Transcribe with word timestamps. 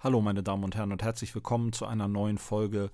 Hallo 0.00 0.20
meine 0.20 0.44
Damen 0.44 0.62
und 0.62 0.76
Herren 0.76 0.92
und 0.92 1.02
herzlich 1.02 1.34
willkommen 1.34 1.72
zu 1.72 1.84
einer 1.84 2.06
neuen 2.06 2.38
Folge 2.38 2.92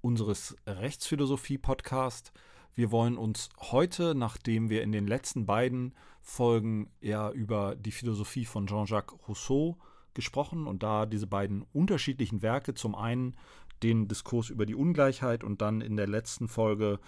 unseres 0.00 0.56
Rechtsphilosophie-Podcasts. 0.66 2.32
Wir 2.74 2.90
wollen 2.90 3.18
uns 3.18 3.50
heute, 3.58 4.14
nachdem 4.14 4.70
wir 4.70 4.82
in 4.82 4.90
den 4.90 5.06
letzten 5.06 5.44
beiden 5.44 5.94
Folgen 6.22 6.90
ja 7.02 7.30
über 7.30 7.76
die 7.76 7.90
Philosophie 7.90 8.46
von 8.46 8.66
Jean-Jacques 8.66 9.18
Rousseau 9.28 9.76
gesprochen 10.14 10.66
und 10.66 10.82
da 10.82 11.04
diese 11.04 11.26
beiden 11.26 11.60
unterschiedlichen 11.74 12.40
Werke, 12.40 12.72
zum 12.72 12.94
einen 12.94 13.36
den 13.82 14.08
Diskurs 14.08 14.48
über 14.48 14.64
die 14.64 14.74
Ungleichheit 14.74 15.44
und 15.44 15.60
dann 15.60 15.82
in 15.82 15.98
der 15.98 16.08
letzten 16.08 16.48
Folge 16.48 17.00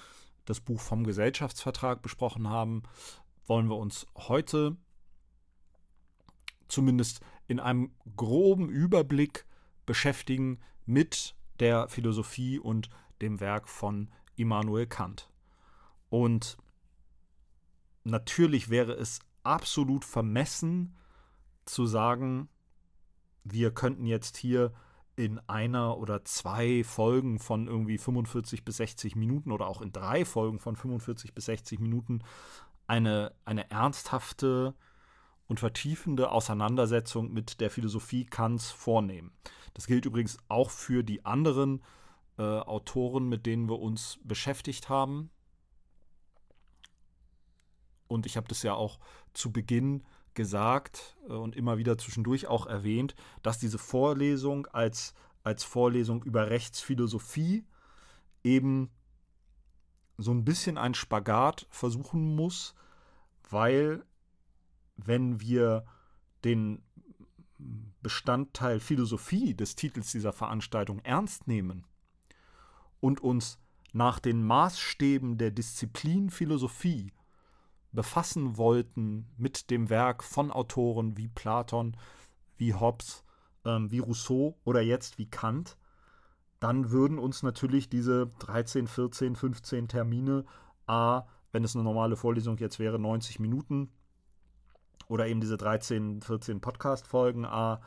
das 0.45 0.61
Buch 0.61 0.83
vom 0.83 1.05
Gesellschaftsvertrag 1.05 2.03
besprochen 2.03 2.51
haben, 2.51 2.83
wollen 3.47 3.71
wir 3.71 3.79
uns 3.79 4.07
heute 4.15 4.77
zumindest 6.69 7.21
in 7.49 7.61
einem 7.61 7.93
groben 8.17 8.69
Überblick 8.69 9.45
beschäftigen 9.87 10.61
mit 10.87 11.35
der 11.61 11.89
Philosophie 11.89 12.59
und 12.59 12.91
dem 13.21 13.41
Werk 13.41 13.69
von 13.69 14.11
Immanuel 14.37 14.87
Kant. 14.87 15.31
Und 16.09 16.57
natürlich 18.05 18.69
wäre 18.69 18.93
es 18.93 19.21
absolut 19.43 20.05
vermessen 20.05 20.97
zu 21.65 21.87
sagen, 21.87 22.49
wir 23.45 23.73
könnten 23.73 24.07
jetzt 24.07 24.37
hier 24.37 24.73
in 25.17 25.39
einer 25.49 25.99
oder 25.99 26.25
zwei 26.25 26.85
Folgen 26.85 27.39
von 27.39 27.67
irgendwie 27.67 27.99
45 27.99 28.65
bis 28.65 28.79
60 28.79 29.17
Minuten 29.17 29.53
oder 29.53 29.67
auch 29.67 29.83
in 29.83 29.93
drei 29.93 30.25
Folgen 30.25 30.59
von 30.59 30.77
45 30.77 31.35
bis 31.35 31.47
60 31.47 31.81
Minuten 31.81 32.23
eine, 32.87 33.35
eine 33.45 33.71
ernsthafte 33.71 34.75
und 35.53 35.61
vertiefende 35.61 36.31
Auseinandersetzung 36.31 37.31
mit 37.31 37.61
der 37.61 37.71
Philosophie 37.71 38.25
Kants 38.25 38.71
vornehmen. 38.71 39.33
Das 39.75 39.87
gilt 39.87 40.07
übrigens 40.07 40.39
auch 40.49 40.71
für 40.71 41.03
die 41.03 41.27
anderen 41.27 41.83
äh, 42.39 42.43
Autoren, 42.43 43.29
mit 43.29 43.45
denen 43.45 43.69
wir 43.69 43.79
uns 43.79 44.19
beschäftigt 44.25 44.89
haben. 44.89 45.31
Und 48.09 48.25
ich 48.25 48.39
habe 48.39 48.49
das 48.49 48.63
ja 48.63 48.73
auch 48.73 48.99
zu 49.35 49.53
Beginn 49.53 50.05
gesagt 50.33 51.19
äh, 51.29 51.35
und 51.35 51.55
immer 51.55 51.77
wieder 51.77 51.99
zwischendurch 51.99 52.47
auch 52.47 52.65
erwähnt, 52.65 53.15
dass 53.43 53.59
diese 53.59 53.77
Vorlesung 53.77 54.67
als, 54.69 55.13
als 55.43 55.65
Vorlesung 55.65 56.23
über 56.23 56.49
Rechtsphilosophie 56.49 57.67
eben 58.43 58.89
so 60.17 60.31
ein 60.31 60.47
bisschen 60.47 60.79
ein 60.79 60.95
Spagat 60.95 61.67
versuchen 61.69 62.37
muss, 62.37 62.75
weil 63.51 64.03
wenn 65.07 65.41
wir 65.41 65.85
den 66.45 66.83
Bestandteil 68.03 68.81
Philosophie 68.81 69.55
des 69.55 69.77
Titels 69.77 70.11
dieser 70.13 70.33
Veranstaltung 70.33 70.99
ernst 71.01 71.47
nehmen 71.47 71.87
und 73.01 73.21
uns 73.21 73.59
nach 73.93 74.19
den 74.19 74.43
Maßstäben 74.45 75.39
der 75.39 75.51
Disziplin 75.51 76.31
Philosophie 76.31 77.13
befassen 77.93 78.57
wollten 78.57 79.27
mit 79.37 79.71
dem 79.71 79.91
Werk 79.91 80.25
von 80.25 80.51
Autoren 80.51 81.17
wie 81.17 81.29
Platon, 81.29 81.97
wie 82.57 82.75
Hobbes, 82.75 83.23
ähm, 83.65 83.91
wie 83.91 83.99
Rousseau 83.99 84.57
oder 84.65 84.81
jetzt 84.81 85.19
wie 85.19 85.27
Kant, 85.27 85.77
dann 86.59 86.91
würden 86.91 87.19
uns 87.19 87.43
natürlich 87.43 87.89
diese 87.89 88.29
13, 88.39 88.87
14, 88.87 89.37
15 89.37 89.89
Termine, 89.89 90.45
a, 90.87 91.25
wenn 91.51 91.65
es 91.65 91.75
eine 91.75 91.85
normale 91.85 92.17
Vorlesung 92.17 92.57
jetzt 92.59 92.79
wäre, 92.79 92.99
90 92.99 93.41
Minuten, 93.41 93.91
oder 95.13 95.27
eben 95.27 95.43
diese 95.43 95.59
13, 95.59 96.23
14 96.23 96.63
Podcast-Folgen, 96.63 97.45
a, 97.45 97.83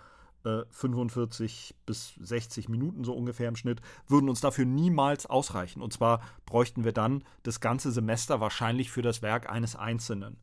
45 0.69 1.71
äh, 1.71 1.73
bis 1.87 2.13
60 2.19 2.69
Minuten 2.69 3.03
so 3.03 3.15
ungefähr 3.15 3.49
im 3.49 3.55
Schnitt, 3.55 3.81
würden 4.07 4.29
uns 4.29 4.41
dafür 4.41 4.65
niemals 4.65 5.25
ausreichen. 5.25 5.81
Und 5.81 5.91
zwar 5.91 6.21
bräuchten 6.45 6.83
wir 6.83 6.91
dann 6.91 7.23
das 7.41 7.61
ganze 7.61 7.91
Semester 7.91 8.41
wahrscheinlich 8.41 8.91
für 8.91 9.01
das 9.01 9.23
Werk 9.23 9.49
eines 9.49 9.75
Einzelnen 9.75 10.37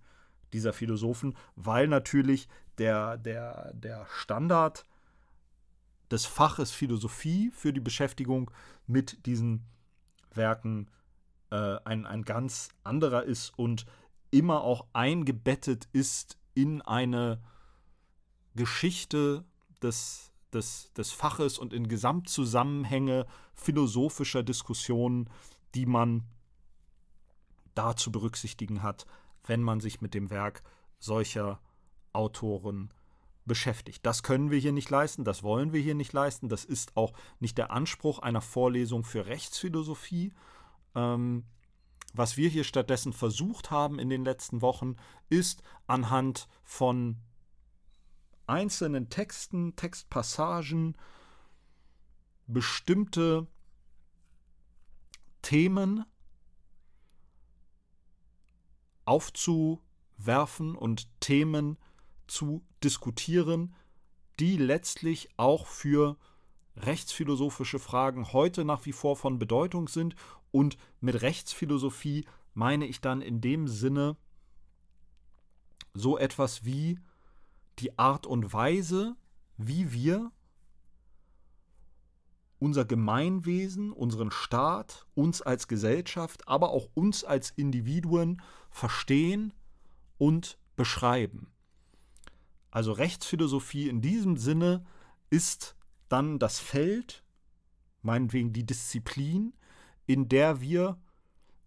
dieser 0.53 0.73
Philosophen, 0.73 1.37
weil 1.55 1.87
natürlich 1.87 2.49
der, 2.79 3.17
der, 3.17 3.73
der 3.75 4.05
Standard 4.11 4.85
des 6.11 6.27
Faches 6.27 6.73
Philosophie 6.73 7.53
für 7.55 7.73
die 7.73 7.79
Beschäftigung 7.79 8.51
mit 8.89 9.25
diesen 9.25 9.69
Werken 10.35 10.91
äh, 11.51 11.77
ein, 11.85 12.07
ein 12.07 12.25
ganz 12.25 12.71
anderer 12.83 13.23
ist 13.23 13.57
und 13.57 13.87
immer 14.33 14.63
auch 14.63 14.87
eingebettet 14.93 15.89
ist 15.93 16.42
in 16.55 16.83
eine 16.83 17.41
Geschichte 18.55 19.45
des, 19.83 20.33
des, 20.53 20.93
des 20.95 21.13
Faches 21.13 21.59
und 21.59 21.73
in 21.73 21.89
Gesamtzusammenhänge 21.89 23.27
philosophischer 23.55 24.43
Diskussionen, 24.43 25.29
die 25.75 25.87
man 25.87 26.25
da 27.75 27.97
zu 27.97 28.13
berücksichtigen 28.13 28.83
hat, 28.83 29.07
wenn 29.45 29.63
man 29.63 29.81
sich 29.81 30.01
mit 30.01 30.15
dem 30.15 30.31
Werk 30.31 30.63
solcher 30.99 31.61
Autoren 32.13 32.93
beschäftigt. 33.45 34.05
Das 34.07 34.23
können 34.23 34.51
wir 34.51 34.59
hier 34.59 34.73
nicht 34.73 34.91
leisten, 34.91 35.25
das 35.25 35.43
wollen 35.43 35.73
wir 35.73 35.81
hier 35.81 35.95
nicht 35.95 36.13
leisten, 36.13 36.49
das 36.49 36.65
ist 36.65 36.97
auch 36.97 37.13
nicht 37.41 37.59
der 37.59 37.71
Anspruch 37.71 38.21
einer 38.21 38.41
Vorlesung 38.41 39.05
für 39.05 39.27
Rechtsphilosophie. 39.27 40.33
Ähm, 40.95 41.45
was 42.13 42.37
wir 42.37 42.49
hier 42.49 42.65
stattdessen 42.65 43.13
versucht 43.13 43.71
haben 43.71 43.99
in 43.99 44.09
den 44.09 44.25
letzten 44.25 44.61
Wochen, 44.63 44.97
ist 45.29 45.63
anhand 45.87 46.49
von 46.63 47.17
einzelnen 48.47 49.09
Texten, 49.09 49.77
Textpassagen 49.77 50.97
bestimmte 52.47 53.47
Themen 55.41 56.05
aufzuwerfen 59.05 60.77
und 60.77 61.09
Themen 61.21 61.79
zu 62.27 62.63
diskutieren, 62.85 63.75
die 64.39 64.57
letztlich 64.57 65.29
auch 65.37 65.67
für 65.67 66.17
rechtsphilosophische 66.77 67.79
Fragen 67.79 68.33
heute 68.33 68.65
nach 68.65 68.87
wie 68.87 68.93
vor 68.93 69.17
von 69.17 69.39
Bedeutung 69.39 69.89
sind. 69.89 70.15
Und 70.51 70.77
mit 71.01 71.23
Rechtsphilosophie 71.23 72.27
meine 72.55 72.87
ich 72.87 73.01
dann 73.01 73.23
in 73.23 73.41
dem 73.41 73.69
Sinne 73.69 74.17
so 75.95 76.19
etwas 76.19 76.65
wie 76.65 76.99
die 77.79 77.99
Art 77.99 78.27
und 78.27 78.53
Weise, 78.53 79.17
wie 79.57 79.93
wir 79.93 80.31
unser 82.59 82.85
Gemeinwesen, 82.85 83.93
unseren 83.93 84.31
Staat, 84.31 85.07
uns 85.15 85.43
als 85.43 85.67
Gesellschaft, 85.67 86.47
aber 86.47 86.71
auch 86.71 86.89
uns 86.95 87.25
als 87.25 87.51
Individuen 87.51 88.41
verstehen 88.71 89.53
und 90.17 90.59
beschreiben. 90.77 91.51
Also 92.71 92.93
Rechtsphilosophie 92.93 93.89
in 93.89 94.01
diesem 94.01 94.37
Sinne 94.37 94.87
ist 95.29 95.75
dann 96.13 96.39
das 96.39 96.59
Feld, 96.59 97.25
meinetwegen 98.03 98.53
die 98.53 98.67
Disziplin, 98.67 99.55
in 100.07 100.29
der 100.29 100.61
wir 100.61 100.99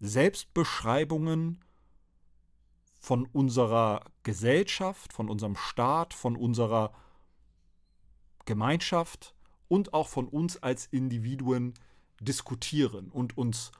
Selbstbeschreibungen 0.00 1.58
von 3.00 3.26
unserer 3.26 4.04
Gesellschaft, 4.22 5.12
von 5.12 5.28
unserem 5.28 5.56
Staat, 5.56 6.14
von 6.14 6.36
unserer 6.36 6.92
Gemeinschaft 8.44 9.34
und 9.68 9.94
auch 9.94 10.08
von 10.08 10.28
uns 10.28 10.62
als 10.62 10.86
Individuen 10.86 11.74
diskutieren 12.20 13.10
und 13.10 13.36
uns 13.36 13.72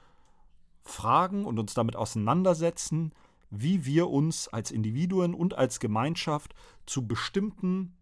fragen 0.83 1.45
und 1.45 1.59
uns 1.59 1.75
damit 1.75 1.97
auseinandersetzen, 1.97 3.13
wie 3.51 3.85
wir 3.85 4.09
uns 4.09 4.49
als 4.49 4.71
Individuen 4.71 5.35
und 5.35 5.55
als 5.55 5.81
Gemeinschaft 5.81 6.55
zu 6.87 7.07
bestimmten, 7.07 7.96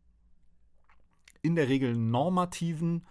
in 1.44 1.54
der 1.56 1.68
Regel 1.68 1.94
normativen, 1.94 3.06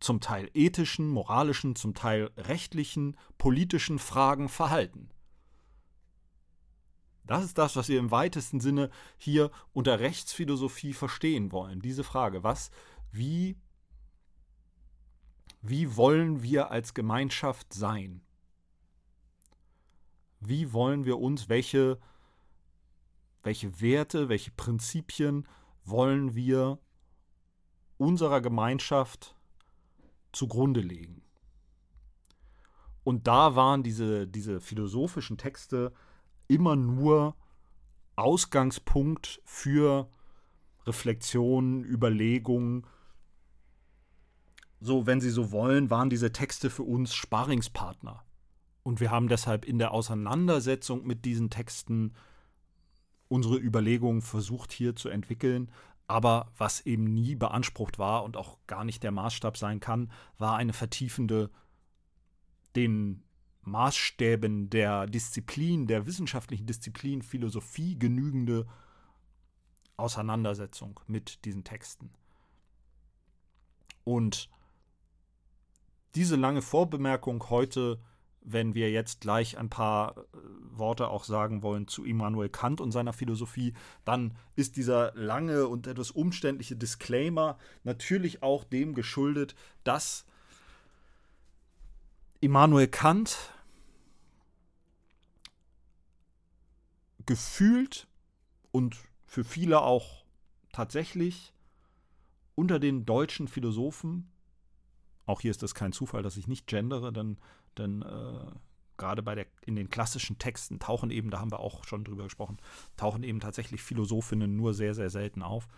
zum 0.00 0.20
Teil 0.20 0.50
ethischen, 0.52 1.08
moralischen, 1.08 1.76
zum 1.76 1.94
Teil 1.94 2.30
rechtlichen, 2.36 3.16
politischen 3.38 3.98
Fragen 3.98 4.48
verhalten. 4.48 5.10
Das 7.24 7.44
ist 7.44 7.56
das, 7.56 7.76
was 7.76 7.88
wir 7.88 7.98
im 8.00 8.10
weitesten 8.10 8.60
Sinne 8.60 8.90
hier 9.16 9.50
unter 9.72 10.00
Rechtsphilosophie 10.00 10.92
verstehen 10.92 11.52
wollen. 11.52 11.80
Diese 11.80 12.04
Frage, 12.04 12.42
was, 12.42 12.70
wie, 13.12 13.56
wie 15.62 15.96
wollen 15.96 16.42
wir 16.42 16.70
als 16.70 16.94
Gemeinschaft 16.94 17.72
sein? 17.72 18.20
Wie 20.40 20.72
wollen 20.72 21.06
wir 21.06 21.18
uns, 21.18 21.48
welche, 21.48 21.98
welche 23.44 23.80
Werte, 23.80 24.28
welche 24.28 24.50
Prinzipien 24.50 25.46
wollen 25.84 26.34
wir 26.34 26.78
unserer 27.98 28.40
Gemeinschaft 28.40 29.36
zugrunde 30.32 30.80
legen? 30.80 31.22
Und 33.04 33.26
da 33.26 33.54
waren 33.54 33.82
diese, 33.82 34.26
diese 34.26 34.60
philosophischen 34.60 35.36
Texte 35.36 35.92
immer 36.48 36.74
nur 36.74 37.36
Ausgangspunkt 38.16 39.42
für 39.44 40.08
Reflexionen, 40.86 41.84
Überlegungen. 41.84 42.86
So, 44.80 45.06
wenn 45.06 45.20
Sie 45.20 45.30
so 45.30 45.52
wollen, 45.52 45.90
waren 45.90 46.10
diese 46.10 46.32
Texte 46.32 46.70
für 46.70 46.82
uns 46.82 47.14
Sparingspartner. 47.14 48.24
Und 48.82 49.00
wir 49.00 49.10
haben 49.10 49.28
deshalb 49.28 49.64
in 49.64 49.78
der 49.78 49.92
Auseinandersetzung 49.92 51.06
mit 51.06 51.24
diesen 51.24 51.50
Texten 51.50 52.14
unsere 53.28 53.56
Überlegungen 53.56 54.22
versucht 54.22 54.72
hier 54.72 54.96
zu 54.96 55.08
entwickeln. 55.08 55.70
Aber 56.06 56.52
was 56.58 56.82
eben 56.82 57.04
nie 57.04 57.34
beansprucht 57.34 57.98
war 57.98 58.24
und 58.24 58.36
auch 58.36 58.58
gar 58.66 58.84
nicht 58.84 59.02
der 59.02 59.10
Maßstab 59.10 59.56
sein 59.56 59.80
kann, 59.80 60.10
war 60.36 60.56
eine 60.56 60.74
vertiefende, 60.74 61.50
den 62.76 63.22
Maßstäben 63.62 64.68
der 64.68 65.06
Disziplin, 65.06 65.86
der 65.86 66.06
wissenschaftlichen 66.06 66.66
Disziplin 66.66 67.22
Philosophie 67.22 67.98
genügende 67.98 68.66
Auseinandersetzung 69.96 71.00
mit 71.06 71.44
diesen 71.44 71.64
Texten. 71.64 72.10
Und 74.02 74.50
diese 76.14 76.36
lange 76.36 76.62
Vorbemerkung 76.62 77.48
heute, 77.48 77.98
wenn 78.44 78.74
wir 78.74 78.90
jetzt 78.90 79.22
gleich 79.22 79.58
ein 79.58 79.70
paar 79.70 80.16
äh, 80.16 80.22
Worte 80.70 81.08
auch 81.08 81.24
sagen 81.24 81.62
wollen 81.62 81.88
zu 81.88 82.04
Immanuel 82.04 82.50
Kant 82.50 82.80
und 82.80 82.92
seiner 82.92 83.12
Philosophie, 83.12 83.74
dann 84.04 84.36
ist 84.54 84.76
dieser 84.76 85.12
lange 85.14 85.66
und 85.66 85.86
etwas 85.86 86.10
umständliche 86.10 86.76
Disclaimer 86.76 87.58
natürlich 87.82 88.42
auch 88.42 88.64
dem 88.64 88.94
geschuldet, 88.94 89.54
dass 89.82 90.26
Immanuel 92.40 92.88
Kant 92.88 93.50
gefühlt 97.24 98.06
und 98.70 98.96
für 99.26 99.44
viele 99.44 99.80
auch 99.80 100.24
tatsächlich 100.72 101.54
unter 102.54 102.78
den 102.78 103.06
deutschen 103.06 103.48
Philosophen, 103.48 104.30
auch 105.26 105.40
hier 105.40 105.50
ist 105.50 105.62
das 105.62 105.74
kein 105.74 105.92
Zufall, 105.92 106.22
dass 106.22 106.36
ich 106.36 106.46
nicht 106.46 106.66
gendere, 106.66 107.12
denn, 107.12 107.38
denn 107.78 108.02
äh, 108.02 108.52
gerade 108.96 109.22
bei 109.22 109.34
der, 109.34 109.46
in 109.62 109.76
den 109.76 109.90
klassischen 109.90 110.38
Texten 110.38 110.78
tauchen 110.78 111.10
eben, 111.10 111.30
da 111.30 111.40
haben 111.40 111.50
wir 111.50 111.60
auch 111.60 111.84
schon 111.84 112.04
drüber 112.04 112.24
gesprochen, 112.24 112.58
tauchen 112.96 113.22
eben 113.22 113.40
tatsächlich 113.40 113.82
Philosophinnen 113.82 114.56
nur 114.56 114.74
sehr, 114.74 114.94
sehr 114.94 115.10
selten 115.10 115.42
auf. 115.42 115.68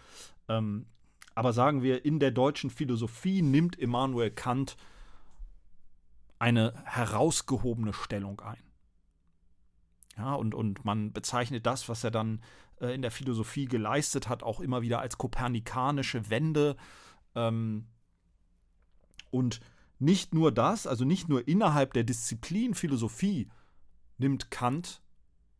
Ähm, 0.49 0.87
aber 1.35 1.53
sagen 1.53 1.83
wir, 1.83 2.05
in 2.05 2.19
der 2.19 2.31
deutschen 2.31 2.71
Philosophie 2.71 3.43
nimmt 3.43 3.77
Immanuel 3.77 4.31
Kant 4.31 4.77
eine 6.39 6.75
herausgehobene 6.85 7.93
Stellung 7.93 8.41
ein. 8.41 8.63
Ja, 10.17 10.35
und, 10.35 10.55
und 10.55 10.85
man 10.85 11.13
bezeichnet 11.13 11.67
das, 11.67 11.89
was 11.89 12.03
er 12.05 12.11
dann 12.11 12.43
äh, 12.81 12.95
in 12.95 13.03
der 13.03 13.11
Philosophie 13.11 13.67
geleistet 13.67 14.29
hat, 14.29 14.43
auch 14.43 14.61
immer 14.61 14.81
wieder 14.83 15.01
als 15.01 15.19
kopernikanische 15.19 16.31
Wende. 16.31 16.77
Ähm, 17.35 17.87
und 19.31 19.61
nicht 19.99 20.35
nur 20.35 20.53
das, 20.53 20.87
also 20.87 21.05
nicht 21.05 21.29
nur 21.29 21.47
innerhalb 21.49 21.93
der 21.93 22.05
Disziplin 22.05 22.75
Philosophie 22.75 23.49
nimmt 24.19 24.51
Kant, 24.51 25.03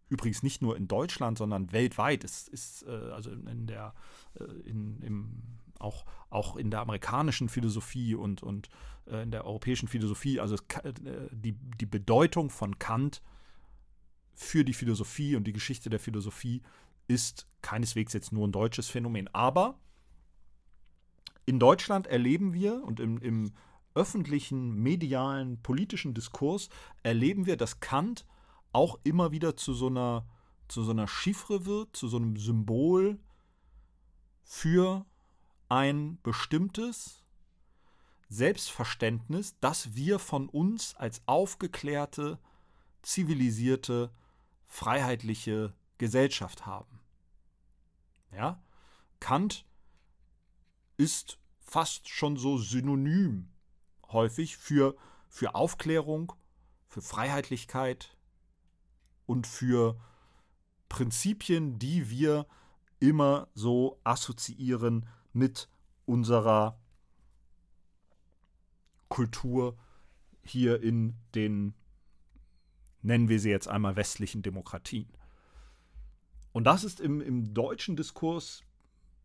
übrigens 0.09 0.43
nicht 0.43 0.63
nur 0.63 0.77
in 0.77 0.89
Deutschland, 0.89 1.39
sondern 1.39 1.73
weltweit, 1.73 2.25
ist, 2.25 2.49
ist 2.49 2.85
äh, 2.85 3.11
also 3.13 3.31
in 3.31 3.67
der, 3.67 3.95
äh, 4.39 4.45
in, 4.69 5.01
im, 5.03 5.43
auch, 5.79 6.05
auch 6.31 6.57
in 6.57 6.71
der 6.71 6.81
amerikanischen 6.81 7.49
Philosophie 7.49 8.15
und, 8.15 8.43
und 8.43 8.69
äh, 9.07 9.23
in 9.23 9.31
der 9.31 9.45
europäischen 9.45 9.89
Philosophie, 9.89 10.39
also 10.41 10.57
äh, 10.83 10.93
die, 11.33 11.53
die 11.53 11.87
Bedeutung 11.87 12.51
von 12.51 12.79
Kant 12.79 13.23
für 14.35 14.65
die 14.65 14.75
Philosophie 14.75 15.35
und 15.35 15.45
die 15.45 15.53
Geschichte 15.53 15.91
der 15.91 15.99
Philosophie 15.99 16.63
ist 17.09 17.47
keineswegs 17.63 18.13
jetzt 18.13 18.33
nur 18.33 18.47
ein 18.47 18.53
deutsches 18.53 18.89
Phänomen. 18.89 19.29
Aber 19.33 19.79
in 21.47 21.59
Deutschland 21.59 22.07
erleben 22.07 22.53
wir 22.53 22.83
und 22.85 23.01
im, 23.01 23.19
im 23.19 23.53
öffentlichen, 23.97 24.75
medialen, 24.75 25.61
politischen 25.63 26.15
Diskurs 26.15 26.69
erleben 27.03 27.47
wir, 27.47 27.57
dass 27.57 27.81
Kant 27.81 28.27
auch 28.73 28.99
immer 29.03 29.33
wieder 29.33 29.57
zu 29.57 29.73
so 29.73 29.87
einer, 29.87 30.27
zu 30.69 30.85
so 30.85 30.91
einer 30.91 31.09
Chiffre 31.09 31.65
wird, 31.65 31.97
zu 31.97 32.07
so 32.09 32.19
einem 32.19 32.37
Symbol 32.37 33.19
für 34.45 35.07
ein 35.69 36.19
bestimmtes 36.23 37.25
Selbstverständnis, 38.29 39.57
das 39.61 39.95
wir 39.95 40.19
von 40.19 40.49
uns 40.49 40.95
als 40.97 41.23
aufgeklärte, 41.27 42.39
zivilisierte, 43.03 44.13
freiheitliche 44.67 45.75
Gesellschaft 45.97 46.67
haben. 46.67 47.01
Ja? 48.33 48.63
Kant 49.21 49.65
ist 50.99 51.39
fast 51.61 52.09
schon 52.09 52.37
so 52.37 52.59
synonym 52.59 53.49
häufig 54.09 54.57
für, 54.57 54.97
für 55.29 55.55
Aufklärung, 55.55 56.33
für 56.87 57.03
Freiheitlichkeit 57.03 58.17
und 59.27 59.47
für 59.47 59.99
Prinzipien, 60.89 61.79
die 61.79 62.11
wir 62.11 62.47
immer 63.01 63.49
so 63.55 64.01
assoziieren 64.05 65.09
mit 65.33 65.69
unserer 66.07 66.79
Kultur 69.09 69.77
hier 70.43 70.83
in 70.83 71.17
den, 71.35 71.75
nennen 73.03 73.29
wir 73.29 73.41
sie 73.41 73.51
jetzt 73.51 73.69
einmal, 73.69 73.97
westlichen 73.97 74.43
Demokratien. 74.43 75.09
Und 76.53 76.65
das 76.65 76.85
ist 76.85 77.01
im, 77.01 77.21
im 77.21 77.53
deutschen 77.53 77.97
Diskurs 77.97 78.63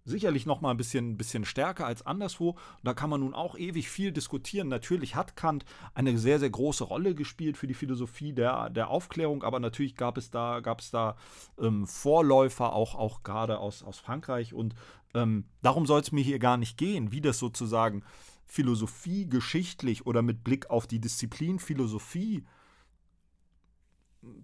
sicherlich 0.05 0.45
noch 0.45 0.61
mal 0.61 0.71
ein 0.71 0.77
bisschen, 0.77 1.17
bisschen 1.17 1.45
stärker 1.45 1.85
als 1.85 2.05
anderswo. 2.05 2.55
Da 2.83 2.93
kann 2.93 3.09
man 3.09 3.21
nun 3.21 3.33
auch 3.33 3.57
ewig 3.57 3.89
viel 3.89 4.11
diskutieren. 4.11 4.67
Natürlich 4.67 5.15
hat 5.15 5.35
Kant 5.35 5.65
eine 5.93 6.17
sehr, 6.17 6.39
sehr 6.39 6.49
große 6.49 6.83
Rolle 6.83 7.15
gespielt 7.15 7.57
für 7.57 7.67
die 7.67 7.73
Philosophie 7.73 8.33
der, 8.33 8.69
der 8.69 8.89
Aufklärung, 8.89 9.43
aber 9.43 9.59
natürlich 9.59 9.95
gab 9.95 10.17
es 10.17 10.31
da, 10.31 10.59
gab 10.59 10.81
es 10.81 10.91
da 10.91 11.15
ähm, 11.59 11.85
Vorläufer, 11.87 12.73
auch, 12.73 12.95
auch 12.95 13.23
gerade 13.23 13.59
aus, 13.59 13.83
aus 13.83 13.99
Frankreich. 13.99 14.53
Und 14.53 14.75
ähm, 15.13 15.45
darum 15.61 15.85
soll 15.85 16.01
es 16.01 16.11
mir 16.11 16.23
hier 16.23 16.39
gar 16.39 16.57
nicht 16.57 16.77
gehen, 16.77 17.11
wie 17.11 17.21
das 17.21 17.37
sozusagen 17.39 18.03
Philosophie 18.45 19.29
geschichtlich 19.29 20.05
oder 20.05 20.21
mit 20.21 20.43
Blick 20.43 20.69
auf 20.69 20.87
die 20.87 20.99
Disziplin 20.99 21.59
Philosophie 21.59 22.43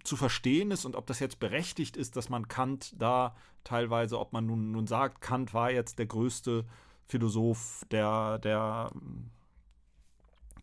zu 0.02 0.16
verstehen 0.16 0.70
ist 0.70 0.84
und 0.84 0.96
ob 0.96 1.06
das 1.06 1.20
jetzt 1.20 1.38
berechtigt 1.38 1.96
ist, 1.96 2.16
dass 2.16 2.28
man 2.28 2.48
Kant 2.48 2.94
da 2.98 3.36
teilweise, 3.64 4.18
ob 4.18 4.32
man 4.32 4.46
nun, 4.46 4.72
nun 4.72 4.86
sagt, 4.86 5.20
Kant 5.20 5.54
war 5.54 5.70
jetzt 5.70 5.98
der 5.98 6.06
größte 6.06 6.64
Philosoph 7.06 7.84
der, 7.90 8.38
der, 8.38 8.90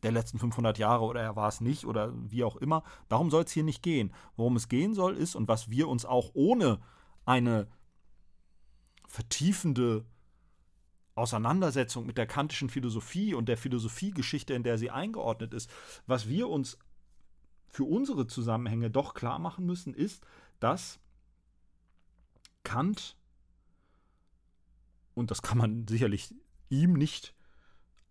der 0.04 0.12
letzten 0.12 0.38
500 0.40 0.78
Jahre 0.78 1.06
oder 1.06 1.22
er 1.22 1.36
war 1.36 1.48
es 1.48 1.62
nicht 1.62 1.86
oder 1.86 2.12
wie 2.30 2.44
auch 2.44 2.58
immer. 2.58 2.84
Darum 3.08 3.32
soll 3.32 3.44
es 3.44 3.52
hier 3.52 3.64
nicht 3.64 3.82
gehen. 3.82 4.14
Worum 4.36 4.56
es 4.58 4.68
gehen 4.68 4.94
soll, 4.94 5.16
ist 5.16 5.36
und 5.36 5.48
was 5.48 5.70
wir 5.70 5.88
uns 5.88 6.06
auch 6.06 6.32
ohne 6.34 6.80
eine 7.26 7.68
vertiefende 9.08 10.06
Auseinandersetzung 11.16 12.06
mit 12.06 12.18
der 12.18 12.28
kantischen 12.28 12.70
Philosophie 12.70 13.34
und 13.34 13.48
der 13.48 13.58
Philosophiegeschichte, 13.58 14.54
in 14.54 14.64
der 14.64 14.78
sie 14.78 14.92
eingeordnet 14.92 15.54
ist, 15.54 15.70
was 16.06 16.28
wir 16.28 16.50
uns 16.50 16.78
für 17.76 17.84
unsere 17.84 18.26
Zusammenhänge 18.26 18.90
doch 18.90 19.14
klar 19.14 19.38
machen 19.38 19.66
müssen, 19.66 19.94
ist, 19.94 20.26
dass 20.62 20.98
Kant, 22.64 23.18
und 25.14 25.30
das 25.30 25.42
kann 25.42 25.58
man 25.58 25.86
sicherlich 25.86 26.34
ihm 26.70 26.94
nicht 26.94 27.36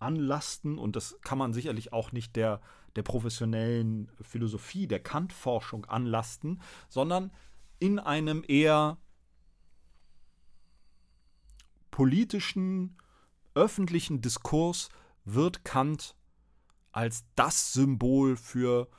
anlasten 0.00 0.76
und 0.76 0.96
das 0.96 1.18
kann 1.22 1.38
man 1.38 1.54
sicherlich 1.54 1.94
auch 1.94 2.12
nicht 2.12 2.36
der, 2.36 2.60
der 2.94 3.04
professionellen 3.04 4.12
Philosophie, 4.20 4.86
der 4.86 5.00
Kant-Forschung 5.00 5.86
anlasten, 5.86 6.60
sondern 6.90 7.32
in 7.78 7.98
einem 7.98 8.44
eher 8.46 8.98
politischen, 11.90 12.98
öffentlichen 13.54 14.20
Diskurs 14.20 14.90
wird 15.24 15.64
Kant 15.64 16.16
als 16.92 17.24
das 17.34 17.72
Symbol 17.72 18.36
für 18.36 18.90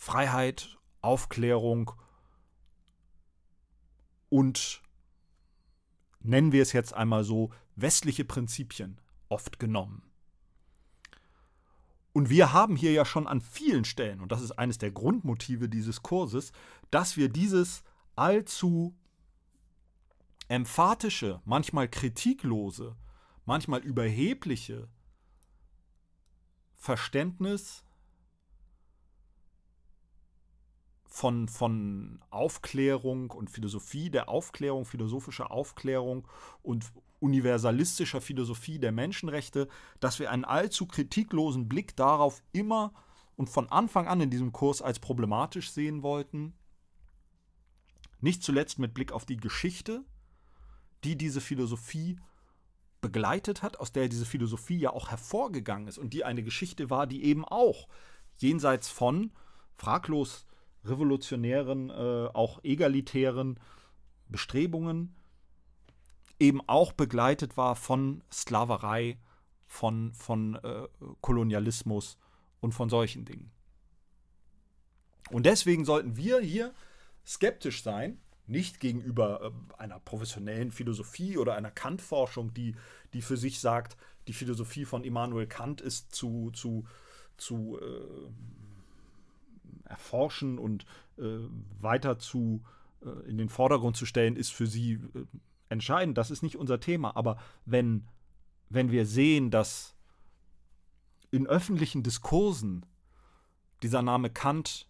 Freiheit, 0.00 0.78
Aufklärung 1.02 1.92
und 4.30 4.80
nennen 6.20 6.52
wir 6.52 6.62
es 6.62 6.72
jetzt 6.72 6.94
einmal 6.94 7.22
so, 7.22 7.50
westliche 7.76 8.24
Prinzipien 8.24 8.98
oft 9.28 9.58
genommen. 9.58 10.02
Und 12.14 12.30
wir 12.30 12.54
haben 12.54 12.76
hier 12.76 12.92
ja 12.92 13.04
schon 13.04 13.26
an 13.26 13.42
vielen 13.42 13.84
Stellen, 13.84 14.22
und 14.22 14.32
das 14.32 14.40
ist 14.40 14.52
eines 14.52 14.78
der 14.78 14.90
Grundmotive 14.90 15.68
dieses 15.68 16.02
Kurses, 16.02 16.52
dass 16.90 17.18
wir 17.18 17.28
dieses 17.28 17.84
allzu 18.16 18.96
emphatische, 20.48 21.42
manchmal 21.44 21.90
kritiklose, 21.90 22.96
manchmal 23.44 23.80
überhebliche 23.80 24.88
Verständnis 26.78 27.84
von, 31.10 31.48
von 31.48 32.20
Aufklärung 32.30 33.30
und 33.32 33.50
Philosophie 33.50 34.10
der 34.10 34.28
Aufklärung, 34.28 34.84
philosophischer 34.84 35.50
Aufklärung 35.50 36.26
und 36.62 36.92
universalistischer 37.18 38.20
Philosophie 38.20 38.78
der 38.78 38.92
Menschenrechte, 38.92 39.68
dass 39.98 40.20
wir 40.20 40.30
einen 40.30 40.44
allzu 40.44 40.86
kritiklosen 40.86 41.68
Blick 41.68 41.96
darauf 41.96 42.42
immer 42.52 42.94
und 43.36 43.50
von 43.50 43.68
Anfang 43.68 44.06
an 44.06 44.20
in 44.20 44.30
diesem 44.30 44.52
Kurs 44.52 44.80
als 44.80 45.00
problematisch 45.00 45.72
sehen 45.72 46.02
wollten. 46.02 46.54
Nicht 48.20 48.42
zuletzt 48.42 48.78
mit 48.78 48.94
Blick 48.94 49.12
auf 49.12 49.26
die 49.26 49.36
Geschichte, 49.36 50.04
die 51.04 51.16
diese 51.16 51.40
Philosophie 51.40 52.18
begleitet 53.00 53.62
hat, 53.62 53.80
aus 53.80 53.92
der 53.92 54.08
diese 54.08 54.26
Philosophie 54.26 54.78
ja 54.78 54.90
auch 54.90 55.10
hervorgegangen 55.10 55.88
ist 55.88 55.98
und 55.98 56.12
die 56.12 56.24
eine 56.24 56.42
Geschichte 56.42 56.88
war, 56.90 57.06
die 57.06 57.24
eben 57.24 57.44
auch 57.44 57.88
jenseits 58.36 58.88
von 58.88 59.32
fraglos 59.76 60.46
revolutionären, 60.84 61.90
äh, 61.90 62.28
auch 62.32 62.62
egalitären 62.64 63.58
Bestrebungen 64.28 65.14
eben 66.38 66.60
auch 66.66 66.92
begleitet 66.92 67.56
war 67.56 67.76
von 67.76 68.22
Sklaverei, 68.32 69.18
von, 69.66 70.12
von 70.14 70.56
äh, 70.56 70.88
Kolonialismus 71.20 72.18
und 72.60 72.72
von 72.72 72.88
solchen 72.88 73.24
Dingen. 73.24 73.52
Und 75.30 75.46
deswegen 75.46 75.84
sollten 75.84 76.16
wir 76.16 76.40
hier 76.40 76.74
skeptisch 77.24 77.82
sein, 77.82 78.18
nicht 78.46 78.80
gegenüber 78.80 79.42
äh, 79.42 79.80
einer 79.80 80.00
professionellen 80.00 80.72
Philosophie 80.72 81.38
oder 81.38 81.54
einer 81.54 81.70
Kant-Forschung, 81.70 82.52
die, 82.52 82.74
die 83.12 83.22
für 83.22 83.36
sich 83.36 83.60
sagt, 83.60 83.96
die 84.26 84.32
Philosophie 84.32 84.84
von 84.84 85.04
Immanuel 85.04 85.46
Kant 85.46 85.80
ist 85.80 86.14
zu, 86.14 86.50
zu, 86.52 86.84
zu 87.36 87.78
äh, 87.80 88.30
erforschen 89.90 90.58
und 90.58 90.84
äh, 91.18 91.38
weiter 91.80 92.18
zu 92.18 92.62
äh, 93.02 93.28
in 93.28 93.38
den 93.38 93.48
Vordergrund 93.48 93.96
zu 93.96 94.06
stellen, 94.06 94.36
ist 94.36 94.52
für 94.52 94.66
sie 94.66 94.92
äh, 94.92 95.26
entscheidend. 95.68 96.16
Das 96.16 96.30
ist 96.30 96.42
nicht 96.42 96.56
unser 96.56 96.80
Thema. 96.80 97.16
Aber 97.16 97.38
wenn, 97.66 98.06
wenn 98.68 98.90
wir 98.90 99.06
sehen, 99.06 99.50
dass 99.50 99.94
in 101.30 101.46
öffentlichen 101.46 102.02
Diskursen 102.02 102.86
dieser 103.82 104.02
Name 104.02 104.30
Kant 104.30 104.88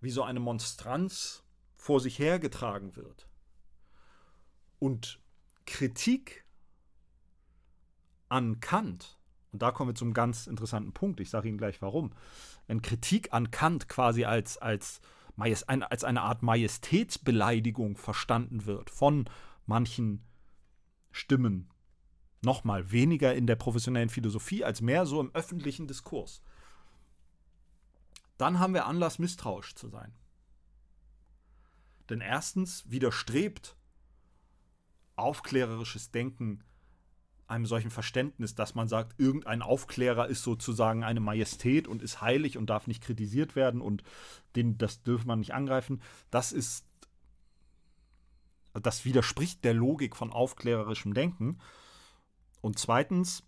wie 0.00 0.10
so 0.10 0.22
eine 0.22 0.40
Monstranz 0.40 1.42
vor 1.76 2.00
sich 2.00 2.18
hergetragen 2.18 2.96
wird 2.96 3.28
und 4.78 5.20
Kritik 5.66 6.44
an 8.28 8.60
Kant, 8.60 9.17
und 9.52 9.62
da 9.62 9.70
kommen 9.70 9.90
wir 9.90 9.94
zum 9.94 10.12
ganz 10.12 10.46
interessanten 10.46 10.92
Punkt, 10.92 11.20
ich 11.20 11.30
sage 11.30 11.48
Ihnen 11.48 11.58
gleich 11.58 11.80
warum, 11.80 12.12
wenn 12.66 12.82
Kritik 12.82 13.32
an 13.32 13.50
Kant 13.50 13.88
quasi 13.88 14.24
als, 14.24 14.58
als, 14.58 15.00
als 15.36 16.04
eine 16.04 16.22
Art 16.22 16.42
Majestätsbeleidigung 16.42 17.96
verstanden 17.96 18.66
wird 18.66 18.90
von 18.90 19.28
manchen 19.66 20.24
Stimmen, 21.10 21.70
nochmal 22.42 22.92
weniger 22.92 23.34
in 23.34 23.46
der 23.46 23.56
professionellen 23.56 24.10
Philosophie 24.10 24.64
als 24.64 24.80
mehr 24.80 25.06
so 25.06 25.20
im 25.20 25.34
öffentlichen 25.34 25.86
Diskurs, 25.86 26.42
dann 28.36 28.58
haben 28.60 28.74
wir 28.74 28.86
Anlass, 28.86 29.18
misstrauisch 29.18 29.74
zu 29.74 29.88
sein. 29.88 30.14
Denn 32.08 32.20
erstens 32.20 32.88
widerstrebt 32.90 33.76
aufklärerisches 35.16 36.12
Denken 36.12 36.62
einem 37.48 37.66
solchen 37.66 37.90
Verständnis, 37.90 38.54
dass 38.54 38.74
man 38.74 38.88
sagt, 38.88 39.18
irgendein 39.18 39.62
Aufklärer 39.62 40.28
ist 40.28 40.42
sozusagen 40.42 41.02
eine 41.02 41.20
Majestät 41.20 41.88
und 41.88 42.02
ist 42.02 42.20
heilig 42.20 42.58
und 42.58 42.68
darf 42.68 42.86
nicht 42.86 43.02
kritisiert 43.02 43.56
werden 43.56 43.80
und 43.80 44.04
den, 44.54 44.76
das 44.76 45.02
dürfe 45.02 45.26
man 45.26 45.38
nicht 45.38 45.54
angreifen. 45.54 46.02
Das 46.30 46.52
ist, 46.52 46.84
das 48.74 49.06
widerspricht 49.06 49.64
der 49.64 49.74
Logik 49.74 50.14
von 50.14 50.30
aufklärerischem 50.30 51.14
Denken. 51.14 51.58
Und 52.60 52.78
zweitens 52.78 53.42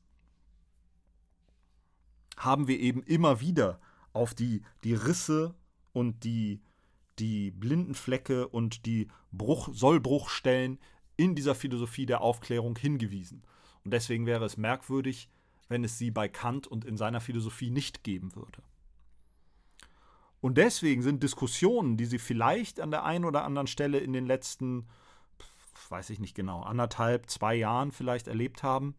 haben 2.38 2.68
wir 2.68 2.80
eben 2.80 3.02
immer 3.02 3.40
wieder 3.40 3.80
auf 4.14 4.32
die, 4.32 4.62
die 4.82 4.94
Risse 4.94 5.54
und 5.92 6.24
die, 6.24 6.62
die 7.18 7.50
blinden 7.50 7.94
Flecke 7.94 8.48
und 8.48 8.86
die 8.86 9.08
Bruch, 9.30 9.68
Sollbruchstellen 9.72 10.78
in 11.18 11.34
dieser 11.34 11.54
Philosophie 11.54 12.06
der 12.06 12.22
Aufklärung 12.22 12.78
hingewiesen. 12.78 13.42
Und 13.84 13.92
deswegen 13.92 14.26
wäre 14.26 14.44
es 14.44 14.56
merkwürdig, 14.56 15.28
wenn 15.68 15.84
es 15.84 15.98
sie 15.98 16.10
bei 16.10 16.28
Kant 16.28 16.66
und 16.66 16.84
in 16.84 16.96
seiner 16.96 17.20
Philosophie 17.20 17.70
nicht 17.70 18.02
geben 18.02 18.34
würde. 18.34 18.62
Und 20.40 20.56
deswegen 20.56 21.02
sind 21.02 21.22
Diskussionen, 21.22 21.96
die 21.96 22.06
Sie 22.06 22.18
vielleicht 22.18 22.80
an 22.80 22.90
der 22.90 23.04
einen 23.04 23.24
oder 23.24 23.44
anderen 23.44 23.66
Stelle 23.66 23.98
in 23.98 24.12
den 24.12 24.26
letzten, 24.26 24.88
weiß 25.90 26.10
ich 26.10 26.18
nicht 26.18 26.34
genau, 26.34 26.62
anderthalb, 26.62 27.28
zwei 27.28 27.54
Jahren 27.54 27.92
vielleicht 27.92 28.26
erlebt 28.26 28.62
haben, 28.62 28.94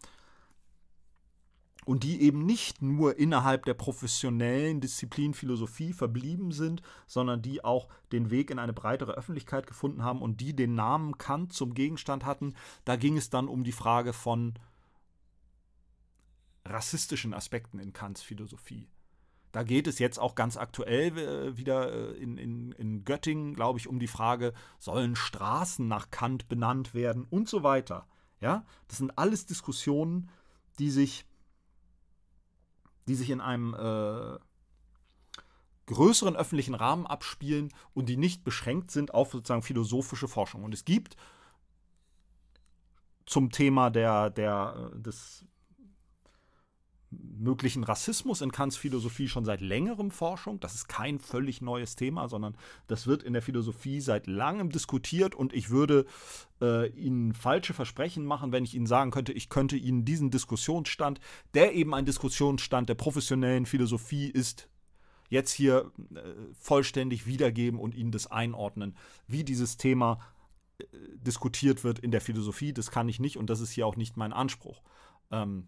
und 1.83 2.03
die 2.03 2.21
eben 2.21 2.45
nicht 2.45 2.81
nur 2.81 3.17
innerhalb 3.17 3.65
der 3.65 3.73
professionellen 3.73 4.81
Disziplin 4.81 5.33
Philosophie 5.33 5.93
verblieben 5.93 6.51
sind, 6.51 6.83
sondern 7.07 7.41
die 7.41 7.63
auch 7.63 7.87
den 8.11 8.29
Weg 8.29 8.51
in 8.51 8.59
eine 8.59 8.73
breitere 8.73 9.13
Öffentlichkeit 9.13 9.65
gefunden 9.65 10.03
haben 10.03 10.21
und 10.21 10.41
die 10.41 10.55
den 10.55 10.75
Namen 10.75 11.17
Kant 11.17 11.53
zum 11.53 11.73
Gegenstand 11.73 12.23
hatten. 12.23 12.53
Da 12.85 12.97
ging 12.97 13.17
es 13.17 13.31
dann 13.31 13.47
um 13.47 13.63
die 13.63 13.71
Frage 13.71 14.13
von 14.13 14.53
rassistischen 16.65 17.33
Aspekten 17.33 17.79
in 17.79 17.93
Kants 17.93 18.21
Philosophie. 18.21 18.87
Da 19.51 19.63
geht 19.63 19.87
es 19.87 19.99
jetzt 19.99 20.17
auch 20.17 20.35
ganz 20.35 20.55
aktuell 20.55 21.17
äh, 21.17 21.57
wieder 21.57 21.91
äh, 21.91 22.17
in, 22.17 22.37
in, 22.37 22.71
in 22.73 23.03
Göttingen, 23.03 23.53
glaube 23.53 23.79
ich, 23.79 23.87
um 23.87 23.99
die 23.99 24.07
Frage, 24.07 24.53
sollen 24.79 25.15
Straßen 25.15 25.87
nach 25.87 26.09
Kant 26.09 26.47
benannt 26.47 26.93
werden 26.93 27.25
und 27.29 27.49
so 27.49 27.63
weiter. 27.63 28.07
Ja, 28.39 28.65
das 28.87 28.97
sind 28.97 29.17
alles 29.17 29.45
Diskussionen, 29.45 30.29
die 30.79 30.89
sich, 30.89 31.25
die 33.07 33.15
sich 33.15 33.29
in 33.29 33.41
einem 33.41 33.73
äh, 33.73 34.39
größeren 35.87 36.35
öffentlichen 36.35 36.73
Rahmen 36.73 37.05
abspielen 37.05 37.73
und 37.93 38.07
die 38.07 38.17
nicht 38.17 38.43
beschränkt 38.43 38.89
sind 38.91 39.13
auf 39.13 39.31
sozusagen 39.31 39.61
philosophische 39.63 40.29
Forschung. 40.29 40.63
Und 40.63 40.73
es 40.73 40.85
gibt 40.85 41.17
zum 43.25 43.51
Thema 43.51 43.89
der, 43.89 44.29
der, 44.29 44.91
äh, 44.93 44.99
des 44.99 45.45
möglichen 47.11 47.83
Rassismus 47.83 48.41
in 48.41 48.51
Kants 48.51 48.77
Philosophie 48.77 49.27
schon 49.27 49.43
seit 49.43 49.61
längerem 49.61 50.11
Forschung. 50.11 50.59
Das 50.59 50.75
ist 50.75 50.87
kein 50.87 51.19
völlig 51.19 51.61
neues 51.61 51.95
Thema, 51.95 52.29
sondern 52.29 52.55
das 52.87 53.05
wird 53.05 53.23
in 53.23 53.33
der 53.33 53.41
Philosophie 53.41 53.99
seit 53.99 54.27
langem 54.27 54.69
diskutiert 54.69 55.35
und 55.35 55.53
ich 55.53 55.69
würde 55.69 56.05
äh, 56.61 56.89
Ihnen 56.91 57.33
falsche 57.33 57.73
Versprechen 57.73 58.25
machen, 58.25 58.51
wenn 58.51 58.63
ich 58.63 58.75
Ihnen 58.75 58.85
sagen 58.85 59.11
könnte, 59.11 59.33
ich 59.33 59.49
könnte 59.49 59.75
Ihnen 59.75 60.05
diesen 60.05 60.31
Diskussionsstand, 60.31 61.19
der 61.53 61.73
eben 61.73 61.93
ein 61.93 62.05
Diskussionsstand 62.05 62.87
der 62.87 62.95
professionellen 62.95 63.65
Philosophie 63.65 64.27
ist, 64.27 64.69
jetzt 65.29 65.51
hier 65.51 65.91
äh, 66.13 66.21
vollständig 66.53 67.25
wiedergeben 67.25 67.79
und 67.79 67.93
Ihnen 67.93 68.11
das 68.11 68.27
einordnen, 68.27 68.95
wie 69.27 69.43
dieses 69.43 69.75
Thema 69.77 70.19
äh, 70.79 70.85
diskutiert 71.15 71.83
wird 71.83 71.99
in 71.99 72.11
der 72.11 72.21
Philosophie. 72.21 72.71
Das 72.71 72.89
kann 72.89 73.09
ich 73.09 73.19
nicht 73.19 73.35
und 73.37 73.49
das 73.49 73.59
ist 73.59 73.71
hier 73.71 73.85
auch 73.85 73.97
nicht 73.97 74.15
mein 74.15 74.31
Anspruch. 74.31 74.81
Ähm, 75.31 75.67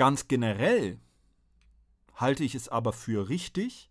Ganz 0.00 0.28
generell 0.28 0.98
halte 2.14 2.42
ich 2.42 2.54
es 2.54 2.70
aber 2.70 2.94
für 2.94 3.28
richtig, 3.28 3.90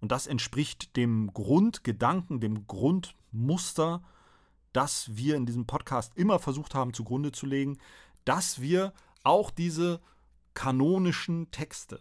und 0.00 0.10
das 0.10 0.26
entspricht 0.26 0.96
dem 0.96 1.30
Grundgedanken, 1.34 2.40
dem 2.40 2.66
Grundmuster, 2.66 4.02
das 4.72 5.14
wir 5.14 5.36
in 5.36 5.44
diesem 5.44 5.66
Podcast 5.66 6.16
immer 6.16 6.38
versucht 6.38 6.74
haben 6.74 6.94
zugrunde 6.94 7.32
zu 7.32 7.44
legen, 7.44 7.76
dass 8.24 8.62
wir 8.62 8.94
auch 9.24 9.50
diese 9.50 10.00
kanonischen 10.54 11.50
Texte 11.50 12.00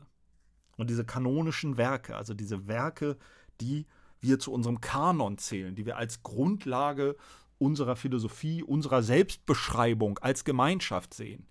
und 0.77 0.89
diese 0.89 1.04
kanonischen 1.04 1.75
Werke, 1.75 2.15
also 2.15 2.34
diese 2.34 2.70
Werke, 2.70 3.18
die 3.60 3.86
wir 4.22 4.39
zu 4.39 4.54
unserem 4.54 4.80
Kanon 4.80 5.38
zählen, 5.38 5.75
die 5.75 5.86
wir 5.86 5.98
als 5.98 6.24
Grundlage 6.24 7.18
unserer 7.58 7.98
Philosophie, 7.98 8.63
unserer 8.63 9.04
Selbstbeschreibung 9.04 10.20
als 10.20 10.46
Gemeinschaft 10.46 11.13
sehen, 11.13 11.50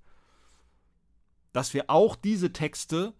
dass 1.54 1.72
wir 1.72 1.88
auch 1.88 2.16
diese 2.16 2.52
Texte, 2.52 3.14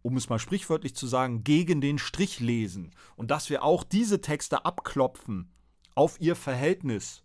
um 0.00 0.16
es 0.16 0.30
mal 0.30 0.38
sprichwörtlich 0.38 0.96
zu 0.96 1.06
sagen, 1.06 1.44
gegen 1.44 1.82
den 1.82 1.98
Strich 1.98 2.40
lesen. 2.40 2.92
Und 3.14 3.30
dass 3.30 3.50
wir 3.50 3.62
auch 3.62 3.84
diese 3.84 4.22
Texte 4.22 4.64
abklopfen 4.64 5.52
auf 5.94 6.18
ihr 6.18 6.34
Verhältnis 6.34 7.24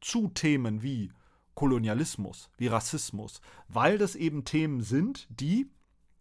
zu 0.00 0.28
Themen 0.28 0.82
wie 0.82 1.12
Kolonialismus, 1.54 2.48
wie 2.56 2.68
Rassismus, 2.68 3.42
weil 3.68 3.98
das 3.98 4.14
eben 4.14 4.44
Themen 4.44 4.80
sind, 4.80 5.26
die, 5.28 5.68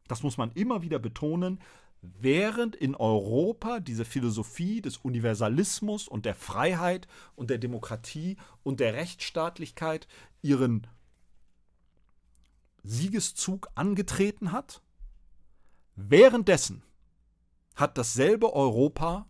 das 0.09 0.21
muss 0.21 0.37
man 0.37 0.51
immer 0.51 0.81
wieder 0.81 0.99
betonen, 0.99 1.61
während 2.01 2.75
in 2.75 2.93
Europa 2.93 3.79
diese 3.79 4.03
Philosophie 4.03 4.81
des 4.81 4.97
Universalismus 4.97 6.09
und 6.09 6.25
der 6.25 6.35
Freiheit 6.35 7.07
und 7.35 7.49
der 7.49 7.57
Demokratie 7.57 8.35
und 8.63 8.81
der 8.81 8.95
Rechtsstaatlichkeit 8.95 10.09
ihren 10.41 10.87
Siegeszug 12.85 13.67
angetreten 13.75 14.51
hat. 14.51 14.81
Währenddessen 15.95 16.83
hat 17.75 17.97
dasselbe 17.97 18.53
Europa 18.53 19.27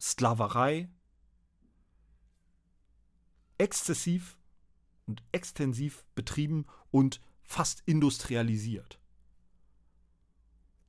Sklaverei 0.00 0.88
exzessiv 3.58 4.38
und 5.06 5.24
extensiv 5.32 6.04
betrieben 6.14 6.66
und 6.92 7.20
fast 7.42 7.82
industrialisiert. 7.84 9.00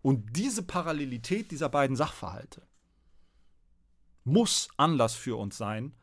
Und 0.04 0.36
diese 0.38 0.62
Parallelität 0.62 1.50
dieser 1.50 1.70
beiden 1.70 1.96
Sachverhalte 1.96 2.68
muss 4.24 4.70
Anlass 4.78 5.16
für 5.16 5.38
uns 5.38 5.58
sein, 5.58 5.96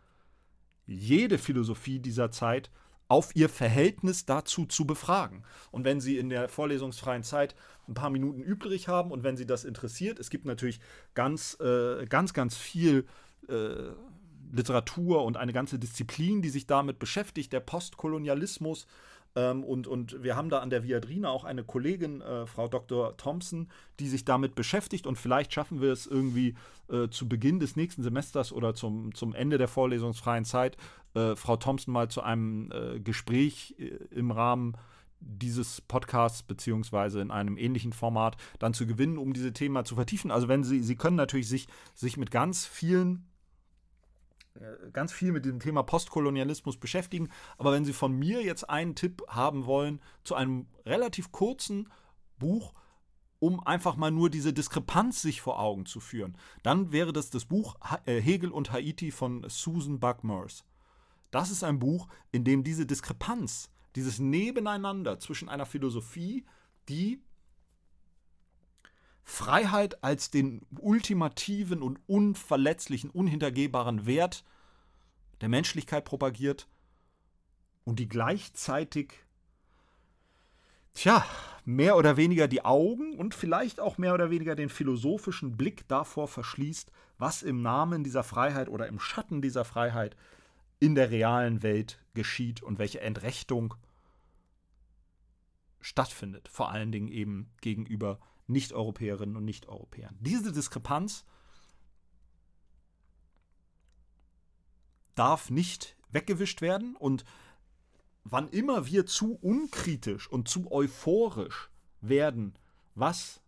jede 0.86 1.38
Philosophie 1.38 2.00
dieser 2.00 2.30
Zeit 2.32 2.70
auf 3.08 3.34
ihr 3.34 3.48
Verhältnis 3.48 4.26
dazu 4.26 4.66
zu 4.66 4.86
befragen. 4.86 5.44
Und 5.70 5.84
wenn 5.84 6.00
Sie 6.00 6.18
in 6.18 6.28
der 6.28 6.48
vorlesungsfreien 6.48 7.22
Zeit 7.22 7.54
ein 7.88 7.94
paar 7.94 8.10
Minuten 8.10 8.42
übrig 8.42 8.88
haben 8.88 9.10
und 9.10 9.22
wenn 9.22 9.36
Sie 9.36 9.46
das 9.46 9.64
interessiert, 9.64 10.18
es 10.18 10.30
gibt 10.30 10.44
natürlich 10.44 10.80
ganz, 11.14 11.58
äh, 11.60 12.06
ganz, 12.06 12.32
ganz 12.32 12.56
viel 12.56 13.06
äh, 13.48 13.92
Literatur 14.52 15.25
und 15.25 15.36
eine 15.36 15.52
ganze 15.52 15.78
Disziplin, 15.78 16.42
die 16.42 16.50
sich 16.50 16.66
damit 16.66 16.98
beschäftigt, 16.98 17.52
der 17.52 17.60
Postkolonialismus. 17.60 18.86
Ähm, 19.34 19.64
und, 19.64 19.86
und 19.86 20.22
wir 20.22 20.34
haben 20.34 20.48
da 20.48 20.60
an 20.60 20.70
der 20.70 20.82
Viadrina 20.82 21.28
auch 21.28 21.44
eine 21.44 21.62
Kollegin, 21.62 22.22
äh, 22.22 22.46
Frau 22.46 22.68
Dr. 22.68 23.16
Thompson, 23.16 23.68
die 24.00 24.08
sich 24.08 24.25
damit 24.25 24.54
beschäftigt. 24.54 25.06
Und 25.06 25.16
vielleicht 25.16 25.52
schaffen 25.52 25.80
wir 25.80 25.92
es 25.92 26.06
irgendwie 26.06 26.54
äh, 26.88 27.08
zu 27.08 27.28
Beginn 27.28 27.60
des 27.60 27.76
nächsten 27.76 28.02
Semesters 28.02 28.52
oder 28.52 28.75
zum, 28.75 29.14
zum 29.14 29.34
Ende 29.34 29.58
der 29.58 29.68
vorlesungsfreien 29.68 30.44
Zeit, 30.44 30.76
äh, 31.16 31.37
Frau 31.37 31.56
Thompson 31.56 31.92
mal 31.92 32.08
zu 32.08 32.23
einem 32.23 32.70
äh, 32.73 33.00
Gespräch 33.00 33.75
äh, 33.78 33.96
im 34.11 34.30
Rahmen 34.30 34.76
dieses 35.20 35.80
Podcasts 35.80 36.42
beziehungsweise 36.42 37.20
in 37.20 37.30
einem 37.30 37.56
ähnlichen 37.56 37.92
Format 37.92 38.37
dann 38.58 38.75
zu 38.75 38.87
gewinnen, 38.87 39.18
um 39.18 39.32
diese 39.32 39.52
Thema 39.52 39.85
zu 39.85 39.94
vertiefen. 39.94 40.30
Also 40.30 40.46
wenn 40.49 40.62
Sie, 40.62 40.80
Sie 40.82 40.96
können 40.96 41.16
natürlich 41.16 41.49
sich, 41.49 41.68
sich 41.94 42.16
mit 42.16 42.30
ganz 42.30 42.66
vielen 42.66 43.26
äh, 44.54 44.90
ganz 44.92 45.12
viel 45.12 45.32
mit 45.32 45.44
dem 45.44 45.58
Thema 45.58 45.82
Postkolonialismus 45.82 46.76
beschäftigen. 46.76 47.30
Aber 47.58 47.73
wenn 47.73 47.85
Sie 47.85 47.92
von 47.92 48.12
mir 48.12 48.42
jetzt 48.42 48.68
einen 48.68 48.94
Tipp 48.94 49.23
haben 49.28 49.66
wollen 49.66 50.00
zu 50.23 50.35
einem 50.35 50.66
relativ 50.85 51.32
kurzen 51.32 51.90
Buch, 52.38 52.75
um 53.38 53.66
einfach 53.66 53.96
mal 53.96 54.11
nur 54.11 54.30
diese 54.30 54.52
Diskrepanz 54.52 55.23
sich 55.23 55.40
vor 55.40 55.58
Augen 55.58 55.87
zu 55.87 56.00
führen, 56.00 56.37
dann 56.62 56.92
wäre 56.92 57.12
das 57.12 57.30
das 57.30 57.46
Buch 57.46 57.76
äh, 58.04 58.20
Hegel 58.20 58.50
und 58.50 58.73
Haiti 58.73 59.11
von 59.11 59.44
Susan 59.49 59.99
Buck-Morse. 59.99 60.62
Das 61.37 61.50
ist 61.50 61.64
ein 61.64 61.78
Buch, 61.78 62.09
in 62.33 62.45
dem 62.45 62.64
diese 62.64 62.87
Diskrepanz, 62.87 63.69
dieses 63.95 64.19
Nebeneinander 64.19 65.19
zwischen 65.19 65.50
einer 65.50 65.66
Philosophie, 65.66 66.47
die 66.88 67.21
Freiheit 69.23 70.02
als 70.02 70.31
den 70.31 70.62
ultimativen 70.78 71.83
und 71.83 72.00
unverletzlichen, 72.07 73.11
unhintergehbaren 73.11 74.07
Wert 74.07 74.45
der 75.43 75.50
Menschlichkeit 75.50 76.07
propagiert 76.07 76.69
und 77.85 77.99
die 77.99 78.09
gleichzeitig, 78.09 79.12
tja, 80.95 81.23
mehr 81.66 81.99
oder 81.99 82.16
weniger 82.16 82.49
die 82.49 82.64
Augen 82.64 83.14
und 83.14 83.35
vielleicht 83.35 83.78
auch 83.78 83.99
mehr 83.99 84.14
oder 84.14 84.31
weniger 84.31 84.55
den 84.55 84.71
philosophischen 84.71 85.59
Blick 85.59 85.87
davor 85.87 86.28
verschließt, 86.28 86.90
was 87.19 87.43
im 87.43 87.61
Namen 87.61 88.05
dieser 88.05 88.25
Freiheit 88.25 88.71
oder 88.71 88.87
im 88.87 88.99
Schatten 88.99 89.43
dieser 89.43 89.66
Freiheit 89.66 90.16
in 90.78 90.95
der 90.95 91.11
realen 91.11 91.62
Welt 91.62 91.99
geschieht 92.14 92.62
und 92.62 92.78
welche 92.78 93.00
Entrechtung 93.00 93.75
stattfindet, 95.80 96.49
vor 96.49 96.71
allen 96.71 96.92
Dingen 96.92 97.09
eben 97.09 97.50
gegenüber 97.61 98.18
nicht-Europäerinnen 98.49 99.37
und 99.37 99.45
Nicht-Europäern. 99.45 100.16
Diese 100.21 100.52
Diskrepanz 100.52 101.25
darf 105.14 105.50
nicht 105.50 105.97
weggewischt 106.11 106.61
werden 106.61 106.97
und 106.97 107.25
wann 108.25 108.49
immer 108.49 108.87
wir 108.87 109.06
zu 109.06 109.35
unkritisch 109.35 110.28
und 110.28 110.49
zu 110.49 110.71
euphorisch 110.71 111.71
werden, 112.00 112.54
was 112.95 113.41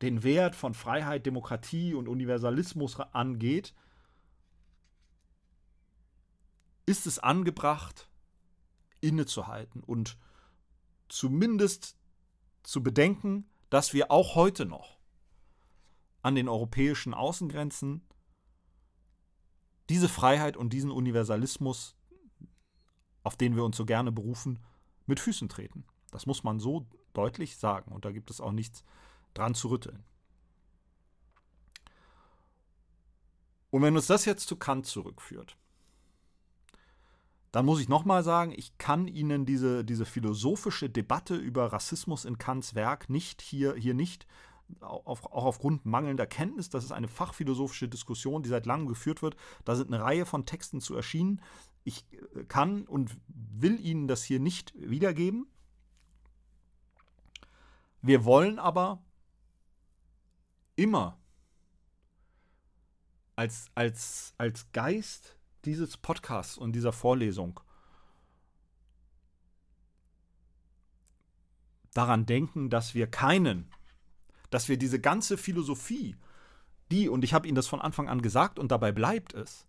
den 0.00 0.22
Wert 0.22 0.56
von 0.56 0.74
Freiheit, 0.74 1.26
Demokratie 1.26 1.94
und 1.94 2.08
Universalismus 2.08 2.98
angeht, 2.98 3.74
ist 6.92 7.06
es 7.06 7.18
angebracht, 7.18 8.06
innezuhalten 9.00 9.82
und 9.82 10.18
zumindest 11.08 11.96
zu 12.62 12.82
bedenken, 12.82 13.48
dass 13.70 13.94
wir 13.94 14.10
auch 14.10 14.34
heute 14.34 14.66
noch 14.66 14.98
an 16.20 16.34
den 16.34 16.50
europäischen 16.50 17.14
Außengrenzen 17.14 18.02
diese 19.88 20.10
Freiheit 20.10 20.58
und 20.58 20.74
diesen 20.74 20.90
Universalismus, 20.90 21.96
auf 23.22 23.36
den 23.36 23.56
wir 23.56 23.64
uns 23.64 23.78
so 23.78 23.86
gerne 23.86 24.12
berufen, 24.12 24.58
mit 25.06 25.18
Füßen 25.18 25.48
treten. 25.48 25.86
Das 26.10 26.26
muss 26.26 26.44
man 26.44 26.60
so 26.60 26.86
deutlich 27.14 27.56
sagen 27.56 27.90
und 27.90 28.04
da 28.04 28.12
gibt 28.12 28.30
es 28.30 28.38
auch 28.38 28.52
nichts 28.52 28.84
dran 29.32 29.54
zu 29.54 29.68
rütteln. 29.68 30.04
Und 33.70 33.80
wenn 33.80 33.96
uns 33.96 34.08
das 34.08 34.26
jetzt 34.26 34.46
zu 34.46 34.56
Kant 34.56 34.84
zurückführt, 34.84 35.56
dann 37.52 37.66
muss 37.66 37.80
ich 37.80 37.88
nochmal 37.88 38.24
sagen, 38.24 38.52
ich 38.56 38.78
kann 38.78 39.06
Ihnen 39.06 39.44
diese, 39.44 39.84
diese 39.84 40.06
philosophische 40.06 40.88
Debatte 40.88 41.36
über 41.36 41.72
Rassismus 41.72 42.24
in 42.24 42.38
Kants 42.38 42.74
Werk 42.74 43.10
nicht 43.10 43.42
hier, 43.42 43.74
hier 43.74 43.92
nicht, 43.92 44.26
auch 44.80 45.26
aufgrund 45.30 45.84
mangelnder 45.84 46.26
Kenntnis, 46.26 46.70
das 46.70 46.84
ist 46.84 46.92
eine 46.92 47.08
fachphilosophische 47.08 47.88
Diskussion, 47.88 48.42
die 48.42 48.48
seit 48.48 48.64
langem 48.64 48.88
geführt 48.88 49.20
wird. 49.20 49.36
Da 49.66 49.76
sind 49.76 49.92
eine 49.92 50.02
Reihe 50.02 50.24
von 50.24 50.46
Texten 50.46 50.80
zu 50.80 50.94
erschienen. 50.94 51.42
Ich 51.84 52.06
äh, 52.34 52.44
kann 52.44 52.86
und 52.86 53.16
will 53.28 53.78
Ihnen 53.80 54.08
das 54.08 54.24
hier 54.24 54.40
nicht 54.40 54.72
wiedergeben. 54.74 55.46
Wir 58.00 58.24
wollen 58.24 58.58
aber 58.58 59.04
immer 60.74 61.18
als, 63.36 63.66
als, 63.74 64.34
als 64.38 64.72
Geist 64.72 65.36
dieses 65.64 65.96
Podcasts 65.96 66.58
und 66.58 66.72
dieser 66.72 66.92
Vorlesung 66.92 67.60
daran 71.94 72.26
denken, 72.26 72.70
dass 72.70 72.94
wir 72.94 73.06
keinen, 73.06 73.70
dass 74.50 74.68
wir 74.68 74.76
diese 74.76 75.00
ganze 75.00 75.36
Philosophie, 75.36 76.16
die, 76.90 77.08
und 77.08 77.24
ich 77.24 77.34
habe 77.34 77.46
Ihnen 77.46 77.54
das 77.54 77.68
von 77.68 77.80
Anfang 77.80 78.08
an 78.08 78.22
gesagt 78.22 78.58
und 78.58 78.72
dabei 78.72 78.92
bleibt 78.92 79.34
es, 79.34 79.66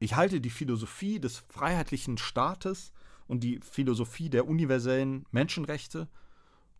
ich 0.00 0.14
halte 0.14 0.40
die 0.40 0.50
Philosophie 0.50 1.18
des 1.18 1.38
freiheitlichen 1.48 2.18
Staates 2.18 2.92
und 3.26 3.42
die 3.42 3.60
Philosophie 3.60 4.30
der 4.30 4.46
universellen 4.46 5.26
Menschenrechte 5.32 6.08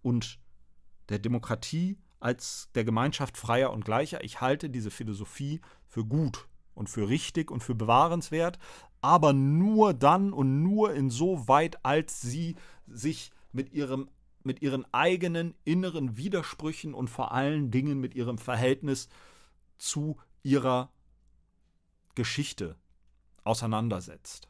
und 0.03 0.39
der 1.09 1.19
Demokratie 1.19 1.99
als 2.21 2.69
der 2.75 2.85
Gemeinschaft 2.85 3.37
freier 3.37 3.73
und 3.73 3.85
gleicher, 3.85 4.23
ich 4.25 4.41
halte 4.41 4.71
diese 4.71 4.91
Philosophie 4.91 5.61
für 5.87 6.05
gut 6.05 6.48
und 6.79 6.89
für 6.89 7.09
richtig 7.09 7.51
und 7.51 7.63
für 7.63 7.75
bewahrenswert, 7.75 8.59
aber 9.01 9.33
nur 9.33 9.93
dann 9.93 10.33
und 10.33 10.63
nur 10.63 10.95
insoweit, 10.95 11.85
als 11.85 12.21
sie 12.21 12.57
sich 12.87 13.31
mit 13.53 13.73
ihrem 13.73 14.09
mit 14.45 14.63
ihren 14.63 14.87
eigenen 14.95 15.55
inneren 15.65 16.17
Widersprüchen 16.17 16.95
und 16.95 17.09
vor 17.09 17.33
allen 17.33 17.71
Dingen 17.71 17.99
mit 18.01 18.15
ihrem 18.15 18.39
Verhältnis 18.39 19.09
zu 19.77 20.17
ihrer 20.43 20.91
Geschichte 22.15 22.77
auseinandersetzt. 23.45 24.49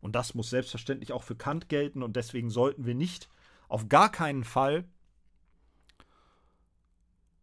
Und 0.00 0.16
das 0.16 0.34
muss 0.34 0.50
selbstverständlich 0.50 1.12
auch 1.12 1.22
für 1.22 1.36
Kant 1.36 1.68
gelten 1.68 2.02
und 2.02 2.16
deswegen 2.16 2.50
sollten 2.50 2.84
wir 2.84 2.94
nicht 2.94 3.28
auf 3.68 3.88
gar 3.88 4.10
keinen 4.10 4.44
Fall 4.44 4.88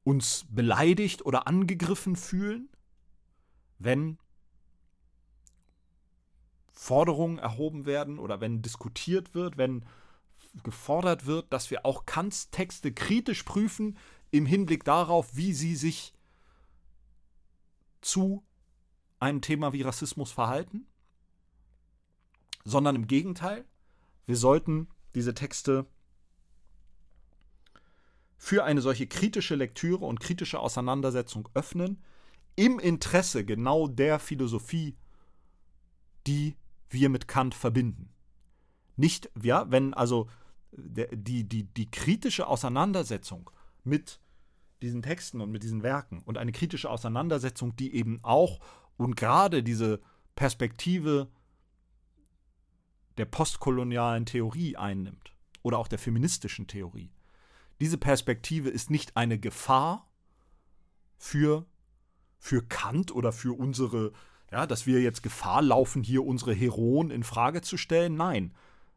uns 0.04 0.46
beleidigt 0.50 1.26
oder 1.26 1.48
angegriffen 1.48 2.16
fühlen, 2.16 2.68
wenn 3.84 4.18
Forderungen 6.72 7.38
erhoben 7.38 7.86
werden 7.86 8.20
oder 8.20 8.42
wenn 8.42 8.62
diskutiert 8.62 9.34
wird, 9.34 9.58
wenn 9.58 9.86
gefordert 10.64 11.26
wird, 11.26 11.52
dass 11.52 11.72
wir 11.72 11.86
auch 11.86 12.06
Kants 12.06 12.50
Texte 12.50 12.92
kritisch 12.92 13.44
prüfen 13.44 13.98
im 14.32 14.46
Hinblick 14.46 14.84
darauf, 14.84 15.36
wie 15.36 15.54
sie 15.54 15.76
sich 15.76 16.14
zu 18.02 18.44
einem 19.20 19.42
Thema 19.42 19.74
wie 19.74 19.82
Rassismus 19.82 20.32
verhalten, 20.32 20.86
sondern 22.66 22.96
im 22.96 23.08
Gegenteil, 23.08 23.66
wir 24.26 24.38
sollten 24.38 24.90
diese 25.16 25.34
Texte 25.34 25.86
für 28.38 28.64
eine 28.66 28.82
solche 28.82 29.08
kritische 29.08 29.56
Lektüre 29.56 30.06
und 30.06 30.20
kritische 30.20 30.60
Auseinandersetzung 30.60 31.48
öffnen, 31.54 32.04
im 32.56 32.80
Interesse 32.80 33.46
genau 33.46 33.88
der 33.88 34.20
Philosophie, 34.20 34.96
die 36.28 36.56
wir 36.90 37.10
mit 37.10 37.28
Kant 37.28 37.56
verbinden. 37.56 38.10
Nicht, 38.96 39.30
ja, 39.42 39.70
wenn 39.72 39.94
also 39.94 40.30
die, 40.72 41.44
die, 41.44 41.64
die 41.64 41.90
kritische 41.90 42.48
Auseinandersetzung 42.48 43.50
mit 43.84 44.20
diesen 44.82 45.02
Texten 45.02 45.42
und 45.42 45.52
mit 45.52 45.64
diesen 45.64 45.84
Werken 45.84 46.22
und 46.24 46.38
eine 46.38 46.52
kritische 46.52 46.90
Auseinandersetzung, 46.90 47.76
die 47.76 47.96
eben 47.96 48.20
auch 48.24 48.60
und 48.98 49.16
gerade 49.16 49.64
diese 49.64 50.02
Perspektive 50.36 51.30
der 53.18 53.26
postkolonialen 53.26 54.26
Theorie 54.26 54.76
einnimmt 54.76 55.34
oder 55.62 55.78
auch 55.78 55.88
der 55.88 56.00
feministischen 56.00 56.68
Theorie. 56.68 57.12
Diese 57.80 57.98
Perspektive 57.98 58.70
ist 58.70 58.90
nicht 58.90 59.16
eine 59.16 59.40
Gefahr 59.40 60.10
für, 61.18 61.66
für 62.44 62.62
Kant 62.62 63.16
oder 63.16 63.32
für 63.32 63.58
unsere, 63.58 64.12
ja, 64.52 64.68
dass 64.68 64.86
wir 64.86 65.02
jetzt 65.02 65.24
Gefahr 65.24 65.62
laufen, 65.62 66.04
hier 66.04 66.26
unsere 66.26 66.54
Heroen 66.54 67.10
in 67.10 67.24
Frage 67.24 67.62
zu 67.62 67.78
stellen. 67.78 68.16
Nein, 68.16 68.54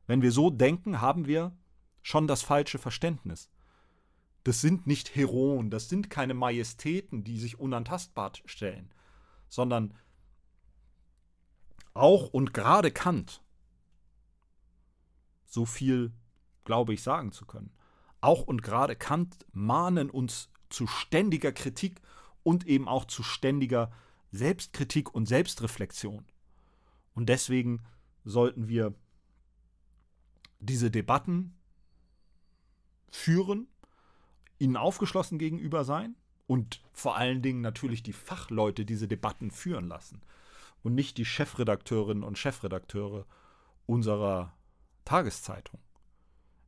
wenn 0.08 0.20
wir 0.20 0.32
so 0.32 0.50
denken, 0.50 1.00
haben 1.00 1.28
wir 1.28 1.56
schon 2.02 2.26
das 2.26 2.42
falsche 2.42 2.78
Verständnis. 2.78 3.48
Das 4.42 4.60
sind 4.60 4.88
nicht 4.88 5.14
Heroen, 5.14 5.70
das 5.70 5.88
sind 5.88 6.10
keine 6.10 6.34
Majestäten, 6.34 7.22
die 7.22 7.38
sich 7.38 7.60
unantastbar 7.60 8.32
stellen, 8.46 8.92
sondern 9.48 9.94
auch 11.94 12.26
und 12.26 12.52
gerade 12.52 12.90
Kant, 12.90 13.42
so 15.44 15.66
viel 15.66 16.12
glaube 16.64 16.94
ich 16.94 17.02
sagen 17.04 17.30
zu 17.30 17.46
können, 17.46 17.70
auch 18.20 18.42
und 18.42 18.64
gerade 18.64 18.96
Kant 18.96 19.46
mahnen 19.52 20.10
uns 20.10 20.50
zu 20.68 20.88
ständiger 20.88 21.52
Kritik 21.52 22.00
und 22.46 22.64
eben 22.64 22.86
auch 22.86 23.06
zu 23.06 23.24
ständiger 23.24 23.90
Selbstkritik 24.30 25.12
und 25.12 25.26
Selbstreflexion. 25.26 26.24
Und 27.12 27.28
deswegen 27.28 27.82
sollten 28.24 28.68
wir 28.68 28.94
diese 30.60 30.92
Debatten 30.92 31.56
führen 33.08 33.66
ihnen 34.60 34.76
aufgeschlossen 34.76 35.38
gegenüber 35.38 35.84
sein 35.84 36.14
und 36.46 36.80
vor 36.92 37.16
allen 37.16 37.42
Dingen 37.42 37.62
natürlich 37.62 38.04
die 38.04 38.12
Fachleute 38.12 38.84
diese 38.84 39.08
Debatten 39.08 39.50
führen 39.50 39.88
lassen 39.88 40.22
und 40.84 40.94
nicht 40.94 41.18
die 41.18 41.24
Chefredakteurinnen 41.24 42.22
und 42.22 42.38
Chefredakteure 42.38 43.26
unserer 43.86 44.56
Tageszeitung, 45.04 45.80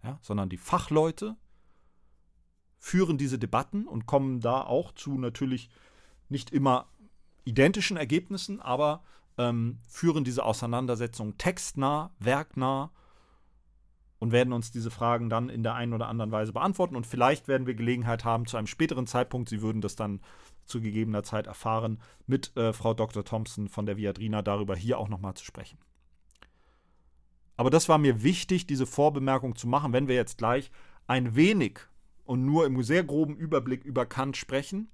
ja, 0.02 0.18
sondern 0.22 0.48
die 0.48 0.58
Fachleute 0.58 1.36
führen 2.78 3.18
diese 3.18 3.38
Debatten 3.38 3.86
und 3.86 4.06
kommen 4.06 4.40
da 4.40 4.62
auch 4.62 4.92
zu 4.92 5.18
natürlich 5.18 5.70
nicht 6.28 6.50
immer 6.50 6.86
identischen 7.44 7.96
Ergebnissen, 7.96 8.60
aber 8.60 9.02
ähm, 9.38 9.78
führen 9.88 10.24
diese 10.24 10.44
Auseinandersetzung 10.44 11.38
textnah, 11.38 12.10
werknah 12.18 12.90
und 14.18 14.32
werden 14.32 14.52
uns 14.52 14.70
diese 14.70 14.90
Fragen 14.90 15.30
dann 15.30 15.48
in 15.48 15.62
der 15.62 15.74
einen 15.74 15.92
oder 15.92 16.08
anderen 16.08 16.32
Weise 16.32 16.52
beantworten. 16.52 16.96
Und 16.96 17.06
vielleicht 17.06 17.48
werden 17.48 17.66
wir 17.66 17.74
Gelegenheit 17.74 18.24
haben, 18.24 18.46
zu 18.46 18.56
einem 18.56 18.66
späteren 18.66 19.06
Zeitpunkt, 19.06 19.48
Sie 19.48 19.62
würden 19.62 19.80
das 19.80 19.96
dann 19.96 20.20
zu 20.66 20.80
gegebener 20.80 21.22
Zeit 21.22 21.46
erfahren, 21.46 22.00
mit 22.26 22.54
äh, 22.56 22.72
Frau 22.72 22.94
Dr. 22.94 23.24
Thompson 23.24 23.68
von 23.68 23.86
der 23.86 23.96
Viadrina 23.96 24.42
darüber 24.42 24.76
hier 24.76 24.98
auch 24.98 25.08
nochmal 25.08 25.34
zu 25.34 25.44
sprechen. 25.44 25.78
Aber 27.56 27.70
das 27.70 27.88
war 27.88 27.98
mir 27.98 28.22
wichtig, 28.22 28.66
diese 28.66 28.86
Vorbemerkung 28.86 29.56
zu 29.56 29.66
machen, 29.66 29.92
wenn 29.92 30.08
wir 30.08 30.14
jetzt 30.14 30.38
gleich 30.38 30.70
ein 31.06 31.34
wenig 31.34 31.80
und 32.28 32.44
nur 32.44 32.66
im 32.66 32.82
sehr 32.82 33.04
groben 33.04 33.36
Überblick 33.36 33.84
über 33.84 34.04
Kant 34.04 34.36
sprechen, 34.36 34.90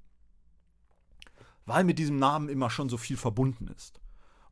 weil 1.67 1.83
mit 1.83 1.99
diesem 1.99 2.17
Namen 2.17 2.49
immer 2.49 2.71
schon 2.71 2.89
so 2.89 2.97
viel 2.97 3.17
verbunden 3.17 3.67
ist. 3.77 4.01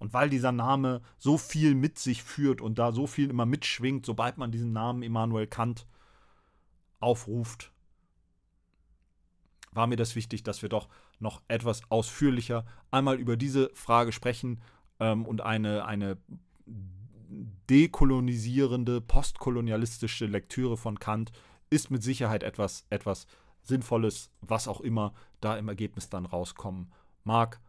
Und 0.00 0.12
weil 0.12 0.28
dieser 0.28 0.50
Name 0.50 1.00
so 1.16 1.38
viel 1.38 1.76
mit 1.76 2.00
sich 2.00 2.24
führt 2.24 2.60
und 2.60 2.80
da 2.80 2.90
so 2.90 3.06
viel 3.06 3.30
immer 3.30 3.46
mitschwingt, 3.46 4.04
sobald 4.04 4.36
man 4.36 4.50
diesen 4.50 4.72
Namen 4.72 5.04
Immanuel 5.04 5.46
Kant 5.46 5.86
aufruft, 6.98 7.70
war 9.70 9.86
mir 9.86 9.96
das 9.96 10.16
wichtig, 10.16 10.42
dass 10.42 10.60
wir 10.60 10.68
doch 10.68 10.88
noch 11.20 11.40
etwas 11.46 11.82
ausführlicher 11.88 12.66
einmal 12.90 13.20
über 13.20 13.36
diese 13.36 13.70
Frage 13.74 14.10
sprechen 14.10 14.60
ähm, 14.98 15.24
und 15.24 15.40
eine, 15.40 15.84
eine 15.84 16.18
dekolonisierende, 17.70 19.00
postkolonialistische 19.00 20.26
Lektüre 20.26 20.76
von 20.76 20.98
Kant 20.98 21.30
ist 21.72 21.90
mit 21.90 22.02
Sicherheit 22.02 22.42
etwas, 22.42 22.84
etwas 22.90 23.26
Sinnvolles, 23.62 24.30
was 24.40 24.68
auch 24.68 24.80
immer 24.80 25.14
da 25.40 25.56
im 25.56 25.68
Ergebnis 25.68 26.08
dann 26.08 26.26
rauskommen 26.26 26.92
mag. 27.24 27.60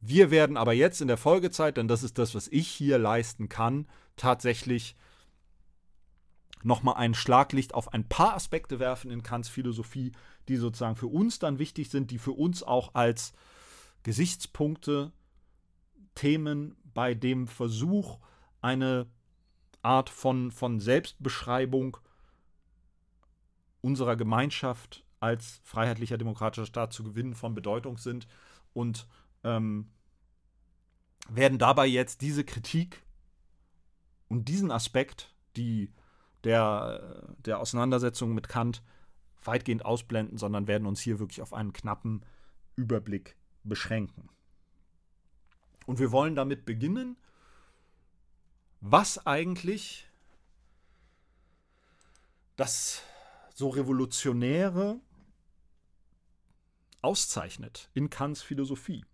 Wir 0.00 0.30
werden 0.30 0.56
aber 0.56 0.72
jetzt 0.72 1.00
in 1.00 1.08
der 1.08 1.16
Folgezeit, 1.16 1.76
denn 1.76 1.88
das 1.88 2.02
ist 2.02 2.18
das, 2.18 2.34
was 2.34 2.48
ich 2.48 2.68
hier 2.68 2.98
leisten 2.98 3.48
kann, 3.48 3.86
tatsächlich 4.16 4.96
nochmal 6.62 6.96
ein 6.96 7.14
Schlaglicht 7.14 7.74
auf 7.74 7.92
ein 7.92 8.08
paar 8.08 8.34
Aspekte 8.34 8.78
werfen 8.78 9.10
in 9.10 9.22
Kants 9.22 9.48
Philosophie, 9.48 10.12
die 10.48 10.56
sozusagen 10.56 10.96
für 10.96 11.06
uns 11.06 11.38
dann 11.38 11.58
wichtig 11.58 11.90
sind, 11.90 12.10
die 12.10 12.18
für 12.18 12.32
uns 12.32 12.62
auch 12.62 12.94
als 12.94 13.32
Gesichtspunkte, 14.02 15.12
Themen 16.14 16.76
bei 16.92 17.14
dem 17.14 17.46
Versuch, 17.46 18.18
eine 18.60 19.06
Art 19.82 20.10
von, 20.10 20.50
von 20.50 20.80
Selbstbeschreibung 20.80 21.96
unserer 23.80 24.16
Gemeinschaft 24.16 25.04
als 25.20 25.60
freiheitlicher 25.64 26.18
demokratischer 26.18 26.66
Staat 26.66 26.92
zu 26.92 27.04
gewinnen 27.04 27.34
von 27.34 27.54
Bedeutung 27.54 27.98
sind 27.98 28.26
und 28.72 29.06
ähm, 29.44 29.90
werden 31.28 31.58
dabei 31.58 31.86
jetzt 31.86 32.22
diese 32.22 32.44
Kritik 32.44 33.04
und 34.28 34.48
diesen 34.48 34.70
Aspekt, 34.70 35.34
die 35.56 35.92
der, 36.44 37.34
der 37.38 37.60
Auseinandersetzung 37.60 38.34
mit 38.34 38.48
Kant 38.48 38.82
weitgehend 39.44 39.84
ausblenden, 39.84 40.38
sondern 40.38 40.66
werden 40.66 40.86
uns 40.86 41.00
hier 41.00 41.18
wirklich 41.18 41.42
auf 41.42 41.52
einen 41.52 41.72
knappen 41.72 42.24
Überblick 42.76 43.36
beschränken. 43.62 44.28
Und 45.86 45.98
wir 45.98 46.12
wollen 46.12 46.34
damit 46.34 46.64
beginnen, 46.64 47.16
was 48.80 49.26
eigentlich 49.26 50.08
das 52.56 53.02
so 53.60 53.68
Revolutionäre 53.68 54.98
auszeichnet 57.02 57.90
in 57.92 58.08
Kants 58.08 58.40
Philosophie. 58.40 59.04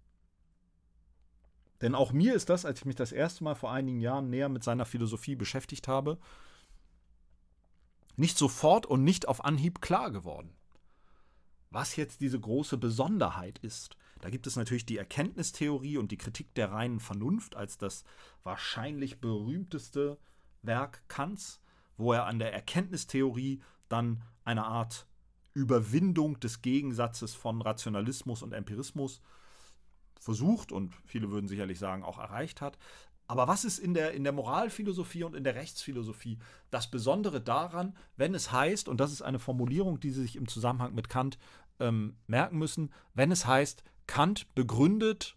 Denn 1.80 1.96
auch 1.96 2.12
mir 2.12 2.32
ist 2.32 2.48
das, 2.48 2.64
als 2.64 2.78
ich 2.78 2.84
mich 2.84 2.94
das 2.94 3.10
erste 3.10 3.42
Mal 3.42 3.56
vor 3.56 3.72
einigen 3.72 4.00
Jahren 4.00 4.30
näher 4.30 4.48
mit 4.48 4.62
seiner 4.62 4.86
Philosophie 4.86 5.34
beschäftigt 5.34 5.88
habe, 5.88 6.18
nicht 8.14 8.38
sofort 8.38 8.86
und 8.86 9.02
nicht 9.02 9.26
auf 9.26 9.44
Anhieb 9.44 9.82
klar 9.82 10.12
geworden. 10.12 10.54
Was 11.70 11.96
jetzt 11.96 12.20
diese 12.20 12.38
große 12.38 12.78
Besonderheit 12.78 13.58
ist. 13.58 13.96
Da 14.20 14.30
gibt 14.30 14.46
es 14.46 14.54
natürlich 14.54 14.86
die 14.86 14.96
Erkenntnistheorie 14.96 15.98
und 15.98 16.12
die 16.12 16.18
Kritik 16.18 16.54
der 16.54 16.70
reinen 16.70 17.00
Vernunft 17.00 17.56
als 17.56 17.78
das 17.78 18.04
wahrscheinlich 18.44 19.20
berühmteste 19.20 20.18
Werk 20.62 21.02
Kants, 21.08 21.60
wo 21.96 22.12
er 22.12 22.26
an 22.26 22.38
der 22.38 22.54
Erkenntnistheorie 22.54 23.60
dann 23.88 24.22
eine 24.46 24.64
Art 24.64 25.06
Überwindung 25.52 26.40
des 26.40 26.62
Gegensatzes 26.62 27.34
von 27.34 27.60
Rationalismus 27.60 28.42
und 28.42 28.52
Empirismus 28.52 29.20
versucht 30.20 30.72
und 30.72 30.94
viele 31.04 31.30
würden 31.30 31.48
sicherlich 31.48 31.78
sagen 31.78 32.02
auch 32.02 32.18
erreicht 32.18 32.60
hat. 32.60 32.78
Aber 33.28 33.48
was 33.48 33.64
ist 33.64 33.78
in 33.78 33.92
der, 33.92 34.12
in 34.12 34.22
der 34.22 34.32
Moralphilosophie 34.32 35.24
und 35.24 35.34
in 35.34 35.42
der 35.42 35.56
Rechtsphilosophie 35.56 36.38
das 36.70 36.90
Besondere 36.90 37.40
daran, 37.40 37.96
wenn 38.16 38.34
es 38.34 38.52
heißt, 38.52 38.88
und 38.88 38.98
das 39.00 39.12
ist 39.12 39.22
eine 39.22 39.40
Formulierung, 39.40 39.98
die 39.98 40.10
Sie 40.10 40.22
sich 40.22 40.36
im 40.36 40.46
Zusammenhang 40.46 40.94
mit 40.94 41.08
Kant 41.08 41.38
ähm, 41.80 42.16
merken 42.28 42.58
müssen, 42.58 42.92
wenn 43.14 43.32
es 43.32 43.46
heißt, 43.46 43.82
Kant 44.06 44.54
begründet 44.54 45.36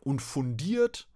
und 0.00 0.20
fundiert 0.20 1.08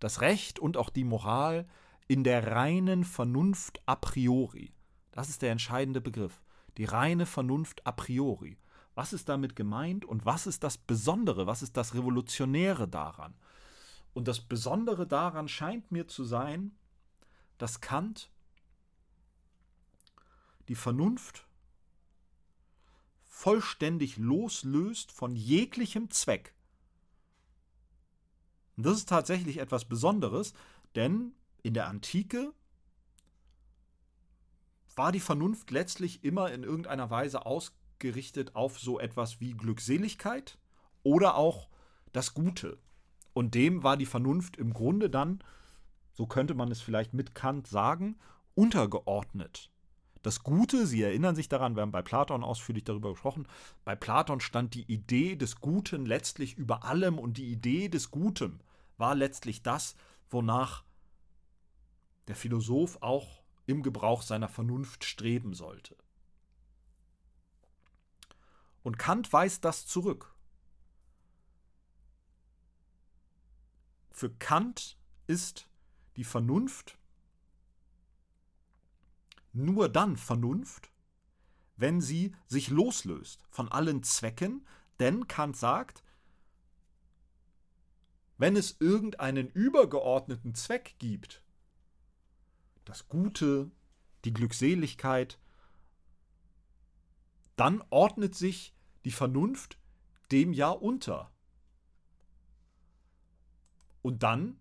das 0.00 0.20
Recht 0.20 0.58
und 0.58 0.76
auch 0.76 0.90
die 0.90 1.04
Moral 1.04 1.68
in 2.08 2.24
der 2.24 2.48
reinen 2.48 3.04
Vernunft 3.04 3.80
a 3.86 3.94
priori. 3.94 4.73
Das 5.14 5.28
ist 5.28 5.42
der 5.42 5.52
entscheidende 5.52 6.00
Begriff. 6.00 6.42
Die 6.76 6.86
reine 6.86 7.24
Vernunft 7.24 7.86
a 7.86 7.92
priori. 7.92 8.58
Was 8.96 9.12
ist 9.12 9.28
damit 9.28 9.54
gemeint 9.54 10.04
und 10.04 10.26
was 10.26 10.48
ist 10.48 10.64
das 10.64 10.76
Besondere, 10.76 11.46
was 11.46 11.62
ist 11.62 11.76
das 11.76 11.94
Revolutionäre 11.94 12.88
daran? 12.88 13.32
Und 14.12 14.26
das 14.26 14.40
Besondere 14.40 15.06
daran 15.06 15.46
scheint 15.46 15.92
mir 15.92 16.08
zu 16.08 16.24
sein, 16.24 16.76
dass 17.58 17.80
Kant 17.80 18.28
die 20.66 20.74
Vernunft 20.74 21.46
vollständig 23.22 24.16
loslöst 24.16 25.12
von 25.12 25.36
jeglichem 25.36 26.10
Zweck. 26.10 26.54
Und 28.76 28.84
das 28.84 28.96
ist 28.96 29.08
tatsächlich 29.08 29.58
etwas 29.58 29.84
Besonderes, 29.84 30.54
denn 30.96 31.36
in 31.62 31.74
der 31.74 31.86
Antike 31.86 32.52
war 34.96 35.12
die 35.12 35.20
Vernunft 35.20 35.70
letztlich 35.70 36.24
immer 36.24 36.50
in 36.52 36.62
irgendeiner 36.62 37.10
Weise 37.10 37.46
ausgegangen 37.46 37.84
gerichtet 37.98 38.54
auf 38.54 38.78
so 38.78 38.98
etwas 38.98 39.40
wie 39.40 39.52
Glückseligkeit 39.54 40.58
oder 41.02 41.36
auch 41.36 41.68
das 42.12 42.34
Gute. 42.34 42.78
Und 43.32 43.54
dem 43.54 43.82
war 43.82 43.96
die 43.96 44.06
Vernunft 44.06 44.56
im 44.56 44.72
Grunde 44.72 45.10
dann, 45.10 45.42
so 46.12 46.26
könnte 46.26 46.54
man 46.54 46.70
es 46.70 46.80
vielleicht 46.80 47.14
mit 47.14 47.34
Kant 47.34 47.66
sagen, 47.66 48.16
untergeordnet. 48.54 49.70
das 50.22 50.42
Gute, 50.42 50.86
Sie 50.86 51.02
erinnern 51.02 51.34
sich 51.34 51.48
daran, 51.48 51.76
wir 51.76 51.82
haben 51.82 51.92
bei 51.92 52.02
Platon 52.02 52.44
ausführlich 52.44 52.84
darüber 52.84 53.10
gesprochen, 53.10 53.46
bei 53.84 53.94
Platon 53.94 54.40
stand 54.40 54.74
die 54.74 54.90
Idee 54.90 55.36
des 55.36 55.60
Guten 55.60 56.06
letztlich 56.06 56.56
über 56.56 56.84
allem 56.84 57.18
und 57.18 57.36
die 57.36 57.50
Idee 57.50 57.88
des 57.88 58.10
Guten 58.10 58.60
war 58.96 59.14
letztlich 59.14 59.62
das, 59.62 59.96
wonach 60.30 60.84
der 62.28 62.36
Philosoph 62.36 62.98
auch 63.02 63.43
im 63.66 63.82
Gebrauch 63.82 64.22
seiner 64.22 64.48
Vernunft 64.48 65.04
streben 65.04 65.54
sollte. 65.54 65.96
Und 68.82 68.98
Kant 68.98 69.32
weist 69.32 69.64
das 69.64 69.86
zurück. 69.86 70.34
Für 74.10 74.30
Kant 74.30 74.98
ist 75.26 75.68
die 76.16 76.24
Vernunft 76.24 76.98
nur 79.52 79.88
dann 79.88 80.16
Vernunft, 80.16 80.90
wenn 81.76 82.00
sie 82.00 82.34
sich 82.46 82.68
loslöst 82.68 83.44
von 83.50 83.68
allen 83.70 84.02
Zwecken, 84.02 84.66
denn 84.98 85.26
Kant 85.28 85.56
sagt, 85.56 86.02
wenn 88.36 88.56
es 88.56 88.76
irgendeinen 88.80 89.48
übergeordneten 89.48 90.54
Zweck 90.54 90.96
gibt, 90.98 91.43
das 92.84 93.08
Gute, 93.08 93.70
die 94.24 94.32
Glückseligkeit, 94.32 95.38
dann 97.56 97.82
ordnet 97.90 98.34
sich 98.34 98.74
die 99.04 99.12
Vernunft 99.12 99.78
dem 100.32 100.52
ja 100.52 100.70
unter. 100.70 101.30
Und 104.02 104.22
dann 104.22 104.58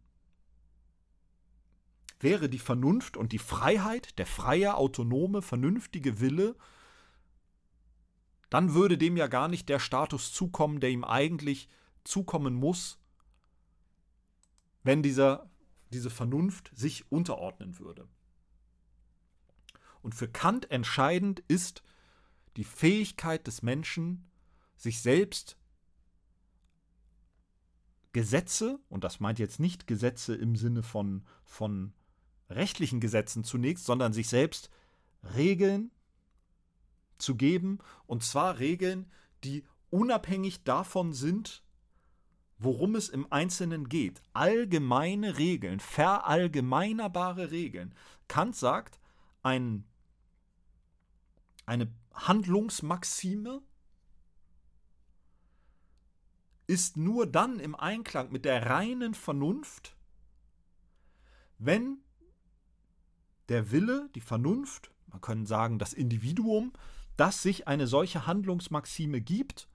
wäre 2.19 2.49
die 2.49 2.59
Vernunft 2.59 3.17
und 3.17 3.31
die 3.31 3.39
Freiheit, 3.39 4.17
der 4.17 4.25
freie, 4.25 4.75
autonome, 4.75 5.41
vernünftige 5.41 6.19
Wille, 6.19 6.55
dann 8.49 8.73
würde 8.73 8.97
dem 8.97 9.17
ja 9.17 9.27
gar 9.27 9.47
nicht 9.47 9.67
der 9.67 9.79
Status 9.79 10.31
zukommen, 10.31 10.79
der 10.79 10.91
ihm 10.91 11.03
eigentlich 11.03 11.67
zukommen 12.03 12.53
muss, 12.53 12.99
wenn 14.83 15.01
dieser, 15.01 15.49
diese 15.93 16.10
Vernunft 16.10 16.71
sich 16.75 17.12
unterordnen 17.12 17.79
würde. 17.79 18.08
Und 20.01 20.15
für 20.15 20.27
Kant 20.27 20.69
entscheidend 20.69 21.39
ist 21.47 21.84
die 22.58 22.65
Fähigkeit 22.65 23.47
des 23.47 23.62
Menschen, 23.62 24.29
sich 24.75 25.01
selbst 25.01 25.58
Gesetze, 28.12 28.79
und 28.89 29.03
das 29.03 29.19
meint 29.19 29.39
jetzt 29.39 29.60
nicht 29.60 29.88
Gesetze 29.88 30.36
im 30.36 30.56
Sinne 30.56 30.84
von, 30.84 31.23
von 31.45 31.93
rechtlichen 32.49 32.99
Gesetzen 32.99 33.43
zunächst, 33.43 33.86
sondern 33.86 34.13
sich 34.13 34.27
selbst 34.27 34.69
Regeln 35.36 35.89
zu 37.17 37.36
geben, 37.36 37.79
und 38.06 38.23
zwar 38.23 38.60
Regeln, 38.60 39.10
die 39.43 39.63
unabhängig 39.89 40.63
davon 40.63 41.13
sind, 41.13 41.62
worum 42.57 42.95
es 42.95 43.09
im 43.09 43.31
Einzelnen 43.31 43.89
geht. 43.89 44.21
Allgemeine 44.33 45.37
Regeln, 45.37 45.79
verallgemeinerbare 45.79 47.51
Regeln. 47.51 47.93
Kant 48.27 48.55
sagt, 48.55 48.99
ein, 49.41 49.85
eine 51.65 51.91
Handlungsmaxime 52.13 53.61
ist 56.67 56.97
nur 56.97 57.27
dann 57.27 57.59
im 57.59 57.75
Einklang 57.75 58.31
mit 58.31 58.45
der 58.45 58.65
reinen 58.67 59.13
Vernunft, 59.13 59.95
wenn 61.57 61.99
der 63.49 63.71
Wille, 63.71 64.09
die 64.15 64.21
Vernunft, 64.21 64.91
man 65.07 65.21
kann 65.21 65.45
sagen 65.45 65.79
das 65.79 65.93
Individuum, 65.93 66.73
das 67.17 67.43
sich 67.43 67.67
eine 67.67 67.87
solche 67.87 68.25
Handlungsmaxime 68.25 69.21
gibt, 69.21 69.67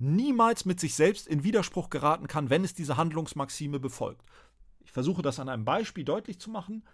niemals 0.00 0.64
mit 0.64 0.80
sich 0.80 0.94
selbst 0.94 1.26
in 1.26 1.44
Widerspruch 1.44 1.90
geraten 1.90 2.26
kann, 2.26 2.50
wenn 2.50 2.64
es 2.64 2.74
diese 2.74 2.96
Handlungsmaxime 2.96 3.78
befolgt. 3.78 4.24
Ich 4.80 4.92
versuche 4.92 5.22
das 5.22 5.38
an 5.38 5.48
einem 5.48 5.64
Beispiel 5.64 6.04
deutlich 6.04 6.40
zu 6.40 6.50
machen. 6.50 6.84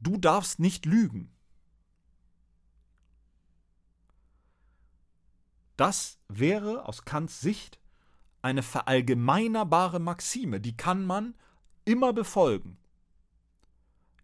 Du 0.00 0.18
darfst 0.18 0.58
nicht 0.58 0.84
lügen. 0.84 1.30
Das 5.76 6.18
wäre 6.28 6.86
aus 6.86 7.04
Kants 7.04 7.40
Sicht 7.40 7.80
eine 8.42 8.62
verallgemeinerbare 8.62 10.00
Maxime, 10.00 10.60
die 10.60 10.76
kann 10.76 11.06
man 11.06 11.34
immer 11.84 12.12
befolgen. 12.12 12.76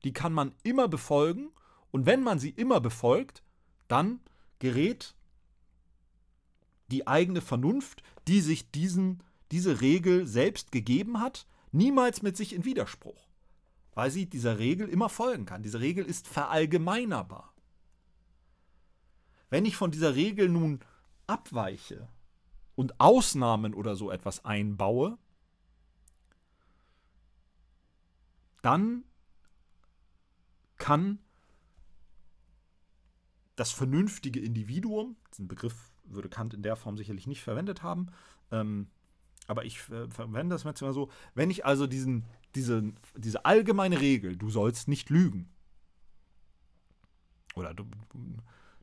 Die 0.05 0.13
kann 0.13 0.33
man 0.33 0.53
immer 0.63 0.89
befolgen 0.89 1.51
und 1.91 2.07
wenn 2.07 2.23
man 2.23 2.39
sie 2.39 2.51
immer 2.51 2.81
befolgt, 2.81 3.43
dann 3.87 4.21
gerät 4.59 5.15
die 6.91 7.07
eigene 7.07 7.41
Vernunft, 7.41 8.03
die 8.27 8.41
sich 8.41 8.71
diesen, 8.71 9.23
diese 9.53 9.81
Regel 9.81 10.27
selbst 10.27 10.73
gegeben 10.73 11.21
hat, 11.21 11.47
niemals 11.73 12.23
mit 12.23 12.37
sich 12.37 12.55
in 12.55 12.65
Widerspruch, 12.65 13.29
weil 13.95 14.11
sie 14.11 14.27
dieser 14.27 14.59
Regel 14.59 14.89
immer 14.89 15.09
folgen 15.09 15.47
kann. 15.47 15.63
Diese 15.63 15.81
Regel 15.81 16.05
ist 16.05 16.27
verallgemeinerbar. 16.27 17.53
Wenn 19.51 19.65
ich 19.65 19.77
von 19.77 19.91
dieser 19.91 20.15
Regel 20.15 20.49
nun 20.49 20.81
abweiche 21.27 22.09
und 22.75 23.01
Ausnahmen 23.01 23.75
oder 23.75 23.97
so 23.97 24.11
etwas 24.11 24.45
einbaue, 24.45 25.19
dann 28.63 29.05
kann 30.77 31.19
das 33.57 33.73
vernünftige 33.73 34.41
Individuum, 34.41 35.17
diesen 35.33 35.49
Begriff 35.49 35.91
würde 36.11 36.29
Kant 36.29 36.55
in 36.55 36.63
der 36.63 36.77
Form 36.77 36.97
sicherlich 36.97 37.27
nicht 37.27 37.43
verwendet 37.43 37.83
haben, 37.83 38.09
ähm, 38.51 38.89
aber 39.47 39.65
ich 39.65 39.79
äh, 39.91 40.09
verwende 40.09 40.55
das 40.55 40.65
jetzt 40.65 40.83
mal 40.83 40.93
so, 40.93 41.09
wenn 41.35 41.51
ich 41.51 41.65
also 41.65 41.87
diesen, 41.87 42.27
diese, 42.55 42.93
diese 43.17 43.45
allgemeine 43.45 44.01
Regel, 44.01 44.37
du 44.37 44.51
sollst 44.51 44.89
nicht 44.89 45.11
lügen, 45.11 45.49
oder 47.55 47.75
du, 47.75 47.85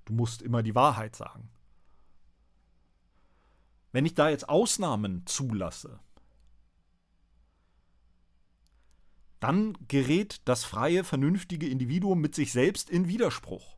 du 0.06 0.14
musst 0.14 0.42
immer 0.42 0.64
die 0.64 0.76
Wahrheit 0.76 1.16
sagen, 1.16 1.50
wenn 3.92 4.06
ich 4.06 4.14
da 4.14 4.30
jetzt 4.30 4.50
Ausnahmen 4.50 5.26
zulasse, 5.26 6.00
dann 9.40 9.78
gerät 9.88 10.42
das 10.46 10.66
freie, 10.66 11.04
vernünftige 11.04 11.70
Individuum 11.70 12.20
mit 12.20 12.36
sich 12.36 12.52
selbst 12.52 12.90
in 12.90 13.08
Widerspruch. 13.08 13.78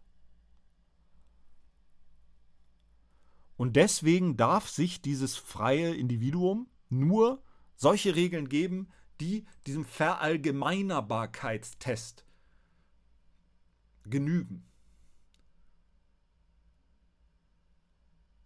Und 3.57 3.75
deswegen 3.75 4.37
darf 4.37 4.69
sich 4.69 5.01
dieses 5.01 5.35
freie 5.35 5.93
Individuum 5.93 6.69
nur 6.89 7.43
solche 7.75 8.15
Regeln 8.15 8.47
geben, 8.49 8.87
die 9.19 9.45
diesem 9.65 9.83
Verallgemeinerbarkeitstest 9.83 12.23
genügen. 14.03 14.63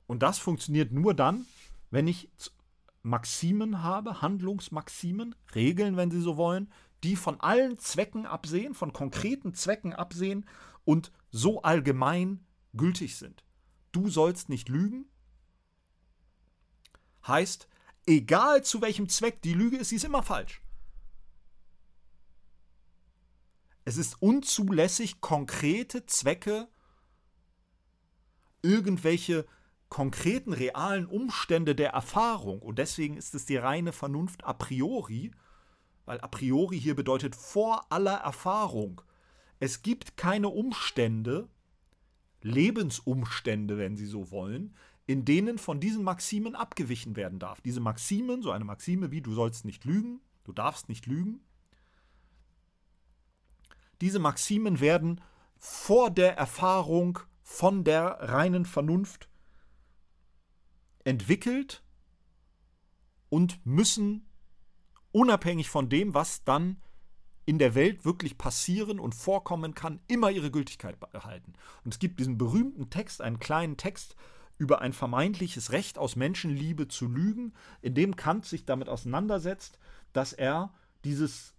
Und 0.07 0.23
das 0.23 0.39
funktioniert 0.39 0.91
nur 0.91 1.13
dann, 1.13 1.45
wenn 1.89 2.07
ich 2.07 2.29
Maximen 3.03 3.83
habe, 3.83 4.21
Handlungsmaximen, 4.21 5.35
Regeln, 5.55 5.97
wenn 5.97 6.11
Sie 6.11 6.21
so 6.21 6.37
wollen, 6.37 6.71
die 7.03 7.15
von 7.15 7.39
allen 7.39 7.79
Zwecken 7.79 8.25
absehen, 8.25 8.73
von 8.73 8.93
konkreten 8.93 9.53
Zwecken 9.53 9.93
absehen 9.93 10.45
und 10.85 11.11
so 11.31 11.61
allgemein 11.63 12.45
gültig 12.73 13.17
sind. 13.17 13.43
Du 13.91 14.09
sollst 14.09 14.49
nicht 14.49 14.69
lügen, 14.69 15.05
heißt, 17.27 17.67
egal 18.05 18.63
zu 18.63 18.81
welchem 18.81 19.09
Zweck 19.09 19.41
die 19.41 19.53
Lüge 19.53 19.77
ist, 19.77 19.89
sie 19.89 19.97
ist 19.97 20.05
immer 20.05 20.23
falsch. 20.23 20.61
Es 23.83 23.97
ist 23.97 24.21
unzulässig, 24.21 25.21
konkrete 25.21 26.05
Zwecke, 26.05 26.67
irgendwelche 28.61 29.45
konkreten, 29.89 30.53
realen 30.53 31.05
Umstände 31.05 31.75
der 31.75 31.91
Erfahrung. 31.91 32.61
Und 32.61 32.79
deswegen 32.79 33.17
ist 33.17 33.35
es 33.35 33.45
die 33.45 33.57
reine 33.57 33.91
Vernunft 33.91 34.43
a 34.45 34.53
priori, 34.53 35.31
weil 36.05 36.21
a 36.21 36.27
priori 36.27 36.79
hier 36.79 36.95
bedeutet 36.95 37.35
vor 37.35 37.91
aller 37.91 38.17
Erfahrung. 38.17 39.01
Es 39.59 39.81
gibt 39.81 40.15
keine 40.15 40.49
Umstände, 40.49 41.49
Lebensumstände, 42.41 43.77
wenn 43.77 43.95
Sie 43.95 44.05
so 44.05 44.31
wollen, 44.31 44.75
in 45.07 45.25
denen 45.25 45.57
von 45.57 45.79
diesen 45.79 46.03
Maximen 46.03 46.55
abgewichen 46.55 47.15
werden 47.15 47.39
darf. 47.39 47.61
Diese 47.61 47.79
Maximen, 47.79 48.41
so 48.41 48.51
eine 48.51 48.65
Maxime 48.65 49.11
wie 49.11 49.21
du 49.21 49.33
sollst 49.33 49.65
nicht 49.65 49.85
lügen, 49.85 50.21
du 50.43 50.53
darfst 50.53 50.89
nicht 50.89 51.05
lügen, 51.05 51.41
diese 54.01 54.19
Maximen 54.19 54.79
werden 54.79 55.21
vor 55.57 56.09
der 56.09 56.35
Erfahrung 56.35 57.19
von 57.43 57.83
der 57.83 58.17
reinen 58.19 58.65
Vernunft 58.65 59.29
entwickelt 61.03 61.83
und 63.29 63.63
müssen 63.65 64.27
unabhängig 65.11 65.69
von 65.69 65.87
dem, 65.87 66.13
was 66.13 66.43
dann 66.43 66.81
in 67.45 67.57
der 67.57 67.75
Welt 67.75 68.05
wirklich 68.05 68.37
passieren 68.37 68.99
und 68.99 69.15
vorkommen 69.15 69.73
kann, 69.73 69.99
immer 70.07 70.31
ihre 70.31 70.51
Gültigkeit 70.51 70.99
behalten. 70.99 71.53
Und 71.83 71.93
es 71.93 71.99
gibt 71.99 72.19
diesen 72.19 72.37
berühmten 72.37 72.89
Text, 72.89 73.21
einen 73.21 73.39
kleinen 73.39 73.77
Text 73.77 74.15
über 74.57 74.81
ein 74.81 74.93
vermeintliches 74.93 75.71
Recht 75.71 75.97
aus 75.97 76.15
Menschenliebe 76.15 76.87
zu 76.87 77.07
lügen, 77.07 77.53
in 77.81 77.95
dem 77.95 78.15
Kant 78.15 78.45
sich 78.45 78.63
damit 78.63 78.89
auseinandersetzt, 78.89 79.79
dass 80.13 80.33
er 80.33 80.71
dieses, 81.03 81.55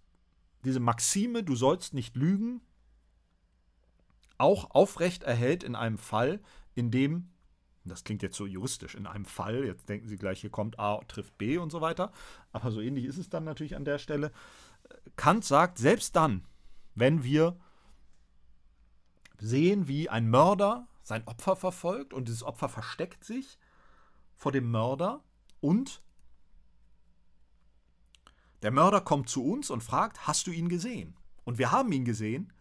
diese 0.63 0.79
Maxime, 0.79 1.43
du 1.43 1.55
sollst 1.55 1.93
nicht 1.93 2.15
lügen, 2.15 2.61
auch 4.37 4.71
aufrecht 4.71 5.23
erhält 5.23 5.63
in 5.63 5.75
einem 5.75 5.97
Fall, 5.97 6.39
in 6.75 6.91
dem, 6.91 7.29
das 7.83 8.05
klingt 8.05 8.23
jetzt 8.23 8.37
so 8.37 8.45
juristisch, 8.45 8.95
in 8.95 9.05
einem 9.05 9.25
Fall, 9.25 9.65
jetzt 9.65 9.89
denken 9.89 10.07
Sie 10.07 10.17
gleich, 10.17 10.39
hier 10.39 10.49
kommt 10.49 10.79
A 10.79 10.99
trifft 11.07 11.37
B 11.37 11.57
und 11.57 11.71
so 11.71 11.81
weiter, 11.81 12.11
aber 12.53 12.71
so 12.71 12.79
ähnlich 12.79 13.03
ist 13.03 13.17
es 13.17 13.29
dann 13.29 13.43
natürlich 13.43 13.75
an 13.75 13.85
der 13.85 13.99
Stelle. 13.99 14.31
Kant 15.15 15.45
sagt, 15.45 15.77
selbst 15.77 16.15
dann, 16.15 16.45
wenn 16.95 17.23
wir 17.23 17.57
sehen, 19.37 19.87
wie 19.87 20.09
ein 20.09 20.29
Mörder 20.29 20.87
sein 21.03 21.27
Opfer 21.27 21.55
verfolgt 21.55 22.13
und 22.13 22.27
dieses 22.27 22.43
Opfer 22.43 22.69
versteckt 22.69 23.23
sich 23.25 23.57
vor 24.35 24.51
dem 24.51 24.71
Mörder 24.71 25.21
und 25.59 26.01
der 28.61 28.71
Mörder 28.71 29.01
kommt 29.01 29.29
zu 29.29 29.43
uns 29.43 29.69
und 29.69 29.83
fragt, 29.83 30.25
hast 30.25 30.47
du 30.47 30.51
ihn 30.51 30.69
gesehen? 30.69 31.17
Und 31.43 31.57
wir 31.57 31.71
haben 31.71 31.91
ihn 31.91 32.05
gesehen. 32.05 32.53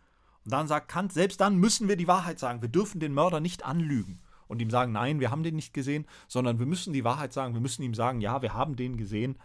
Und 0.45 0.53
dann 0.53 0.67
sagt 0.67 0.89
Kant, 0.89 1.13
selbst 1.13 1.41
dann 1.41 1.57
müssen 1.57 1.87
wir 1.87 1.97
die 1.97 2.09
Wahrheit 2.09 2.41
sagen. 2.41 2.61
Wir 2.61 2.69
dürfen 2.69 2.99
den 2.99 3.15
Mörder 3.15 3.39
nicht 3.39 3.65
anlügen 3.65 4.21
und 4.49 4.61
ihm 4.61 4.71
sagen, 4.71 4.91
nein, 4.91 5.21
wir 5.21 5.31
haben 5.31 5.45
den 5.45 5.55
nicht 5.55 5.73
gesehen, 5.73 6.05
sondern 6.27 6.59
wir 6.59 6.67
müssen 6.67 6.93
die 6.93 7.05
Wahrheit 7.05 7.33
sagen. 7.33 7.55
Wir 7.55 7.61
müssen 7.61 7.83
ihm 7.83 7.95
sagen, 7.95 8.21
ja, 8.21 8.43
wir 8.43 8.53
haben 8.53 8.75
den 8.75 8.97
gesehen, 8.97 9.39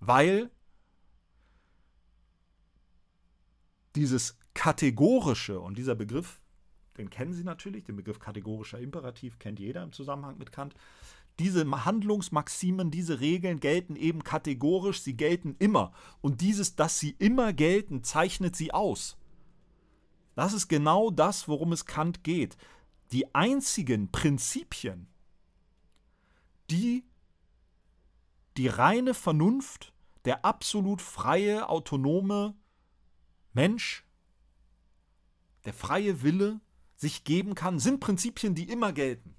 weil 0.00 0.50
dieses 3.96 4.38
kategorische 4.54 5.60
und 5.60 5.78
dieser 5.78 5.94
Begriff, 5.94 6.40
den 6.98 7.10
kennen 7.10 7.32
Sie 7.32 7.44
natürlich, 7.44 7.84
den 7.84 7.96
Begriff 7.96 8.18
kategorischer 8.18 8.78
Imperativ 8.78 9.38
kennt 9.38 9.58
jeder 9.58 9.82
im 9.82 9.92
Zusammenhang 9.92 10.38
mit 10.38 10.52
Kant. 10.52 10.74
Diese 11.38 11.64
Handlungsmaximen, 11.84 12.90
diese 12.90 13.20
Regeln 13.20 13.58
gelten 13.58 13.96
eben 13.96 14.22
kategorisch, 14.22 15.00
sie 15.00 15.16
gelten 15.16 15.56
immer. 15.58 15.92
Und 16.20 16.42
dieses, 16.42 16.76
dass 16.76 16.98
sie 16.98 17.16
immer 17.18 17.54
gelten, 17.54 18.04
zeichnet 18.04 18.54
sie 18.54 18.74
aus. 18.74 19.16
Das 20.34 20.52
ist 20.52 20.68
genau 20.68 21.10
das, 21.10 21.48
worum 21.48 21.72
es 21.72 21.86
Kant 21.86 22.22
geht. 22.22 22.58
Die 23.12 23.34
einzigen 23.34 24.12
Prinzipien, 24.12 25.06
die 26.70 27.04
die 28.58 28.68
reine 28.68 29.14
Vernunft, 29.14 29.94
der 30.26 30.44
absolut 30.44 31.00
freie, 31.00 31.68
autonome 31.68 32.54
Mensch, 33.52 34.04
der 35.64 35.72
freie 35.72 36.22
Wille 36.22 36.60
sich 36.96 37.24
geben 37.24 37.54
kann, 37.54 37.78
sind 37.78 38.00
Prinzipien, 38.00 38.54
die 38.54 38.68
immer 38.68 38.92
gelten. 38.92 39.34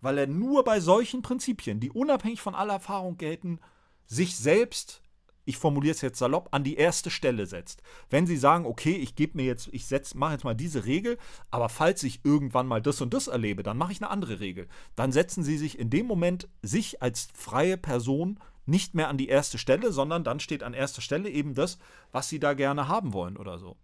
Weil 0.00 0.18
er 0.18 0.26
nur 0.26 0.64
bei 0.64 0.80
solchen 0.80 1.22
Prinzipien, 1.22 1.80
die 1.80 1.90
unabhängig 1.90 2.40
von 2.40 2.54
aller 2.54 2.74
Erfahrung 2.74 3.18
gelten, 3.18 3.60
sich 4.06 4.36
selbst, 4.36 5.02
ich 5.44 5.58
formuliere 5.58 5.94
es 5.94 6.00
jetzt 6.00 6.18
salopp, 6.18 6.48
an 6.52 6.64
die 6.64 6.76
erste 6.76 7.10
Stelle 7.10 7.46
setzt. 7.46 7.82
Wenn 8.08 8.26
Sie 8.26 8.36
sagen, 8.36 8.66
okay, 8.66 8.94
ich 8.94 9.14
gebe 9.14 9.36
mir 9.36 9.44
jetzt, 9.44 9.68
ich 9.72 9.86
mache 10.14 10.32
jetzt 10.32 10.44
mal 10.44 10.54
diese 10.54 10.86
Regel, 10.86 11.18
aber 11.50 11.68
falls 11.68 12.02
ich 12.02 12.24
irgendwann 12.24 12.66
mal 12.66 12.80
das 12.80 13.00
und 13.00 13.12
das 13.12 13.26
erlebe, 13.26 13.62
dann 13.62 13.76
mache 13.76 13.92
ich 13.92 14.00
eine 14.00 14.10
andere 14.10 14.40
Regel. 14.40 14.68
Dann 14.96 15.12
setzen 15.12 15.44
Sie 15.44 15.58
sich 15.58 15.78
in 15.78 15.90
dem 15.90 16.06
Moment 16.06 16.48
sich 16.62 17.02
als 17.02 17.28
freie 17.34 17.76
Person 17.76 18.38
nicht 18.70 18.94
mehr 18.94 19.08
an 19.08 19.18
die 19.18 19.28
erste 19.28 19.58
Stelle, 19.58 19.92
sondern 19.92 20.24
dann 20.24 20.40
steht 20.40 20.62
an 20.62 20.74
erster 20.74 21.02
Stelle 21.02 21.28
eben 21.28 21.54
das, 21.54 21.78
was 22.12 22.28
sie 22.28 22.40
da 22.40 22.54
gerne 22.54 22.88
haben 22.88 23.12
wollen 23.12 23.36
oder 23.36 23.58
so. 23.58 23.76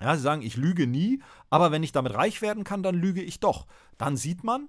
Ja, 0.00 0.16
sie 0.16 0.22
sagen, 0.22 0.42
ich 0.42 0.56
lüge 0.56 0.86
nie, 0.86 1.22
aber 1.50 1.70
wenn 1.70 1.82
ich 1.82 1.92
damit 1.92 2.14
reich 2.14 2.40
werden 2.40 2.64
kann, 2.64 2.82
dann 2.82 2.94
lüge 2.94 3.22
ich 3.22 3.40
doch. 3.40 3.66
Dann 3.96 4.16
sieht 4.16 4.44
man, 4.44 4.68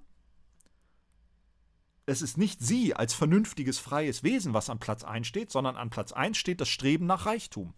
es 2.06 2.22
ist 2.22 2.36
nicht 2.36 2.60
sie 2.60 2.94
als 2.94 3.14
vernünftiges, 3.14 3.78
freies 3.78 4.22
Wesen, 4.22 4.54
was 4.54 4.68
an 4.68 4.80
Platz 4.80 5.04
1 5.04 5.26
steht, 5.26 5.50
sondern 5.50 5.76
an 5.76 5.90
Platz 5.90 6.12
1 6.12 6.36
steht 6.36 6.60
das 6.60 6.68
Streben 6.68 7.06
nach 7.06 7.26
Reichtum. 7.26 7.74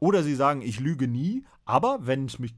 Oder 0.00 0.22
sie 0.22 0.34
sagen, 0.34 0.62
ich 0.62 0.80
lüge 0.80 1.06
nie, 1.06 1.44
aber 1.64 2.06
wenn 2.06 2.26
ich, 2.26 2.38
mich, 2.38 2.54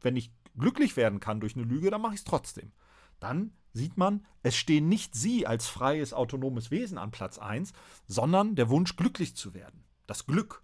wenn 0.00 0.16
ich 0.16 0.32
glücklich 0.56 0.96
werden 0.96 1.20
kann 1.20 1.40
durch 1.40 1.56
eine 1.56 1.64
Lüge, 1.64 1.90
dann 1.90 2.00
mache 2.00 2.14
ich 2.14 2.20
es 2.20 2.24
trotzdem. 2.24 2.72
Dann 3.18 3.52
sieht 3.72 3.96
man, 3.96 4.26
es 4.42 4.56
stehen 4.56 4.88
nicht 4.88 5.14
sie 5.14 5.46
als 5.46 5.68
freies, 5.68 6.12
autonomes 6.12 6.70
Wesen 6.70 6.98
an 6.98 7.10
Platz 7.10 7.38
1, 7.38 7.72
sondern 8.06 8.56
der 8.56 8.68
Wunsch, 8.68 8.96
glücklich 8.96 9.36
zu 9.36 9.54
werden. 9.54 9.84
Das 10.06 10.26
Glück. 10.26 10.62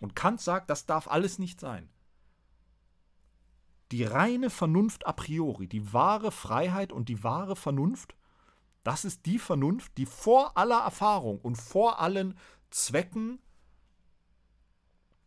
Und 0.00 0.16
Kant 0.16 0.40
sagt, 0.40 0.70
das 0.70 0.86
darf 0.86 1.06
alles 1.08 1.38
nicht 1.38 1.60
sein. 1.60 1.88
Die 3.92 4.04
reine 4.04 4.50
Vernunft 4.50 5.06
a 5.06 5.12
priori, 5.12 5.68
die 5.68 5.92
wahre 5.92 6.32
Freiheit 6.32 6.92
und 6.92 7.08
die 7.08 7.22
wahre 7.22 7.56
Vernunft, 7.56 8.16
das 8.84 9.04
ist 9.04 9.26
die 9.26 9.38
Vernunft, 9.38 9.96
die 9.98 10.06
vor 10.06 10.56
aller 10.56 10.80
Erfahrung 10.80 11.38
und 11.40 11.56
vor 11.56 12.00
allen 12.00 12.36
Zwecken 12.70 13.38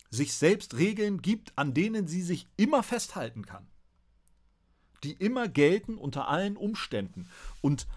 sich 0.09 0.33
selbst 0.33 0.75
Regeln 0.75 1.21
gibt, 1.21 1.57
an 1.57 1.73
denen 1.73 2.07
sie 2.07 2.21
sich 2.21 2.47
immer 2.57 2.83
festhalten 2.83 3.45
kann 3.45 3.67
die 5.05 5.13
immer 5.13 5.47
gelten 5.47 5.97
unter 5.97 6.27
allen 6.27 6.57
Umständen. 6.57 7.29
Und 7.61 7.87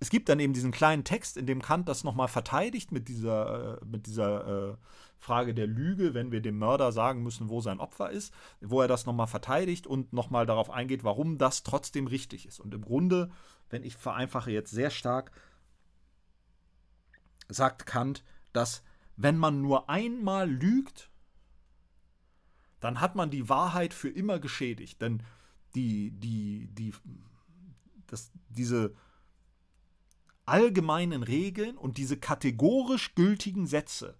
es 0.00 0.10
gibt 0.10 0.28
dann 0.28 0.40
eben 0.40 0.52
diesen 0.52 0.70
kleinen 0.70 1.04
Text, 1.04 1.36
in 1.36 1.46
dem 1.46 1.62
Kant 1.62 1.88
das 1.88 2.04
nochmal 2.04 2.28
verteidigt 2.28 2.92
mit 2.92 3.08
dieser, 3.08 3.80
äh, 3.80 3.84
mit 3.84 4.06
dieser 4.06 4.72
äh, 4.72 4.76
Frage 5.18 5.54
der 5.54 5.66
Lüge, 5.66 6.14
wenn 6.14 6.30
wir 6.30 6.40
dem 6.40 6.58
Mörder 6.58 6.92
sagen 6.92 7.22
müssen, 7.22 7.48
wo 7.48 7.60
sein 7.60 7.80
Opfer 7.80 8.10
ist, 8.10 8.32
wo 8.60 8.80
er 8.82 8.88
das 8.88 9.06
nochmal 9.06 9.26
verteidigt 9.26 9.86
und 9.86 10.12
nochmal 10.12 10.46
darauf 10.46 10.70
eingeht, 10.70 11.04
warum 11.04 11.38
das 11.38 11.62
trotzdem 11.62 12.06
richtig 12.06 12.46
ist. 12.46 12.60
Und 12.60 12.74
im 12.74 12.82
Grunde, 12.82 13.30
wenn 13.70 13.82
ich 13.82 13.96
vereinfache 13.96 14.50
jetzt 14.50 14.70
sehr 14.70 14.90
stark, 14.90 15.32
sagt 17.48 17.86
Kant, 17.86 18.24
dass 18.52 18.82
wenn 19.16 19.38
man 19.38 19.62
nur 19.62 19.88
einmal 19.88 20.50
lügt, 20.50 21.10
dann 22.80 23.00
hat 23.00 23.14
man 23.14 23.30
die 23.30 23.48
Wahrheit 23.48 23.94
für 23.94 24.10
immer 24.10 24.38
geschädigt. 24.38 25.00
Denn 25.00 25.22
die, 25.74 26.10
die, 26.12 26.68
die, 26.72 26.94
das, 28.06 28.30
diese 28.48 28.94
allgemeinen 30.46 31.22
Regeln 31.22 31.76
und 31.76 31.98
diese 31.98 32.16
kategorisch 32.16 33.14
gültigen 33.14 33.66
Sätze 33.66 34.16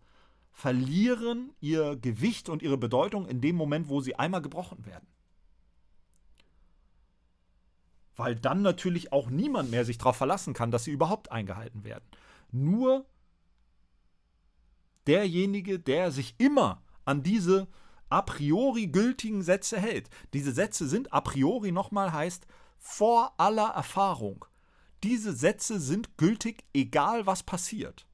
verlieren 0.51 1.53
ihr 1.61 1.97
Gewicht 1.97 2.49
und 2.49 2.63
ihre 2.63 2.79
Bedeutung 2.79 3.27
in 3.27 3.41
dem 3.41 3.57
Moment, 3.57 3.89
wo 3.89 4.01
sie 4.01 4.17
einmal 4.17 4.41
gebrochen 4.41 4.87
werden. 4.87 5.07
Weil 8.17 8.37
dann 8.37 8.63
natürlich 8.63 9.13
auch 9.13 9.29
niemand 9.29 9.71
mehr 9.71 9.85
sich 9.85 9.99
darauf 9.99 10.17
verlassen 10.17 10.55
kann, 10.55 10.71
dass 10.71 10.85
sie 10.85 10.93
überhaupt 10.93 11.33
eingehalten 11.33 11.83
werden. 11.83 12.05
Nur 12.53 13.05
derjenige, 15.09 15.81
der 15.81 16.13
sich 16.13 16.37
immer 16.39 16.83
an 17.05 17.23
diese 17.23 17.67
a 18.15 18.23
priori 18.23 18.87
gültigen 18.87 19.43
Sätze 19.43 19.77
hält. 19.77 20.09
Diese 20.35 20.53
Sätze 20.53 20.87
sind 20.87 21.13
a 21.13 21.21
priori 21.21 21.73
nochmal 21.73 22.13
heißt 22.13 22.47
vor 22.79 23.35
aller 23.39 23.71
Erfahrung. 23.71 24.45
Diese 25.03 25.33
Sätze 25.33 25.81
sind 25.81 26.17
gültig, 26.17 26.65
egal 26.73 27.27
was 27.27 27.43
passiert. 27.43 28.07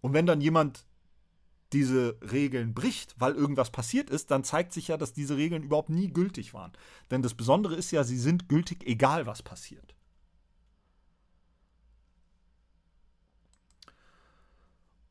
Und 0.00 0.12
wenn 0.12 0.26
dann 0.26 0.40
jemand 0.40 0.86
diese 1.72 2.18
Regeln 2.20 2.74
bricht, 2.74 3.14
weil 3.16 3.34
irgendwas 3.34 3.70
passiert 3.70 4.10
ist, 4.10 4.32
dann 4.32 4.42
zeigt 4.42 4.72
sich 4.72 4.88
ja, 4.88 4.96
dass 4.96 5.12
diese 5.12 5.36
Regeln 5.36 5.62
überhaupt 5.62 5.90
nie 5.90 6.12
gültig 6.12 6.52
waren. 6.52 6.72
Denn 7.12 7.22
das 7.22 7.34
Besondere 7.34 7.76
ist 7.76 7.92
ja, 7.92 8.02
sie 8.02 8.18
sind 8.18 8.48
gültig, 8.48 8.84
egal 8.88 9.26
was 9.26 9.40
passiert. 9.40 9.94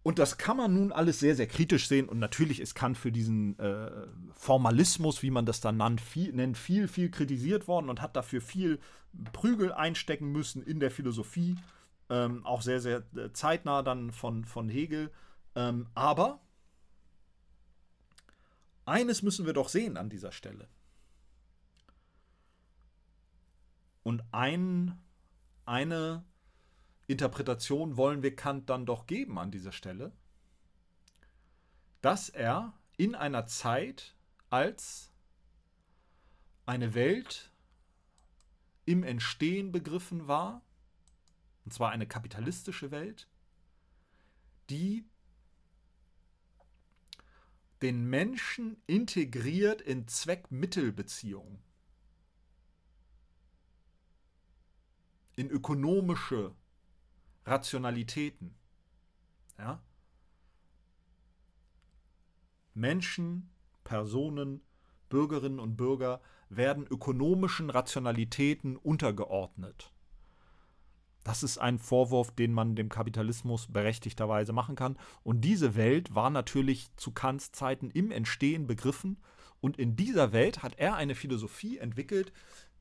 Und 0.09 0.17
das 0.17 0.39
kann 0.39 0.57
man 0.57 0.73
nun 0.73 0.91
alles 0.91 1.19
sehr, 1.19 1.35
sehr 1.35 1.45
kritisch 1.45 1.87
sehen. 1.87 2.09
Und 2.09 2.17
natürlich 2.17 2.59
ist 2.59 2.73
Kant 2.73 2.97
für 2.97 3.11
diesen 3.11 3.59
äh, 3.59 3.91
Formalismus, 4.33 5.21
wie 5.21 5.29
man 5.29 5.45
das 5.45 5.61
dann 5.61 5.77
nannt, 5.77 6.01
viel, 6.01 6.33
nennt, 6.33 6.57
viel, 6.57 6.87
viel 6.87 7.11
kritisiert 7.11 7.67
worden 7.67 7.91
und 7.91 8.01
hat 8.01 8.15
dafür 8.15 8.41
viel 8.41 8.79
Prügel 9.33 9.71
einstecken 9.71 10.31
müssen 10.31 10.63
in 10.63 10.79
der 10.79 10.89
Philosophie. 10.89 11.57
Ähm, 12.09 12.43
auch 12.43 12.63
sehr, 12.63 12.81
sehr 12.81 13.03
äh, 13.15 13.31
zeitnah 13.33 13.83
dann 13.83 14.11
von, 14.11 14.45
von 14.45 14.67
Hegel. 14.67 15.11
Ähm, 15.53 15.85
aber 15.93 16.41
eines 18.85 19.21
müssen 19.21 19.45
wir 19.45 19.53
doch 19.53 19.69
sehen 19.69 19.95
an 19.95 20.09
dieser 20.09 20.31
Stelle. 20.31 20.67
Und 24.01 24.23
ein, 24.31 24.97
eine 25.67 26.23
Interpretation 27.09 27.97
wollen 27.97 28.21
wir 28.21 28.35
Kant 28.35 28.69
dann 28.69 28.85
doch 28.85 29.07
geben 29.07 29.39
an 29.39 29.49
dieser 29.49 29.71
Stelle, 29.71 30.11
dass 32.01 32.29
er 32.29 32.77
in 32.97 33.15
einer 33.15 33.47
Zeit 33.47 34.15
als 34.51 35.11
eine 36.67 36.93
Welt 36.93 37.51
im 38.85 39.01
Entstehen 39.01 39.71
begriffen 39.71 40.27
war, 40.27 40.61
und 41.65 41.73
zwar 41.73 41.89
eine 41.89 42.05
kapitalistische 42.05 42.91
Welt, 42.91 43.27
die 44.69 45.03
den 47.81 48.05
Menschen 48.07 48.77
integriert 48.85 49.81
in 49.81 50.07
Zweck-Mittel-Beziehungen, 50.07 51.59
in 55.35 55.49
ökonomische 55.49 56.53
Rationalitäten. 57.49 58.55
Ja? 59.57 59.81
Menschen, 62.73 63.49
Personen, 63.83 64.61
Bürgerinnen 65.09 65.59
und 65.59 65.75
Bürger 65.75 66.21
werden 66.49 66.87
ökonomischen 66.87 67.69
Rationalitäten 67.69 68.77
untergeordnet. 68.77 69.91
Das 71.23 71.43
ist 71.43 71.57
ein 71.57 71.77
Vorwurf, 71.77 72.31
den 72.31 72.53
man 72.53 72.75
dem 72.75 72.89
Kapitalismus 72.89 73.67
berechtigterweise 73.67 74.53
machen 74.53 74.75
kann. 74.75 74.97
Und 75.23 75.41
diese 75.41 75.75
Welt 75.75 76.15
war 76.15 76.29
natürlich 76.29 76.95
zu 76.95 77.11
Kants 77.11 77.51
Zeiten 77.51 77.91
im 77.91 78.11
Entstehen 78.11 78.65
begriffen. 78.65 79.17
Und 79.61 79.77
in 79.77 79.95
dieser 79.95 80.31
Welt 80.31 80.63
hat 80.63 80.75
er 80.77 80.95
eine 80.95 81.15
Philosophie 81.15 81.77
entwickelt, 81.77 82.31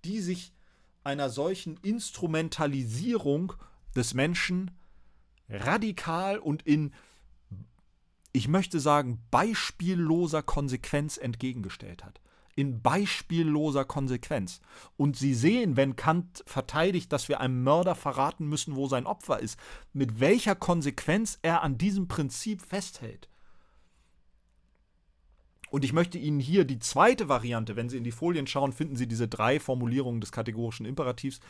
die 0.05 0.21
sich 0.21 0.55
einer 1.05 1.31
solchen 1.31 1.77
Instrumentalisierung 1.79 3.55
des 3.97 4.15
Menschen 4.15 4.71
radikal 5.49 6.39
und 6.39 6.63
in, 6.63 6.93
ich 8.33 8.49
möchte 8.49 8.81
sagen, 8.81 9.21
beispielloser 9.31 10.43
Konsequenz 10.43 11.17
entgegengestellt 11.17 12.05
hat 12.05 12.21
in 12.59 12.83
beispielloser 12.83 13.85
Konsequenz. 13.85 14.61
Und 14.97 15.17
Sie 15.17 15.33
sehen, 15.33 15.77
wenn 15.77 15.95
Kant 15.95 16.43
verteidigt, 16.45 17.13
dass 17.13 17.29
wir 17.29 17.39
einem 17.39 17.63
Mörder 17.63 17.95
verraten 17.95 18.49
müssen, 18.49 18.75
wo 18.75 18.89
sein 18.89 19.07
Opfer 19.07 19.39
ist, 19.39 19.61
mit 19.93 20.19
welcher 20.19 20.57
Konsequenz 20.57 21.39
er 21.43 21.63
an 21.63 21.79
diesem 21.79 22.09
Prinzip 22.09 22.61
festhält. 22.61 23.29
Und 25.71 25.85
ich 25.85 25.93
möchte 25.93 26.19
Ihnen 26.19 26.41
hier 26.41 26.65
die 26.65 26.79
zweite 26.79 27.29
Variante, 27.29 27.77
wenn 27.77 27.89
Sie 27.89 27.99
in 27.99 28.05
die 28.05 28.13
Folien 28.13 28.47
schauen, 28.47 28.73
finden 28.73 28.97
Sie 28.97 29.07
diese 29.07 29.29
drei 29.29 29.61
Formulierungen 29.61 30.21
des 30.21 30.33
kategorischen 30.33 30.87
Imperativs. 30.87 31.41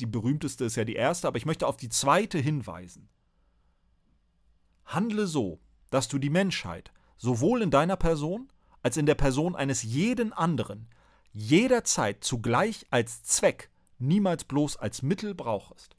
Die 0.00 0.06
berühmteste 0.06 0.64
ist 0.64 0.76
ja 0.76 0.84
die 0.84 0.96
erste, 0.96 1.28
aber 1.28 1.38
ich 1.38 1.46
möchte 1.46 1.66
auf 1.66 1.76
die 1.76 1.88
zweite 1.88 2.38
hinweisen. 2.38 3.08
Handle 4.84 5.26
so, 5.26 5.60
dass 5.90 6.08
du 6.08 6.18
die 6.18 6.30
Menschheit 6.30 6.92
sowohl 7.16 7.62
in 7.62 7.70
deiner 7.70 7.96
Person 7.96 8.48
als 8.82 8.96
in 8.96 9.06
der 9.06 9.14
Person 9.14 9.54
eines 9.54 9.82
jeden 9.82 10.32
anderen 10.32 10.88
jederzeit 11.32 12.24
zugleich 12.24 12.86
als 12.90 13.22
Zweck, 13.22 13.70
niemals 13.98 14.44
bloß 14.44 14.76
als 14.76 15.02
Mittel 15.02 15.34
brauchest. 15.34 15.96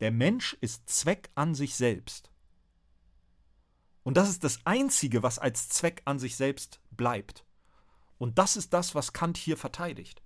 Der 0.00 0.10
Mensch 0.10 0.56
ist 0.60 0.88
Zweck 0.88 1.30
an 1.34 1.54
sich 1.54 1.74
selbst. 1.74 2.30
Und 4.02 4.16
das 4.16 4.28
ist 4.28 4.44
das 4.44 4.64
Einzige, 4.64 5.22
was 5.22 5.38
als 5.38 5.68
Zweck 5.68 6.02
an 6.04 6.18
sich 6.18 6.36
selbst 6.36 6.80
bleibt. 6.90 7.44
Und 8.18 8.38
das 8.38 8.56
ist 8.56 8.72
das, 8.72 8.94
was 8.94 9.12
Kant 9.12 9.36
hier 9.36 9.56
verteidigt. 9.56 10.22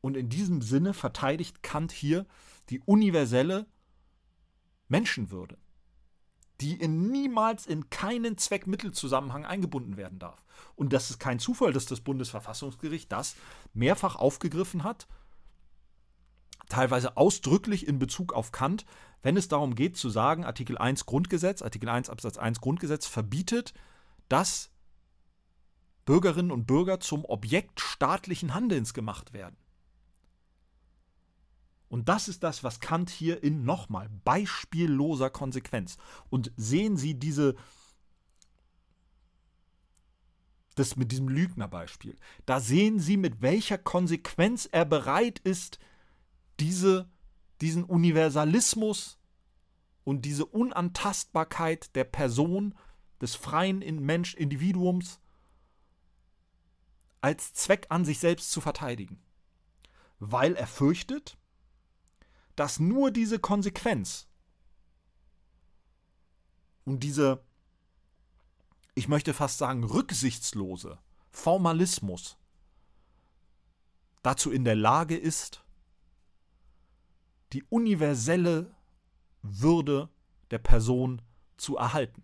Und 0.00 0.16
in 0.16 0.28
diesem 0.28 0.60
Sinne 0.60 0.92
verteidigt 0.94 1.62
Kant 1.62 1.92
hier 1.92 2.26
die 2.68 2.80
universelle 2.80 3.66
Menschenwürde 4.88 5.58
die 6.60 6.74
in 6.74 7.10
niemals 7.10 7.66
in 7.66 7.90
keinen 7.90 8.38
Zweckmittelzusammenhang 8.38 9.44
eingebunden 9.44 9.96
werden 9.96 10.18
darf. 10.18 10.44
Und 10.76 10.92
das 10.92 11.10
ist 11.10 11.18
kein 11.18 11.38
Zufall, 11.38 11.72
dass 11.72 11.86
das 11.86 12.00
Bundesverfassungsgericht 12.00 13.10
das 13.10 13.36
mehrfach 13.72 14.16
aufgegriffen 14.16 14.84
hat, 14.84 15.08
teilweise 16.68 17.16
ausdrücklich 17.16 17.86
in 17.86 17.98
Bezug 17.98 18.32
auf 18.32 18.52
Kant, 18.52 18.84
wenn 19.22 19.36
es 19.36 19.48
darum 19.48 19.74
geht 19.74 19.96
zu 19.96 20.10
sagen, 20.10 20.44
Artikel 20.44 20.76
1 20.76 21.06
Grundgesetz, 21.06 21.62
Artikel 21.62 21.88
1 21.88 22.10
Absatz 22.10 22.36
1 22.36 22.60
Grundgesetz 22.60 23.06
verbietet, 23.06 23.72
dass 24.28 24.70
Bürgerinnen 26.04 26.50
und 26.50 26.66
Bürger 26.66 27.00
zum 27.00 27.24
Objekt 27.24 27.80
staatlichen 27.80 28.54
Handelns 28.54 28.92
gemacht 28.92 29.32
werden. 29.32 29.56
Und 31.88 32.08
das 32.08 32.28
ist 32.28 32.42
das, 32.42 32.64
was 32.64 32.80
Kant 32.80 33.08
hier 33.08 33.42
in 33.42 33.64
nochmal 33.64 34.08
beispielloser 34.24 35.30
Konsequenz. 35.30 35.96
Und 36.28 36.50
sehen 36.56 36.96
Sie 36.96 37.14
diese, 37.14 37.54
das 40.74 40.96
mit 40.96 41.12
diesem 41.12 41.28
Lügnerbeispiel. 41.28 42.18
Da 42.46 42.58
sehen 42.58 42.98
Sie, 42.98 43.16
mit 43.16 43.42
welcher 43.42 43.78
Konsequenz 43.78 44.68
er 44.70 44.84
bereit 44.84 45.38
ist, 45.38 45.78
diese, 46.60 47.10
diesen 47.60 47.84
Universalismus 47.84 49.18
und 50.04 50.24
diese 50.24 50.46
Unantastbarkeit 50.46 51.94
der 51.94 52.04
Person, 52.04 52.74
des 53.20 53.36
freien 53.36 53.80
Mensch, 54.00 54.34
Individuums 54.34 55.18
als 57.20 57.54
Zweck 57.54 57.86
an 57.88 58.04
sich 58.04 58.18
selbst 58.18 58.52
zu 58.52 58.60
verteidigen. 58.60 59.22
Weil 60.18 60.56
er 60.56 60.66
fürchtet, 60.66 61.38
dass 62.54 62.78
nur 62.78 63.10
diese 63.10 63.38
Konsequenz 63.38 64.28
und 66.84 67.00
diese, 67.00 67.42
ich 68.94 69.08
möchte 69.08 69.32
fast 69.32 69.56
sagen, 69.56 69.84
rücksichtslose 69.84 70.98
Formalismus 71.30 72.36
dazu 74.22 74.50
in 74.52 74.64
der 74.64 74.76
Lage 74.76 75.16
ist, 75.16 75.63
die 77.54 77.64
universelle 77.70 78.74
Würde 79.42 80.08
der 80.50 80.58
Person 80.58 81.22
zu 81.56 81.76
erhalten. 81.76 82.22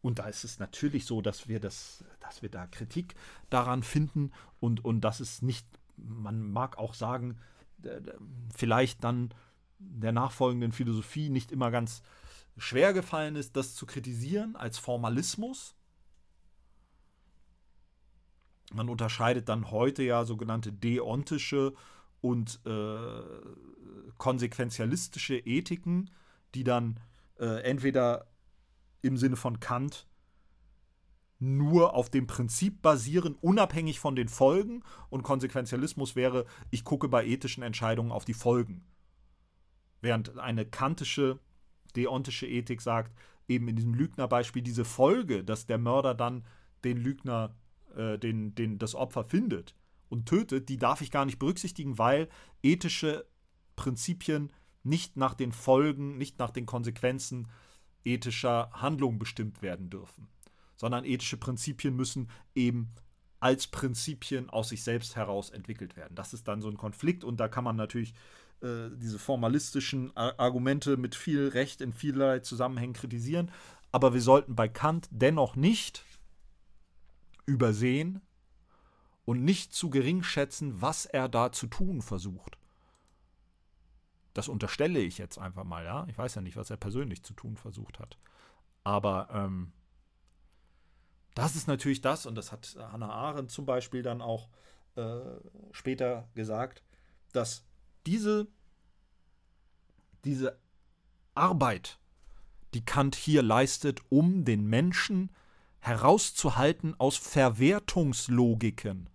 Und 0.00 0.18
da 0.18 0.26
ist 0.26 0.44
es 0.44 0.58
natürlich 0.58 1.06
so, 1.06 1.22
dass 1.22 1.48
wir 1.48 1.60
das, 1.60 2.04
dass 2.20 2.42
wir 2.42 2.48
da 2.48 2.66
Kritik 2.66 3.14
daran 3.50 3.82
finden 3.82 4.32
und, 4.58 4.84
und 4.84 5.00
dass 5.02 5.20
es 5.20 5.42
nicht, 5.42 5.66
man 5.96 6.50
mag 6.50 6.76
auch 6.76 6.94
sagen, 6.94 7.38
vielleicht 8.54 9.04
dann 9.04 9.32
der 9.78 10.12
nachfolgenden 10.12 10.72
Philosophie 10.72 11.28
nicht 11.28 11.52
immer 11.52 11.70
ganz 11.70 12.02
schwer 12.56 12.92
gefallen 12.92 13.36
ist, 13.36 13.56
das 13.56 13.74
zu 13.74 13.86
kritisieren 13.86 14.56
als 14.56 14.78
Formalismus. 14.78 15.74
Man 18.72 18.88
unterscheidet 18.88 19.48
dann 19.48 19.70
heute 19.70 20.02
ja 20.02 20.24
sogenannte 20.24 20.72
deontische 20.72 21.74
und 22.22 22.60
äh, 22.64 23.22
konsequenzialistische 24.16 25.36
Ethiken, 25.36 26.10
die 26.54 26.64
dann 26.64 26.98
äh, 27.38 27.62
entweder 27.62 28.28
im 29.02 29.18
Sinne 29.18 29.36
von 29.36 29.60
Kant 29.60 30.06
nur 31.40 31.94
auf 31.94 32.08
dem 32.08 32.28
Prinzip 32.28 32.80
basieren, 32.82 33.34
unabhängig 33.40 33.98
von 33.98 34.14
den 34.14 34.28
Folgen. 34.28 34.84
Und 35.10 35.24
Konsequenzialismus 35.24 36.14
wäre, 36.14 36.46
ich 36.70 36.84
gucke 36.84 37.08
bei 37.08 37.26
ethischen 37.26 37.64
Entscheidungen 37.64 38.12
auf 38.12 38.24
die 38.24 38.32
Folgen. 38.32 38.84
Während 40.00 40.38
eine 40.38 40.64
kantische, 40.64 41.40
deontische 41.96 42.46
Ethik 42.46 42.80
sagt, 42.80 43.12
eben 43.48 43.66
in 43.66 43.74
diesem 43.74 43.94
Lügnerbeispiel, 43.94 44.62
diese 44.62 44.84
Folge, 44.84 45.42
dass 45.42 45.66
der 45.66 45.78
Mörder 45.78 46.14
dann 46.14 46.44
den 46.84 46.96
Lügner, 46.96 47.56
äh, 47.96 48.18
den, 48.18 48.54
den, 48.54 48.78
das 48.78 48.94
Opfer 48.94 49.24
findet 49.24 49.74
und 50.12 50.26
tötet, 50.26 50.68
die 50.68 50.78
darf 50.78 51.00
ich 51.00 51.10
gar 51.10 51.24
nicht 51.24 51.38
berücksichtigen, 51.38 51.98
weil 51.98 52.28
ethische 52.62 53.26
Prinzipien 53.74 54.52
nicht 54.84 55.16
nach 55.16 55.34
den 55.34 55.52
Folgen, 55.52 56.18
nicht 56.18 56.38
nach 56.38 56.50
den 56.50 56.66
Konsequenzen 56.66 57.48
ethischer 58.04 58.70
Handlungen 58.72 59.18
bestimmt 59.18 59.62
werden 59.62 59.90
dürfen 59.90 60.28
sondern 60.82 61.04
ethische 61.04 61.36
Prinzipien 61.36 61.94
müssen 61.94 62.28
eben 62.56 62.90
als 63.38 63.68
Prinzipien 63.68 64.50
aus 64.50 64.70
sich 64.70 64.82
selbst 64.82 65.14
heraus 65.14 65.48
entwickelt 65.50 65.94
werden. 65.94 66.16
Das 66.16 66.34
ist 66.34 66.48
dann 66.48 66.60
so 66.60 66.68
ein 66.68 66.76
Konflikt 66.76 67.22
und 67.22 67.38
da 67.38 67.46
kann 67.46 67.62
man 67.62 67.76
natürlich 67.76 68.14
äh, 68.62 68.88
diese 68.96 69.20
formalistischen 69.20 70.10
Argumente 70.16 70.96
mit 70.96 71.14
viel 71.14 71.46
Recht 71.46 71.82
in 71.82 71.92
vielerlei 71.92 72.40
Zusammenhängen 72.40 72.94
kritisieren, 72.94 73.52
aber 73.92 74.12
wir 74.12 74.20
sollten 74.20 74.56
bei 74.56 74.66
Kant 74.66 75.08
dennoch 75.12 75.54
nicht 75.54 76.04
übersehen 77.46 78.20
und 79.24 79.44
nicht 79.44 79.72
zu 79.72 79.90
gering 79.90 80.22
schätzen, 80.22 80.80
was 80.80 81.06
er 81.06 81.28
da 81.28 81.52
zu 81.52 81.66
tun 81.66 82.02
versucht. 82.02 82.58
Das 84.34 84.48
unterstelle 84.48 85.00
ich 85.00 85.18
jetzt 85.18 85.38
einfach 85.38 85.64
mal, 85.64 85.84
ja. 85.84 86.06
Ich 86.08 86.16
weiß 86.16 86.34
ja 86.34 86.42
nicht, 86.42 86.56
was 86.56 86.70
er 86.70 86.76
persönlich 86.76 87.22
zu 87.22 87.34
tun 87.34 87.56
versucht 87.56 87.98
hat. 87.98 88.16
Aber 88.82 89.28
ähm, 89.32 89.72
das 91.34 91.54
ist 91.54 91.68
natürlich 91.68 92.00
das, 92.00 92.26
und 92.26 92.34
das 92.34 92.52
hat 92.52 92.76
Hannah 92.78 93.12
Arendt 93.12 93.50
zum 93.50 93.66
Beispiel 93.66 94.02
dann 94.02 94.20
auch 94.20 94.48
äh, 94.96 95.20
später 95.72 96.28
gesagt, 96.34 96.82
dass 97.32 97.64
diese, 98.06 98.46
diese 100.24 100.58
Arbeit, 101.34 101.98
die 102.74 102.84
Kant 102.84 103.14
hier 103.14 103.42
leistet, 103.42 104.00
um 104.10 104.44
den 104.44 104.66
Menschen 104.66 105.30
herauszuhalten 105.80 106.94
aus 106.98 107.16
Verwertungslogiken, 107.16 109.08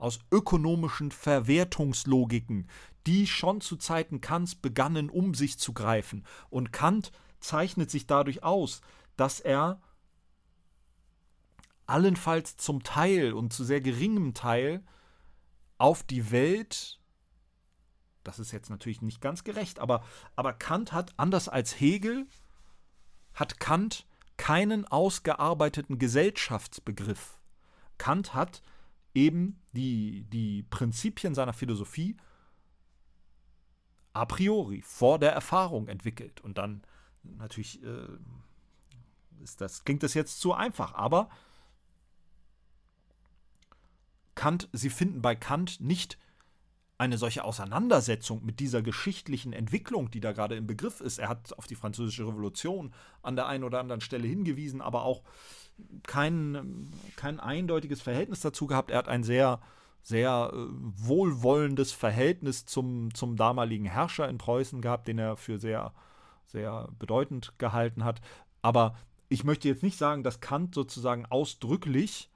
aus 0.00 0.18
ökonomischen 0.30 1.10
Verwertungslogiken, 1.10 2.68
die 3.06 3.26
schon 3.26 3.60
zu 3.60 3.76
Zeiten 3.76 4.20
Kants 4.20 4.54
begannen, 4.54 5.10
um 5.10 5.34
sich 5.34 5.58
zu 5.58 5.72
greifen. 5.72 6.24
Und 6.48 6.72
Kant 6.72 7.12
zeichnet 7.40 7.90
sich 7.90 8.06
dadurch 8.06 8.42
aus, 8.42 8.80
dass 9.16 9.40
er 9.40 9.80
allenfalls 11.86 12.56
zum 12.56 12.82
Teil 12.82 13.32
und 13.32 13.52
zu 13.52 13.64
sehr 13.64 13.80
geringem 13.80 14.34
Teil 14.34 14.82
auf 15.78 16.02
die 16.02 16.30
Welt, 16.30 17.00
das 18.22 18.38
ist 18.38 18.52
jetzt 18.52 18.70
natürlich 18.70 19.02
nicht 19.02 19.20
ganz 19.20 19.44
gerecht, 19.44 19.78
aber, 19.78 20.04
aber 20.36 20.52
Kant 20.52 20.92
hat, 20.92 21.12
anders 21.16 21.48
als 21.48 21.80
Hegel, 21.80 22.26
hat 23.34 23.58
Kant 23.60 24.06
keinen 24.36 24.86
ausgearbeiteten 24.86 25.98
Gesellschaftsbegriff. 25.98 27.38
Kant 27.98 28.34
hat 28.34 28.62
eben 29.14 29.60
die, 29.72 30.24
die 30.30 30.62
Prinzipien 30.64 31.34
seiner 31.34 31.52
Philosophie 31.52 32.16
a 34.12 34.24
priori, 34.24 34.82
vor 34.82 35.18
der 35.18 35.32
Erfahrung 35.32 35.88
entwickelt. 35.88 36.40
Und 36.40 36.58
dann 36.58 36.82
natürlich 37.22 37.82
äh, 37.82 38.08
ist 39.42 39.60
das, 39.60 39.84
klingt 39.84 40.02
das 40.02 40.14
jetzt 40.14 40.40
zu 40.40 40.52
einfach, 40.52 40.94
aber 40.94 41.30
Kant, 44.34 44.68
Sie 44.72 44.90
finden 44.90 45.20
bei 45.20 45.34
Kant 45.36 45.80
nicht 45.80 46.18
eine 47.00 47.16
solche 47.16 47.44
Auseinandersetzung 47.44 48.44
mit 48.44 48.60
dieser 48.60 48.82
geschichtlichen 48.82 49.54
Entwicklung, 49.54 50.10
die 50.10 50.20
da 50.20 50.32
gerade 50.32 50.54
im 50.56 50.66
Begriff 50.66 51.00
ist. 51.00 51.18
Er 51.18 51.30
hat 51.30 51.56
auf 51.56 51.66
die 51.66 51.74
Französische 51.74 52.26
Revolution 52.26 52.92
an 53.22 53.36
der 53.36 53.46
einen 53.46 53.64
oder 53.64 53.80
anderen 53.80 54.02
Stelle 54.02 54.28
hingewiesen, 54.28 54.82
aber 54.82 55.04
auch 55.04 55.22
kein, 56.06 56.92
kein 57.16 57.40
eindeutiges 57.40 58.02
Verhältnis 58.02 58.40
dazu 58.40 58.66
gehabt. 58.66 58.90
Er 58.90 58.98
hat 58.98 59.08
ein 59.08 59.24
sehr, 59.24 59.60
sehr 60.02 60.52
äh, 60.52 60.56
wohlwollendes 60.58 61.92
Verhältnis 61.92 62.66
zum, 62.66 63.14
zum 63.14 63.36
damaligen 63.36 63.86
Herrscher 63.86 64.28
in 64.28 64.36
Preußen 64.36 64.82
gehabt, 64.82 65.08
den 65.08 65.18
er 65.18 65.38
für 65.38 65.58
sehr, 65.58 65.94
sehr 66.48 66.90
bedeutend 66.98 67.54
gehalten 67.56 68.04
hat. 68.04 68.20
Aber 68.60 68.94
ich 69.30 69.42
möchte 69.42 69.68
jetzt 69.68 69.82
nicht 69.82 69.96
sagen, 69.96 70.22
dass 70.22 70.40
Kant 70.40 70.74
sozusagen 70.74 71.24
ausdrücklich 71.24 72.28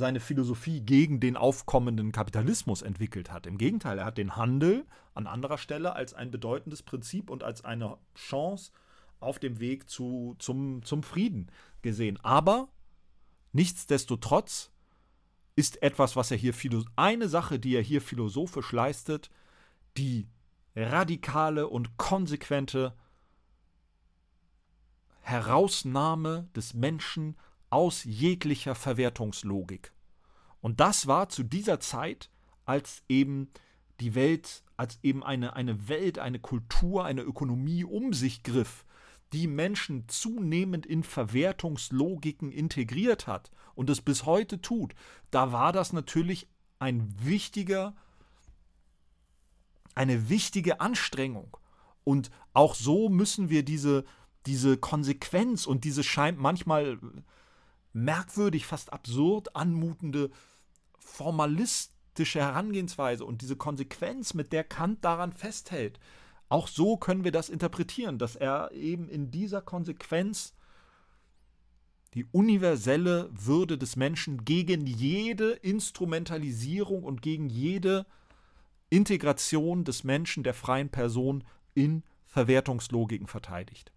seine 0.00 0.18
Philosophie 0.18 0.80
gegen 0.80 1.20
den 1.20 1.36
aufkommenden 1.36 2.10
Kapitalismus 2.10 2.82
entwickelt 2.82 3.30
hat. 3.30 3.46
Im 3.46 3.58
Gegenteil, 3.58 3.98
er 3.98 4.06
hat 4.06 4.18
den 4.18 4.34
Handel 4.34 4.84
an 5.14 5.28
anderer 5.28 5.58
Stelle 5.58 5.94
als 5.94 6.14
ein 6.14 6.32
bedeutendes 6.32 6.82
Prinzip 6.82 7.30
und 7.30 7.44
als 7.44 7.64
eine 7.64 7.98
Chance 8.16 8.72
auf 9.20 9.38
dem 9.38 9.60
Weg 9.60 9.88
zu, 9.88 10.34
zum, 10.40 10.82
zum 10.82 11.04
Frieden 11.04 11.52
gesehen. 11.82 12.18
Aber 12.22 12.68
nichtsdestotrotz 13.52 14.72
ist 15.54 15.82
etwas, 15.82 16.16
was 16.16 16.30
er 16.30 16.36
hier 16.36 16.54
eine 16.96 17.28
Sache, 17.28 17.58
die 17.58 17.76
er 17.76 17.82
hier 17.82 18.00
philosophisch 18.00 18.72
leistet, 18.72 19.30
die 19.96 20.26
radikale 20.74 21.68
und 21.68 21.96
konsequente 21.98 22.94
Herausnahme 25.20 26.48
des 26.56 26.74
Menschen 26.74 27.36
aus 27.70 28.04
jeglicher 28.04 28.74
Verwertungslogik. 28.74 29.92
Und 30.60 30.80
das 30.80 31.06
war 31.06 31.28
zu 31.28 31.42
dieser 31.42 31.80
Zeit, 31.80 32.30
als 32.64 33.02
eben 33.08 33.50
die 34.00 34.14
Welt, 34.14 34.62
als 34.76 34.98
eben 35.02 35.22
eine, 35.22 35.54
eine 35.54 35.88
Welt, 35.88 36.18
eine 36.18 36.38
Kultur, 36.38 37.04
eine 37.04 37.22
Ökonomie 37.22 37.84
um 37.84 38.12
sich 38.12 38.42
griff, 38.42 38.84
die 39.32 39.46
Menschen 39.46 40.08
zunehmend 40.08 40.86
in 40.86 41.04
Verwertungslogiken 41.04 42.50
integriert 42.50 43.26
hat 43.26 43.50
und 43.74 43.88
es 43.88 44.00
bis 44.00 44.26
heute 44.26 44.60
tut, 44.60 44.94
da 45.30 45.52
war 45.52 45.72
das 45.72 45.92
natürlich 45.92 46.48
ein 46.78 47.14
wichtiger, 47.22 47.94
eine 49.94 50.28
wichtige 50.28 50.80
Anstrengung. 50.80 51.56
Und 52.04 52.30
auch 52.54 52.74
so 52.74 53.08
müssen 53.08 53.50
wir 53.50 53.64
diese, 53.64 54.04
diese 54.46 54.78
Konsequenz 54.78 55.66
und 55.66 55.84
diese 55.84 56.02
scheint 56.02 56.38
manchmal 56.38 56.98
merkwürdig, 57.92 58.66
fast 58.66 58.92
absurd 58.92 59.56
anmutende 59.56 60.30
formalistische 60.98 62.40
Herangehensweise 62.40 63.24
und 63.24 63.42
diese 63.42 63.56
Konsequenz, 63.56 64.34
mit 64.34 64.52
der 64.52 64.64
Kant 64.64 65.04
daran 65.04 65.32
festhält, 65.32 65.98
auch 66.48 66.68
so 66.68 66.96
können 66.96 67.24
wir 67.24 67.32
das 67.32 67.48
interpretieren, 67.48 68.18
dass 68.18 68.36
er 68.36 68.72
eben 68.72 69.08
in 69.08 69.30
dieser 69.30 69.62
Konsequenz 69.62 70.54
die 72.14 72.26
universelle 72.32 73.30
Würde 73.32 73.78
des 73.78 73.94
Menschen 73.94 74.44
gegen 74.44 74.86
jede 74.86 75.52
Instrumentalisierung 75.52 77.04
und 77.04 77.22
gegen 77.22 77.48
jede 77.48 78.04
Integration 78.88 79.84
des 79.84 80.02
Menschen, 80.02 80.42
der 80.42 80.54
freien 80.54 80.88
Person 80.88 81.44
in 81.74 82.02
Verwertungslogiken 82.26 83.28
verteidigt. 83.28 83.92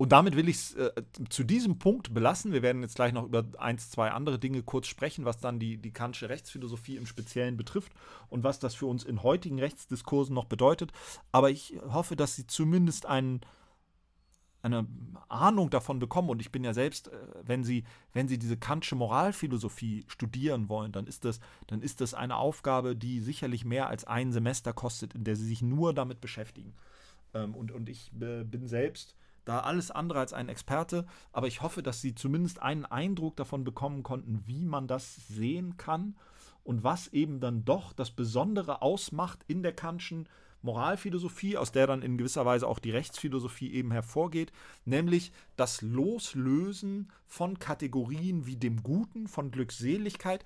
Und 0.00 0.12
damit 0.12 0.34
will 0.34 0.48
ich 0.48 0.56
es 0.56 0.74
äh, 0.76 0.92
zu 1.28 1.44
diesem 1.44 1.78
Punkt 1.78 2.14
belassen. 2.14 2.54
Wir 2.54 2.62
werden 2.62 2.80
jetzt 2.80 2.94
gleich 2.94 3.12
noch 3.12 3.26
über 3.26 3.44
eins, 3.58 3.90
zwei 3.90 4.12
andere 4.12 4.38
Dinge 4.38 4.62
kurz 4.62 4.86
sprechen, 4.86 5.26
was 5.26 5.40
dann 5.40 5.58
die, 5.58 5.76
die 5.76 5.92
kantische 5.92 6.30
Rechtsphilosophie 6.30 6.96
im 6.96 7.04
Speziellen 7.04 7.58
betrifft 7.58 7.92
und 8.30 8.42
was 8.42 8.58
das 8.58 8.74
für 8.74 8.86
uns 8.86 9.04
in 9.04 9.22
heutigen 9.22 9.58
Rechtsdiskursen 9.58 10.34
noch 10.34 10.46
bedeutet. 10.46 10.90
Aber 11.32 11.50
ich 11.50 11.74
hoffe, 11.86 12.16
dass 12.16 12.34
Sie 12.34 12.46
zumindest 12.46 13.04
einen, 13.04 13.42
eine 14.62 14.86
Ahnung 15.28 15.68
davon 15.68 15.98
bekommen. 15.98 16.30
Und 16.30 16.40
ich 16.40 16.50
bin 16.50 16.64
ja 16.64 16.72
selbst, 16.72 17.08
äh, 17.08 17.16
wenn 17.42 17.62
Sie, 17.62 17.84
wenn 18.14 18.26
Sie 18.26 18.38
diese 18.38 18.56
kantische 18.56 18.96
Moralphilosophie 18.96 20.06
studieren 20.06 20.70
wollen, 20.70 20.92
dann 20.92 21.06
ist, 21.06 21.26
das, 21.26 21.40
dann 21.66 21.82
ist 21.82 22.00
das 22.00 22.14
eine 22.14 22.36
Aufgabe, 22.36 22.96
die 22.96 23.20
sicherlich 23.20 23.66
mehr 23.66 23.88
als 23.88 24.06
ein 24.06 24.32
Semester 24.32 24.72
kostet, 24.72 25.14
in 25.14 25.24
der 25.24 25.36
Sie 25.36 25.44
sich 25.44 25.60
nur 25.60 25.92
damit 25.92 26.22
beschäftigen. 26.22 26.72
Ähm, 27.34 27.54
und, 27.54 27.70
und 27.70 27.90
ich 27.90 28.10
äh, 28.18 28.44
bin 28.44 28.66
selbst 28.66 29.14
da 29.50 29.60
alles 29.60 29.90
andere 29.90 30.20
als 30.20 30.32
ein 30.32 30.48
Experte, 30.48 31.06
aber 31.32 31.48
ich 31.48 31.60
hoffe, 31.60 31.82
dass 31.82 32.00
Sie 32.00 32.14
zumindest 32.14 32.62
einen 32.62 32.84
Eindruck 32.84 33.36
davon 33.36 33.64
bekommen 33.64 34.04
konnten, 34.04 34.44
wie 34.46 34.64
man 34.64 34.86
das 34.86 35.16
sehen 35.26 35.76
kann 35.76 36.14
und 36.62 36.84
was 36.84 37.08
eben 37.08 37.40
dann 37.40 37.64
doch 37.64 37.92
das 37.92 38.12
Besondere 38.12 38.80
ausmacht 38.80 39.40
in 39.48 39.64
der 39.64 39.72
Kantschen 39.72 40.28
Moralphilosophie, 40.62 41.56
aus 41.56 41.72
der 41.72 41.88
dann 41.88 42.02
in 42.02 42.16
gewisser 42.16 42.46
Weise 42.46 42.68
auch 42.68 42.78
die 42.78 42.92
Rechtsphilosophie 42.92 43.72
eben 43.72 43.90
hervorgeht, 43.90 44.52
nämlich 44.84 45.32
das 45.56 45.82
Loslösen 45.82 47.10
von 47.26 47.58
Kategorien 47.58 48.46
wie 48.46 48.56
dem 48.56 48.84
Guten, 48.84 49.26
von 49.26 49.50
Glückseligkeit, 49.50 50.44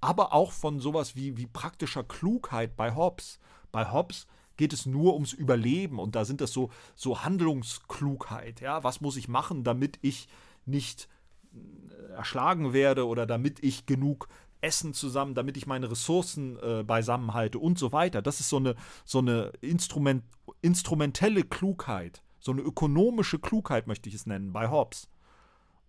aber 0.00 0.32
auch 0.32 0.52
von 0.52 0.80
sowas 0.80 1.14
wie, 1.14 1.36
wie 1.36 1.46
praktischer 1.46 2.04
Klugheit 2.04 2.74
bei 2.76 2.94
Hobbes. 2.94 3.38
Bei 3.72 3.92
Hobbes 3.92 4.26
geht 4.56 4.72
es 4.72 4.86
nur 4.86 5.14
ums 5.14 5.32
Überleben 5.32 5.98
und 5.98 6.14
da 6.14 6.24
sind 6.24 6.40
das 6.40 6.52
so, 6.52 6.70
so 6.94 7.24
Handlungsklugheit. 7.24 8.60
Ja? 8.60 8.84
Was 8.84 9.00
muss 9.00 9.16
ich 9.16 9.28
machen, 9.28 9.64
damit 9.64 9.98
ich 10.02 10.28
nicht 10.64 11.08
äh, 11.54 12.12
erschlagen 12.12 12.72
werde 12.72 13.06
oder 13.06 13.26
damit 13.26 13.62
ich 13.62 13.86
genug 13.86 14.28
Essen 14.60 14.94
zusammen, 14.94 15.34
damit 15.34 15.56
ich 15.56 15.66
meine 15.66 15.90
Ressourcen 15.90 16.58
äh, 16.58 16.82
beisammen 16.82 17.34
halte 17.34 17.58
und 17.58 17.78
so 17.78 17.92
weiter. 17.92 18.22
Das 18.22 18.40
ist 18.40 18.48
so 18.48 18.56
eine, 18.56 18.74
so 19.04 19.18
eine 19.18 19.52
Instrument, 19.60 20.24
instrumentelle 20.62 21.44
Klugheit, 21.44 22.22
so 22.40 22.52
eine 22.52 22.62
ökonomische 22.62 23.38
Klugheit 23.38 23.86
möchte 23.86 24.08
ich 24.08 24.14
es 24.14 24.26
nennen, 24.26 24.52
bei 24.52 24.70
Hobbes. 24.70 25.08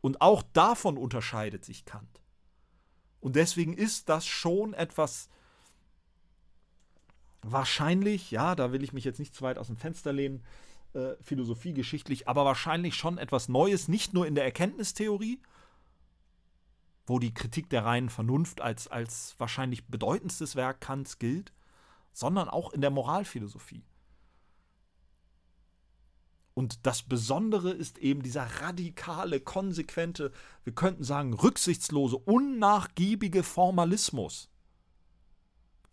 Und 0.02 0.22
auch 0.22 0.44
davon 0.54 0.98
unterscheidet 0.98 1.66
sich 1.66 1.86
Kant. 1.86 2.22
Und 3.20 3.36
deswegen 3.36 3.74
ist 3.74 4.10
das 4.10 4.26
schon 4.28 4.74
etwas 4.74 5.30
wahrscheinlich, 7.42 8.32
ja, 8.32 8.56
da 8.56 8.72
will 8.72 8.84
ich 8.84 8.94
mich 8.94 9.04
jetzt 9.04 9.20
nicht 9.20 9.36
zu 9.36 9.44
weit 9.44 9.58
aus 9.58 9.68
dem 9.68 9.78
Fenster 9.78 10.14
lehnen, 10.14 10.44
äh, 10.94 11.16
philosophiegeschichtlich, 11.22 12.28
aber 12.28 12.46
wahrscheinlich 12.46 12.96
schon 12.96 13.18
etwas 13.18 13.50
Neues, 13.50 13.88
nicht 13.88 14.14
nur 14.14 14.26
in 14.26 14.36
der 14.36 14.46
Erkenntnistheorie, 14.46 15.40
wo 17.06 17.20
die 17.20 17.34
Kritik 17.34 17.70
der 17.70 17.86
reinen 17.86 18.10
Vernunft 18.10 18.62
als, 18.62 18.88
als 18.88 19.36
wahrscheinlich 19.38 19.88
bedeutendstes 19.88 20.56
Werk 20.56 20.82
Kants 20.82 21.20
gilt, 21.20 21.54
sondern 22.12 22.50
auch 22.50 22.74
in 22.74 22.82
der 22.82 22.90
Moralphilosophie. 22.90 23.84
Und 26.54 26.88
das 26.88 27.04
Besondere 27.04 27.70
ist 27.70 28.00
eben 28.00 28.24
dieser 28.24 28.44
radikale, 28.62 29.40
konsequente, 29.40 30.32
wir 30.64 30.74
könnten 30.74 31.04
sagen, 31.04 31.34
rücksichtslose, 31.34 32.18
unnachgiebige 32.18 33.44
Formalismus 33.44 34.50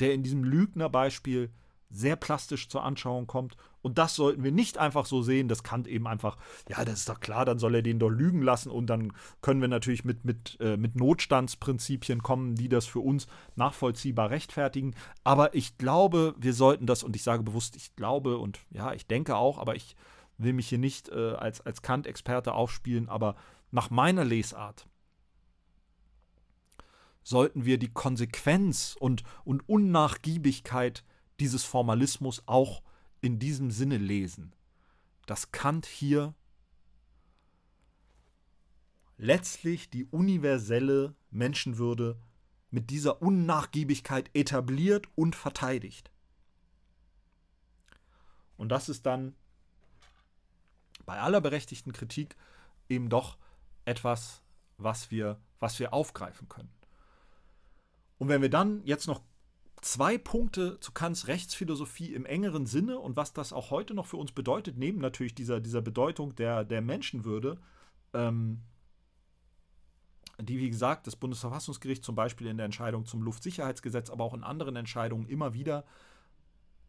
der 0.00 0.14
in 0.14 0.22
diesem 0.22 0.44
Lügnerbeispiel 0.44 1.50
sehr 1.90 2.16
plastisch 2.16 2.68
zur 2.68 2.82
Anschauung 2.82 3.26
kommt. 3.26 3.56
Und 3.80 3.98
das 3.98 4.16
sollten 4.16 4.42
wir 4.42 4.50
nicht 4.50 4.78
einfach 4.78 5.06
so 5.06 5.22
sehen, 5.22 5.46
dass 5.46 5.62
Kant 5.62 5.86
eben 5.86 6.08
einfach, 6.08 6.38
ja, 6.68 6.84
das 6.84 7.00
ist 7.00 7.08
doch 7.08 7.20
klar, 7.20 7.44
dann 7.44 7.58
soll 7.58 7.74
er 7.76 7.82
den 7.82 7.98
doch 7.98 8.08
lügen 8.08 8.42
lassen 8.42 8.70
und 8.70 8.86
dann 8.86 9.12
können 9.42 9.60
wir 9.60 9.68
natürlich 9.68 10.04
mit, 10.04 10.24
mit, 10.24 10.56
äh, 10.60 10.76
mit 10.76 10.96
Notstandsprinzipien 10.96 12.22
kommen, 12.22 12.56
die 12.56 12.68
das 12.68 12.86
für 12.86 13.00
uns 13.00 13.26
nachvollziehbar 13.56 14.30
rechtfertigen. 14.30 14.94
Aber 15.22 15.54
ich 15.54 15.78
glaube, 15.78 16.34
wir 16.38 16.54
sollten 16.54 16.86
das, 16.86 17.04
und 17.04 17.14
ich 17.14 17.22
sage 17.22 17.42
bewusst, 17.42 17.76
ich 17.76 17.94
glaube 17.94 18.38
und 18.38 18.58
ja, 18.70 18.92
ich 18.92 19.06
denke 19.06 19.36
auch, 19.36 19.58
aber 19.58 19.76
ich 19.76 19.94
will 20.38 20.54
mich 20.54 20.68
hier 20.68 20.78
nicht 20.78 21.10
äh, 21.10 21.34
als, 21.34 21.60
als 21.60 21.82
Kant-Experte 21.82 22.54
aufspielen, 22.54 23.08
aber 23.08 23.36
nach 23.70 23.90
meiner 23.90 24.24
Lesart 24.24 24.86
sollten 27.24 27.64
wir 27.64 27.78
die 27.78 27.92
Konsequenz 27.92 28.96
und, 29.00 29.24
und 29.44 29.68
Unnachgiebigkeit 29.68 31.04
dieses 31.40 31.64
Formalismus 31.64 32.42
auch 32.46 32.82
in 33.20 33.38
diesem 33.38 33.70
Sinne 33.70 33.98
lesen, 33.98 34.54
dass 35.26 35.50
Kant 35.50 35.86
hier 35.86 36.34
letztlich 39.16 39.90
die 39.90 40.04
universelle 40.04 41.14
Menschenwürde 41.30 42.20
mit 42.70 42.90
dieser 42.90 43.22
Unnachgiebigkeit 43.22 44.30
etabliert 44.34 45.06
und 45.14 45.34
verteidigt. 45.34 46.10
Und 48.56 48.68
das 48.68 48.88
ist 48.88 49.06
dann 49.06 49.34
bei 51.06 51.20
aller 51.20 51.40
berechtigten 51.40 51.92
Kritik 51.92 52.36
eben 52.88 53.08
doch 53.08 53.38
etwas, 53.84 54.42
was 54.76 55.10
wir, 55.10 55.40
was 55.60 55.78
wir 55.78 55.92
aufgreifen 55.92 56.48
können. 56.48 56.70
Und 58.18 58.28
wenn 58.28 58.42
wir 58.42 58.50
dann 58.50 58.82
jetzt 58.84 59.06
noch 59.06 59.20
zwei 59.80 60.16
Punkte 60.16 60.80
zu 60.80 60.92
Kants 60.92 61.28
Rechtsphilosophie 61.28 62.14
im 62.14 62.24
engeren 62.24 62.66
Sinne 62.66 62.98
und 62.98 63.16
was 63.16 63.32
das 63.32 63.52
auch 63.52 63.70
heute 63.70 63.94
noch 63.94 64.06
für 64.06 64.16
uns 64.16 64.32
bedeutet, 64.32 64.78
neben 64.78 64.98
natürlich 64.98 65.34
dieser, 65.34 65.60
dieser 65.60 65.82
Bedeutung 65.82 66.34
der, 66.36 66.64
der 66.64 66.80
Menschenwürde, 66.80 67.58
ähm, 68.14 68.62
die, 70.40 70.58
wie 70.58 70.70
gesagt, 70.70 71.06
das 71.06 71.16
Bundesverfassungsgericht 71.16 72.04
zum 72.04 72.14
Beispiel 72.14 72.46
in 72.46 72.56
der 72.56 72.64
Entscheidung 72.64 73.06
zum 73.06 73.22
Luftsicherheitsgesetz, 73.22 74.10
aber 74.10 74.24
auch 74.24 74.34
in 74.34 74.42
anderen 74.42 74.74
Entscheidungen 74.76 75.28
immer 75.28 75.54
wieder 75.54 75.84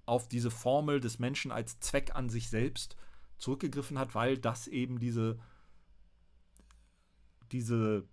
auf 0.05 0.28
diese 0.28 0.51
Formel 0.51 0.99
des 0.99 1.19
Menschen 1.19 1.51
als 1.51 1.80
Zweck 1.80 2.15
an 2.15 2.30
sich 2.30 2.49
selbst 2.49 2.95
zurückgegriffen 3.38 3.99
hat, 3.99 4.15
weil 4.15 4.38
das 4.38 4.67
eben 4.67 4.99
diese, 4.99 5.39
diese 7.51 8.07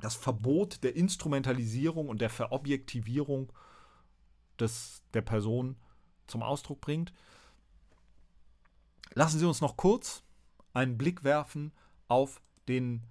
das 0.00 0.14
Verbot 0.14 0.82
der 0.84 0.96
Instrumentalisierung 0.96 2.08
und 2.08 2.20
der 2.20 2.30
Verobjektivierung 2.30 3.52
des, 4.58 5.02
der 5.14 5.22
Person 5.22 5.76
zum 6.26 6.42
Ausdruck 6.42 6.80
bringt. 6.80 7.12
Lassen 9.14 9.38
Sie 9.38 9.46
uns 9.46 9.60
noch 9.60 9.76
kurz 9.76 10.22
einen 10.72 10.98
Blick 10.98 11.24
werfen 11.24 11.72
auf 12.06 12.40
den 12.68 13.02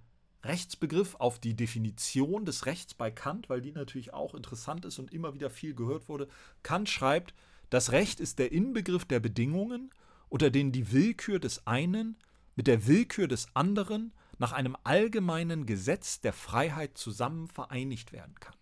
Rechtsbegriff, 0.44 1.16
auf 1.16 1.38
die 1.38 1.54
Definition 1.54 2.44
des 2.44 2.66
Rechts 2.66 2.94
bei 2.94 3.10
Kant, 3.10 3.50
weil 3.50 3.60
die 3.60 3.72
natürlich 3.72 4.14
auch 4.14 4.34
interessant 4.34 4.84
ist 4.84 4.98
und 4.98 5.12
immer 5.12 5.34
wieder 5.34 5.50
viel 5.50 5.74
gehört 5.74 6.08
wurde. 6.08 6.28
Kant 6.62 6.88
schreibt, 6.88 7.34
das 7.70 7.92
Recht 7.92 8.20
ist 8.20 8.38
der 8.38 8.52
Inbegriff 8.52 9.04
der 9.04 9.20
Bedingungen, 9.20 9.90
unter 10.28 10.50
denen 10.50 10.72
die 10.72 10.92
Willkür 10.92 11.38
des 11.38 11.66
einen 11.66 12.16
mit 12.56 12.66
der 12.66 12.86
Willkür 12.86 13.28
des 13.28 13.54
anderen 13.54 14.12
nach 14.38 14.52
einem 14.52 14.76
allgemeinen 14.84 15.66
Gesetz 15.66 16.20
der 16.20 16.32
Freiheit 16.32 16.96
zusammen 16.96 17.48
vereinigt 17.48 18.12
werden 18.12 18.34
kann. 18.40 18.54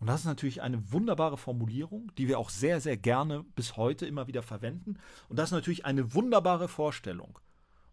Und 0.00 0.08
das 0.08 0.20
ist 0.20 0.26
natürlich 0.26 0.60
eine 0.60 0.92
wunderbare 0.92 1.38
Formulierung, 1.38 2.12
die 2.18 2.28
wir 2.28 2.38
auch 2.38 2.50
sehr, 2.50 2.80
sehr 2.80 2.96
gerne 2.96 3.44
bis 3.54 3.76
heute 3.76 4.06
immer 4.06 4.26
wieder 4.26 4.42
verwenden. 4.42 4.98
Und 5.28 5.38
das 5.38 5.48
ist 5.48 5.54
natürlich 5.54 5.86
eine 5.86 6.14
wunderbare 6.14 6.68
Vorstellung. 6.68 7.38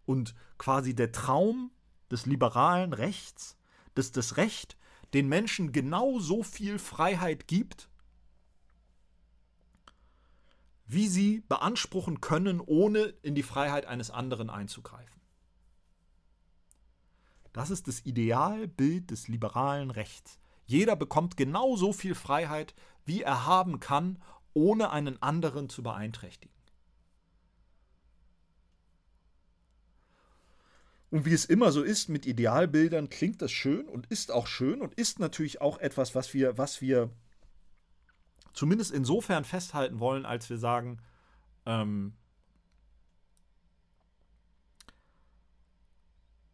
Und 0.04 0.34
quasi 0.58 0.94
der 0.94 1.12
Traum 1.12 1.70
des 2.10 2.26
liberalen 2.26 2.92
Rechts, 2.92 3.56
dass 3.94 4.12
das 4.12 4.36
Recht 4.36 4.76
den 5.14 5.28
Menschen 5.28 5.72
genau 5.72 6.18
so 6.18 6.42
viel 6.42 6.78
Freiheit 6.78 7.46
gibt, 7.46 7.88
wie 10.86 11.08
sie 11.08 11.40
beanspruchen 11.48 12.20
können, 12.20 12.60
ohne 12.60 13.14
in 13.22 13.34
die 13.34 13.42
Freiheit 13.42 13.86
eines 13.86 14.10
anderen 14.10 14.50
einzugreifen. 14.50 15.21
Das 17.52 17.70
ist 17.70 17.88
das 17.88 18.04
Idealbild 18.04 19.10
des 19.10 19.28
liberalen 19.28 19.90
Rechts. 19.90 20.38
Jeder 20.64 20.96
bekommt 20.96 21.36
genauso 21.36 21.92
viel 21.92 22.14
Freiheit, 22.14 22.74
wie 23.04 23.22
er 23.22 23.46
haben 23.46 23.80
kann, 23.80 24.22
ohne 24.54 24.90
einen 24.90 25.20
anderen 25.22 25.68
zu 25.68 25.82
beeinträchtigen. 25.82 26.54
Und 31.10 31.26
wie 31.26 31.34
es 31.34 31.44
immer 31.44 31.72
so 31.72 31.82
ist 31.82 32.08
mit 32.08 32.24
Idealbildern, 32.24 33.10
klingt 33.10 33.42
das 33.42 33.52
schön 33.52 33.86
und 33.86 34.06
ist 34.06 34.32
auch 34.32 34.46
schön 34.46 34.80
und 34.80 34.94
ist 34.94 35.18
natürlich 35.18 35.60
auch 35.60 35.78
etwas, 35.78 36.14
was 36.14 36.32
wir, 36.32 36.56
was 36.56 36.80
wir 36.80 37.10
zumindest 38.54 38.92
insofern 38.92 39.44
festhalten 39.44 40.00
wollen, 40.00 40.24
als 40.24 40.48
wir 40.48 40.56
sagen, 40.56 41.02
ähm, 41.66 42.14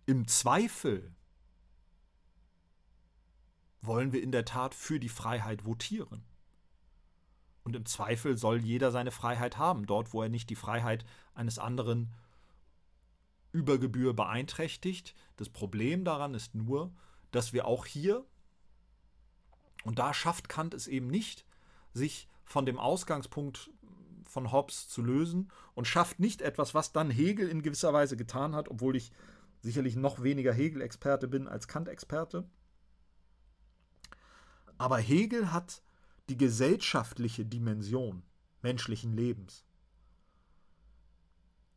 Im 0.09 0.27
Zweifel 0.27 1.15
wollen 3.83 4.15
wir 4.15 4.23
in 4.23 4.33
der 4.33 4.47
Tat 4.47 4.75
für 4.75 4.99
die 4.99 5.11
Freiheit 5.11 5.67
votieren. 5.67 6.25
Und 7.63 7.77
im 7.77 7.85
Zweifel 7.85 8.39
soll 8.39 8.57
jeder 8.65 8.91
seine 8.91 9.11
Freiheit 9.11 9.59
haben, 9.59 9.85
dort 9.85 10.15
wo 10.15 10.23
er 10.23 10.31
nicht 10.31 10.49
die 10.49 10.57
Freiheit 10.57 11.05
eines 11.35 11.59
anderen 11.59 12.15
über 13.53 13.77
Gebühr 13.77 14.15
beeinträchtigt. 14.15 15.15
Das 15.37 15.51
Problem 15.51 16.05
daran 16.05 16.33
ist 16.33 16.55
nur, 16.55 16.91
dass 17.31 17.53
wir 17.53 17.67
auch 17.67 17.85
hier, 17.85 18.25
und 19.85 19.99
da 19.99 20.15
schafft 20.15 20.49
Kant 20.49 20.73
es 20.73 20.87
eben 20.87 21.09
nicht, 21.09 21.45
sich 21.93 22.31
von 22.47 22.65
dem 22.65 22.79
Ausgangspunkt 22.79 23.71
von 24.25 24.53
Hobbes 24.53 24.89
zu 24.89 25.03
lösen 25.03 25.53
und 25.75 25.87
schafft 25.87 26.19
nicht 26.19 26.41
etwas, 26.41 26.73
was 26.73 26.93
dann 26.95 27.11
Hegel 27.11 27.47
in 27.51 27.61
gewisser 27.61 27.93
Weise 27.93 28.17
getan 28.17 28.55
hat, 28.55 28.71
obwohl 28.71 28.97
ich 28.97 29.13
sicherlich 29.63 29.97
noch 29.97 30.23
weniger 30.23 30.53
Hegel-Experte 30.53 31.29
bin 31.29 31.49
als 31.49 31.69
Kant-Experte. 31.69 32.49
Aber 34.77 34.99
Hegel 34.99 35.53
hat 35.53 35.83
die 36.29 36.37
gesellschaftliche 36.37 37.45
Dimension 37.45 38.23
menschlichen 38.63 39.13
Lebens 39.13 39.65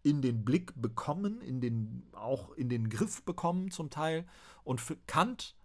in 0.03 0.21
den 0.21 0.43
Blick 0.43 0.73
bekommen, 0.75 1.41
in 1.41 1.61
den, 1.61 2.03
auch 2.13 2.51
in 2.53 2.69
den 2.69 2.89
Griff 2.89 3.23
bekommen 3.23 3.71
zum 3.71 3.89
Teil. 3.89 4.25
Und 4.63 4.81
für 4.81 4.97
Kant, 5.07 5.55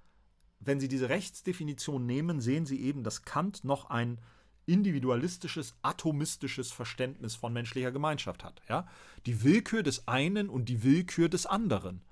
wenn 0.60 0.80
Sie 0.80 0.88
diese 0.88 1.08
Rechtsdefinition 1.08 2.04
nehmen, 2.04 2.40
sehen 2.40 2.66
Sie 2.66 2.80
eben, 2.80 3.02
dass 3.02 3.22
Kant 3.22 3.64
noch 3.64 3.88
ein 3.88 4.20
individualistisches, 4.66 5.74
atomistisches 5.82 6.72
Verständnis 6.72 7.36
von 7.36 7.52
menschlicher 7.52 7.92
Gemeinschaft 7.92 8.44
hat. 8.44 8.60
Ja? 8.68 8.86
Die 9.24 9.42
Willkür 9.42 9.82
des 9.82 10.06
einen 10.08 10.48
und 10.48 10.68
die 10.68 10.82
Willkür 10.82 11.28
des 11.28 11.46
anderen. 11.46 12.02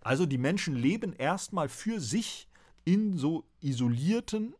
Also 0.00 0.26
die 0.26 0.38
Menschen 0.38 0.74
leben 0.74 1.12
erstmal 1.14 1.68
für 1.68 2.00
sich 2.00 2.48
in 2.84 3.16
so 3.16 3.44
isolierten 3.60 4.54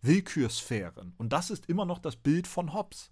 Willkürsphären. 0.00 1.14
Und 1.18 1.32
das 1.32 1.50
ist 1.50 1.68
immer 1.68 1.84
noch 1.84 1.98
das 1.98 2.16
Bild 2.16 2.46
von 2.46 2.72
Hobbes. 2.72 3.10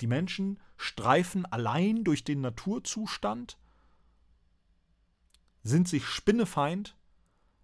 Die 0.00 0.06
Menschen 0.06 0.58
streifen 0.76 1.44
allein 1.46 2.04
durch 2.04 2.24
den 2.24 2.40
Naturzustand, 2.40 3.58
sind 5.62 5.88
sich 5.88 6.06
spinnefeind, 6.06 6.96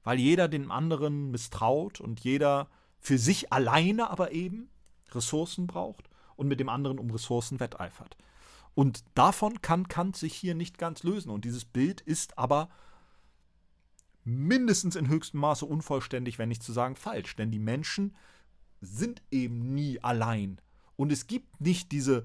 weil 0.05 0.19
jeder 0.19 0.49
dem 0.49 0.71
anderen 0.71 1.31
misstraut 1.31 2.01
und 2.01 2.21
jeder 2.21 2.69
für 3.01 3.19
sich 3.19 3.53
alleine 3.53 4.11
aber 4.11 4.33
eben 4.33 4.69
Ressourcen 5.15 5.67
braucht 5.67 6.09
und 6.37 6.49
mit 6.49 6.61
dem 6.61 6.69
anderen 6.69 6.99
um 6.99 7.11
Ressourcen 7.11 7.61
wetteifert. 7.61 8.17
Und 8.75 9.03
davon 9.15 9.61
kann 9.61 9.89
Kant 9.89 10.17
sich 10.17 10.35
hier 10.35 10.55
nicht 10.55 10.79
ganz 10.79 11.03
lösen. 11.03 11.31
Und 11.31 11.45
dieses 11.45 11.65
Bild 11.65 12.01
ist 12.01 12.39
aber 12.39 12.71
mindestens 14.25 14.95
in 14.95 15.09
höchstem 15.09 15.41
Maße 15.41 15.67
unvollständig, 15.67 16.39
wenn 16.39 16.49
nicht 16.49 16.63
zu 16.63 16.73
sagen 16.73 16.95
falsch. 16.95 17.35
Denn 17.35 17.51
die 17.51 17.59
Menschen 17.59 18.15
sind 18.81 19.23
eben 19.31 19.75
nie 19.75 20.01
allein. 20.03 20.61
Und 20.97 21.11
es 21.11 21.27
gibt 21.27 21.61
nicht 21.61 21.91
diese 21.91 22.25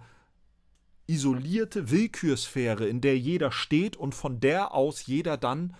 isolierte 1.08 1.90
Willkürsphäre, 1.90 2.88
in 2.88 3.02
der 3.02 3.18
jeder 3.18 3.52
steht 3.52 3.98
und 3.98 4.16
von 4.16 4.40
der 4.40 4.74
aus 4.74 5.06
jeder 5.06 5.38
dann 5.38 5.76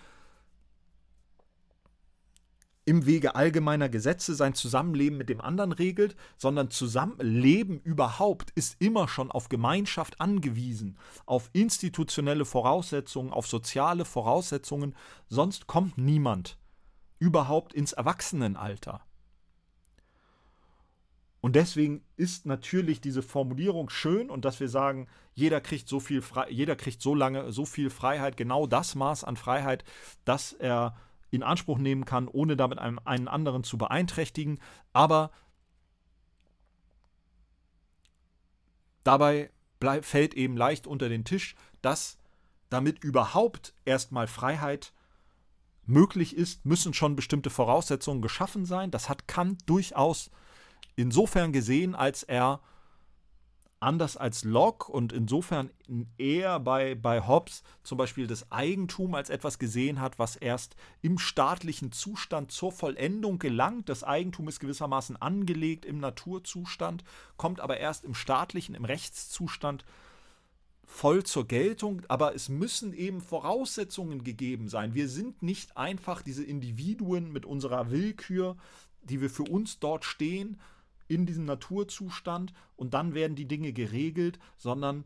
im 2.84 3.06
Wege 3.06 3.34
allgemeiner 3.34 3.88
Gesetze 3.88 4.34
sein 4.34 4.54
Zusammenleben 4.54 5.16
mit 5.16 5.28
dem 5.28 5.40
anderen 5.40 5.72
regelt, 5.72 6.16
sondern 6.36 6.70
Zusammenleben 6.70 7.80
überhaupt 7.80 8.50
ist 8.50 8.76
immer 8.78 9.08
schon 9.08 9.30
auf 9.30 9.48
Gemeinschaft 9.48 10.20
angewiesen, 10.20 10.98
auf 11.24 11.48
institutionelle 11.52 12.44
Voraussetzungen, 12.44 13.32
auf 13.32 13.46
soziale 13.46 14.04
Voraussetzungen, 14.04 14.94
sonst 15.28 15.66
kommt 15.66 15.96
niemand 15.96 16.58
überhaupt 17.18 17.72
ins 17.72 17.92
Erwachsenenalter. 17.92 19.00
Und 21.40 21.56
deswegen 21.56 22.02
ist 22.16 22.46
natürlich 22.46 23.02
diese 23.02 23.22
Formulierung 23.22 23.90
schön 23.90 24.30
und 24.30 24.46
dass 24.46 24.60
wir 24.60 24.68
sagen, 24.70 25.08
jeder 25.34 25.60
kriegt 25.60 25.88
so 25.88 26.00
viel 26.00 26.22
Fre 26.22 26.46
jeder 26.48 26.74
kriegt 26.74 27.02
so 27.02 27.14
lange 27.14 27.52
so 27.52 27.66
viel 27.66 27.90
Freiheit, 27.90 28.38
genau 28.38 28.66
das 28.66 28.94
Maß 28.94 29.24
an 29.24 29.36
Freiheit, 29.36 29.84
dass 30.24 30.54
er 30.54 30.96
in 31.34 31.42
Anspruch 31.42 31.78
nehmen 31.78 32.04
kann, 32.04 32.28
ohne 32.28 32.56
damit 32.56 32.78
einen, 32.78 32.98
einen 33.00 33.28
anderen 33.28 33.64
zu 33.64 33.78
beeinträchtigen. 33.78 34.60
Aber 34.92 35.30
dabei 39.02 39.50
bleib, 39.80 40.04
fällt 40.04 40.34
eben 40.34 40.56
leicht 40.56 40.86
unter 40.86 41.08
den 41.08 41.24
Tisch, 41.24 41.54
dass 41.82 42.18
damit 42.70 43.04
überhaupt 43.04 43.74
erstmal 43.84 44.26
Freiheit 44.26 44.92
möglich 45.86 46.36
ist, 46.36 46.64
müssen 46.64 46.94
schon 46.94 47.14
bestimmte 47.16 47.50
Voraussetzungen 47.50 48.22
geschaffen 48.22 48.64
sein. 48.64 48.90
Das 48.90 49.08
hat 49.08 49.28
Kant 49.28 49.62
durchaus 49.66 50.30
insofern 50.96 51.52
gesehen, 51.52 51.94
als 51.94 52.22
er 52.22 52.60
anders 53.80 54.16
als 54.16 54.44
Locke 54.44 54.90
und 54.90 55.12
insofern 55.12 55.70
eher 56.16 56.58
bei, 56.60 56.94
bei 56.94 57.26
Hobbes 57.26 57.62
zum 57.82 57.98
Beispiel 57.98 58.26
das 58.26 58.50
Eigentum 58.50 59.14
als 59.14 59.30
etwas 59.30 59.58
gesehen 59.58 60.00
hat, 60.00 60.18
was 60.18 60.36
erst 60.36 60.76
im 61.02 61.18
staatlichen 61.18 61.92
Zustand 61.92 62.50
zur 62.50 62.72
Vollendung 62.72 63.38
gelangt. 63.38 63.88
Das 63.88 64.02
Eigentum 64.02 64.48
ist 64.48 64.60
gewissermaßen 64.60 65.20
angelegt 65.20 65.84
im 65.84 65.98
Naturzustand, 65.98 67.04
kommt 67.36 67.60
aber 67.60 67.76
erst 67.76 68.04
im 68.04 68.14
staatlichen, 68.14 68.74
im 68.74 68.84
Rechtszustand 68.84 69.84
voll 70.86 71.24
zur 71.24 71.46
Geltung, 71.46 72.02
aber 72.08 72.34
es 72.34 72.48
müssen 72.48 72.92
eben 72.92 73.20
Voraussetzungen 73.20 74.22
gegeben 74.24 74.68
sein. 74.68 74.94
Wir 74.94 75.08
sind 75.08 75.42
nicht 75.42 75.76
einfach 75.76 76.22
diese 76.22 76.44
Individuen 76.44 77.32
mit 77.32 77.46
unserer 77.46 77.90
Willkür, 77.90 78.56
die 79.02 79.20
wir 79.20 79.30
für 79.30 79.44
uns 79.44 79.78
dort 79.78 80.04
stehen, 80.04 80.60
in 81.08 81.26
diesem 81.26 81.44
Naturzustand 81.44 82.52
und 82.76 82.94
dann 82.94 83.14
werden 83.14 83.36
die 83.36 83.48
Dinge 83.48 83.72
geregelt, 83.72 84.38
sondern 84.56 85.04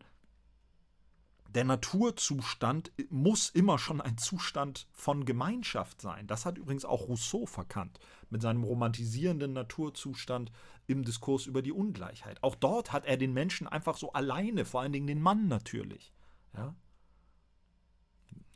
der 1.49 1.65
Naturzustand 1.65 2.93
muss 3.09 3.49
immer 3.49 3.79
schon 3.79 4.01
ein 4.01 4.19
Zustand 4.19 4.87
von 4.93 5.25
Gemeinschaft 5.25 6.01
sein. 6.03 6.27
Das 6.27 6.45
hat 6.45 6.59
übrigens 6.59 6.85
auch 6.85 7.09
Rousseau 7.09 7.47
verkannt 7.47 7.99
mit 8.29 8.43
seinem 8.43 8.65
romantisierenden 8.65 9.55
Naturzustand 9.55 10.53
im 10.87 11.05
Diskurs 11.05 11.47
über 11.47 11.63
die 11.63 11.73
Ungleichheit. 11.73 12.43
Auch 12.43 12.55
dort 12.55 12.93
hat 12.93 13.07
er 13.07 13.17
den 13.17 13.33
Menschen 13.33 13.67
einfach 13.67 13.97
so 13.97 14.13
alleine, 14.13 14.67
vor 14.67 14.83
allen 14.83 14.93
Dingen 14.93 15.07
den 15.07 15.23
Mann 15.23 15.49
natürlich. 15.49 16.13
Ja? 16.55 16.75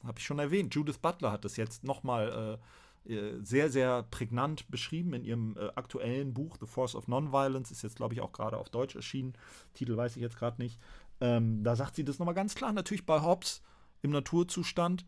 Habe 0.05 0.19
ich 0.19 0.27
schon 0.27 0.39
erwähnt. 0.39 0.75
Judith 0.75 0.99
Butler 0.99 1.33
hat 1.33 1.45
das 1.47 1.57
jetzt 1.57 1.85
nochmal 1.85 2.59
äh, 2.61 2.65
sehr, 3.05 3.71
sehr 3.71 4.05
prägnant 4.05 4.71
beschrieben 4.71 5.13
in 5.15 5.25
ihrem 5.25 5.57
äh, 5.57 5.69
aktuellen 5.75 6.35
Buch 6.35 6.57
The 6.61 6.67
Force 6.67 6.95
of 6.95 7.09
Nonviolence, 7.09 7.71
ist 7.71 7.83
jetzt, 7.83 7.97
glaube 7.97 8.15
ich, 8.15 8.21
auch 8.21 8.33
gerade 8.33 8.57
auf 8.57 8.71
Deutsch 8.71 8.95
erschienen. 8.95 9.35
Titel 9.75 9.97
weiß 9.97 10.17
ich 10.17 10.23
jetzt 10.23 10.37
gerade 10.37 10.63
nicht. 10.63 10.79
Ähm, 11.21 11.65
da 11.65 11.75
sagt 11.77 11.97
sie 11.97 12.05
das 12.05 12.19
nochmal 12.19 12.35
ganz 12.35 12.55
klar. 12.55 12.73
Natürlich 12.73 13.07
bei 13.07 13.23
Hobbes 13.23 13.63
im 14.03 14.11
Naturzustand, 14.11 15.05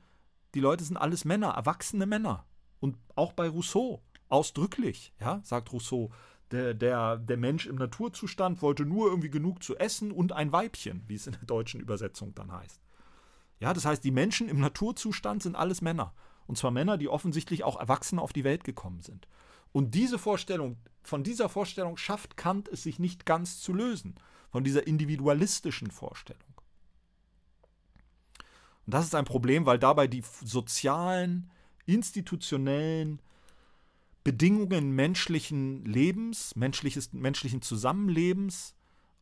die 0.55 0.61
Leute 0.61 0.85
sind 0.85 0.97
alles 0.97 1.25
Männer, 1.25 1.51
erwachsene 1.51 2.07
Männer. 2.07 2.47
Und 2.81 2.97
auch 3.15 3.33
bei 3.33 3.49
Rousseau, 3.49 4.03
ausdrücklich, 4.29 5.13
ja, 5.21 5.41
sagt 5.45 5.73
Rousseau, 5.73 6.11
der, 6.51 6.75
der, 6.75 7.17
der 7.17 7.37
Mensch 7.37 7.67
im 7.67 7.77
Naturzustand 7.77 8.63
wollte 8.63 8.85
nur 8.85 9.09
irgendwie 9.09 9.31
genug 9.31 9.63
zu 9.63 9.77
essen 9.77 10.13
und 10.13 10.33
ein 10.33 10.53
Weibchen, 10.53 11.03
wie 11.07 11.15
es 11.15 11.27
in 11.27 11.33
der 11.33 11.45
deutschen 11.45 11.81
Übersetzung 11.81 12.35
dann 12.35 12.53
heißt. 12.53 12.81
Ja, 13.61 13.73
das 13.73 13.85
heißt, 13.85 14.05
die 14.05 14.11
Menschen 14.11 14.49
im 14.49 14.61
Naturzustand 14.61 15.43
sind 15.43 15.57
alles 15.57 15.81
Männer. 15.81 16.13
Und 16.47 16.59
zwar 16.59 16.71
Männer, 16.71 16.99
die 16.99 17.09
offensichtlich 17.09 17.65
auch 17.65 17.79
erwachsen 17.79 18.19
auf 18.19 18.33
die 18.33 18.45
Welt 18.45 18.65
gekommen 18.65 19.01
sind. 19.03 19.29
Und 19.73 19.95
diese 19.95 20.19
Vorstellung, 20.19 20.77
von 21.03 21.25
dieser 21.25 21.49
Vorstellung 21.49 21.97
schafft 21.97 22.37
Kant 22.37 22.69
es 22.69 22.83
sich 22.83 22.99
nicht 22.99 23.27
ganz 23.27 23.61
zu 23.61 23.73
lösen, 23.73 24.15
von 24.51 24.63
dieser 24.63 24.87
individualistischen 24.87 25.91
Vorstellung. 25.91 26.43
Und 28.87 28.95
das 28.95 29.07
ist 29.07 29.15
ein 29.15 29.25
Problem, 29.25 29.67
weil 29.67 29.79
dabei 29.79 30.07
die 30.07 30.23
sozialen, 30.45 31.51
institutionellen 31.87 33.21
Bedingungen 34.23 34.93
menschlichen 34.93 35.85
Lebens, 35.85 36.57
menschliches, 36.57 37.13
menschlichen 37.13 37.63
Zusammenlebens 37.63 38.75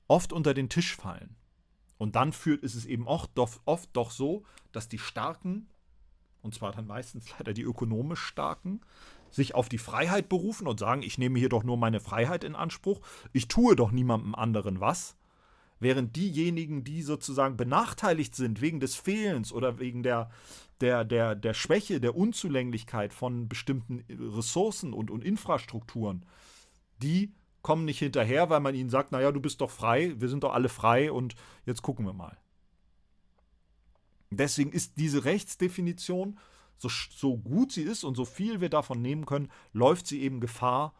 oft 0.06 0.32
unter 0.32 0.54
den 0.54 0.68
Tisch 0.68 0.96
fallen. 0.96 1.34
Und 1.98 2.16
dann 2.16 2.32
führt 2.32 2.62
ist 2.62 2.74
es 2.74 2.84
eben 2.84 3.06
oft, 3.06 3.30
oft 3.38 3.88
doch 3.92 4.10
so, 4.10 4.44
dass 4.72 4.88
die 4.88 4.98
Starken 4.98 5.68
und 6.42 6.54
zwar 6.54 6.72
dann 6.72 6.86
meistens 6.86 7.26
leider 7.38 7.52
die 7.52 7.62
ökonomisch 7.62 8.20
Starken, 8.20 8.80
sich 9.30 9.54
auf 9.54 9.68
die 9.68 9.78
Freiheit 9.78 10.28
berufen 10.28 10.66
und 10.66 10.78
sagen, 10.78 11.02
ich 11.02 11.18
nehme 11.18 11.38
hier 11.38 11.48
doch 11.48 11.64
nur 11.64 11.76
meine 11.76 12.00
Freiheit 12.00 12.44
in 12.44 12.54
Anspruch, 12.54 13.00
ich 13.32 13.48
tue 13.48 13.76
doch 13.76 13.90
niemandem 13.90 14.34
anderen 14.34 14.80
was, 14.80 15.16
während 15.80 16.16
diejenigen, 16.16 16.84
die 16.84 17.02
sozusagen 17.02 17.56
benachteiligt 17.56 18.34
sind 18.34 18.60
wegen 18.60 18.80
des 18.80 18.94
Fehlens 18.94 19.52
oder 19.52 19.78
wegen 19.78 20.02
der, 20.02 20.30
der, 20.80 21.04
der, 21.04 21.34
der 21.34 21.54
Schwäche, 21.54 22.00
der 22.00 22.14
Unzulänglichkeit 22.14 23.12
von 23.12 23.48
bestimmten 23.48 24.04
Ressourcen 24.10 24.92
und, 24.92 25.10
und 25.10 25.24
Infrastrukturen, 25.24 26.24
die 27.02 27.32
kommen 27.62 27.84
nicht 27.84 28.00
hinterher, 28.00 28.50
weil 28.50 28.60
man 28.60 28.74
ihnen 28.74 28.90
sagt, 28.90 29.12
naja, 29.12 29.32
du 29.32 29.40
bist 29.40 29.60
doch 29.60 29.70
frei, 29.70 30.14
wir 30.18 30.28
sind 30.28 30.44
doch 30.44 30.52
alle 30.52 30.68
frei 30.68 31.10
und 31.10 31.34
jetzt 31.64 31.82
gucken 31.82 32.04
wir 32.04 32.12
mal. 32.12 32.36
Deswegen 34.36 34.72
ist 34.72 34.94
diese 34.96 35.24
Rechtsdefinition, 35.24 36.38
so, 36.78 36.88
so 36.88 37.36
gut 37.36 37.72
sie 37.72 37.82
ist 37.82 38.04
und 38.04 38.16
so 38.16 38.24
viel 38.24 38.60
wir 38.60 38.68
davon 38.68 39.00
nehmen 39.00 39.26
können, 39.26 39.50
läuft 39.72 40.06
sie 40.06 40.20
eben 40.22 40.40
Gefahr, 40.40 40.94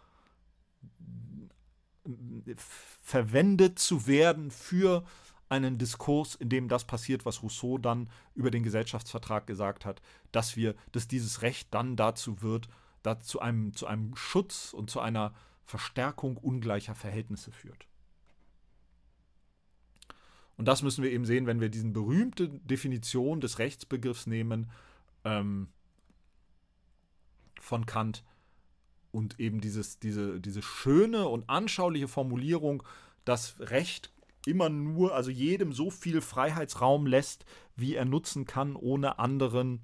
verwendet 3.03 3.79
zu 3.79 4.07
werden 4.07 4.51
für 4.51 5.05
einen 5.49 5.77
Diskurs, 5.77 6.35
in 6.35 6.49
dem 6.49 6.69
das 6.69 6.85
passiert, 6.85 7.27
was 7.27 7.43
Rousseau 7.43 7.79
dann 7.79 8.09
über 8.35 8.51
den 8.51 8.63
Gesellschaftsvertrag 8.63 9.47
gesagt 9.47 9.85
hat, 9.85 10.01
dass 10.33 10.57
wir, 10.57 10.75
dass 10.93 11.09
dieses 11.09 11.43
Recht 11.43 11.69
dann 11.75 11.95
dazu 11.95 12.43
wird, 12.43 12.69
da 13.03 13.21
zu 13.21 13.41
einem, 13.41 13.75
zu 13.75 13.87
einem 13.87 14.17
Schutz 14.17 14.73
und 14.73 14.91
zu 14.91 15.01
einer 15.01 15.35
Verstärkung 15.65 16.37
ungleicher 16.39 16.95
Verhältnisse 16.95 17.53
führt. 17.53 17.87
Und 20.57 20.67
das 20.67 20.83
müssen 20.83 21.03
wir 21.03 21.11
eben 21.11 21.25
sehen, 21.25 21.47
wenn 21.47 21.61
wir 21.61 21.69
diese 21.69 21.89
berühmte 21.89 22.49
Definition 22.49 23.41
des 23.41 23.59
Rechtsbegriffs 23.59 24.27
nehmen 24.27 24.71
ähm, 25.25 25.69
von 27.61 27.87
Kant 27.87 28.25
und 29.13 29.39
eben 29.41 29.61
dieses, 29.61 29.99
diese, 29.99 30.41
diese 30.41 30.63
schöne 30.63 31.29
und 31.29 31.49
anschauliche 31.49 32.09
Formulierung, 32.09 32.83
dass 33.25 33.57
Recht 33.61 34.13
immer 34.47 34.69
nur, 34.69 35.15
also 35.15 35.31
jedem 35.31 35.73
so 35.73 35.91
viel 35.91 36.21
Freiheitsraum 36.21 37.07
lässt, 37.07 37.45
wie 37.77 37.95
er 37.95 38.05
nutzen 38.05 38.45
kann, 38.45 38.75
ohne 38.75 39.19
anderen 39.19 39.81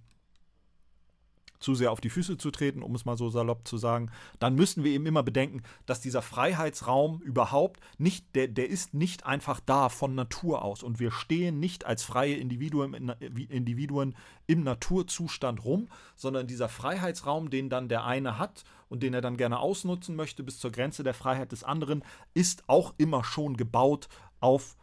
zu 1.60 1.74
sehr 1.74 1.92
auf 1.92 2.00
die 2.00 2.10
Füße 2.10 2.38
zu 2.38 2.50
treten, 2.50 2.82
um 2.82 2.94
es 2.94 3.04
mal 3.04 3.16
so 3.16 3.30
salopp 3.30 3.66
zu 3.66 3.78
sagen, 3.78 4.10
dann 4.38 4.54
müssen 4.54 4.84
wir 4.84 4.92
eben 4.92 5.06
immer 5.06 5.22
bedenken, 5.22 5.62
dass 5.86 6.00
dieser 6.00 6.22
Freiheitsraum 6.22 7.20
überhaupt 7.20 7.80
nicht, 7.98 8.34
der, 8.34 8.48
der 8.48 8.68
ist 8.68 8.94
nicht 8.94 9.26
einfach 9.26 9.60
da 9.60 9.88
von 9.88 10.14
Natur 10.14 10.62
aus 10.62 10.82
und 10.82 11.00
wir 11.00 11.10
stehen 11.10 11.58
nicht 11.60 11.84
als 11.84 12.02
freie 12.02 12.36
Individuen, 12.36 12.94
Individuen 12.94 14.14
im 14.46 14.62
Naturzustand 14.62 15.64
rum, 15.64 15.88
sondern 16.16 16.46
dieser 16.46 16.68
Freiheitsraum, 16.68 17.50
den 17.50 17.68
dann 17.70 17.88
der 17.88 18.04
eine 18.04 18.38
hat 18.38 18.64
und 18.88 19.02
den 19.02 19.14
er 19.14 19.20
dann 19.20 19.36
gerne 19.36 19.58
ausnutzen 19.58 20.16
möchte 20.16 20.42
bis 20.42 20.58
zur 20.58 20.72
Grenze 20.72 21.02
der 21.02 21.14
Freiheit 21.14 21.52
des 21.52 21.64
anderen, 21.64 22.04
ist 22.34 22.64
auch 22.68 22.94
immer 22.98 23.24
schon 23.24 23.56
gebaut 23.56 24.08
auf 24.40 24.76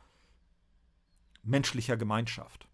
menschlicher 1.43 1.97
Gemeinschaft. 1.97 2.67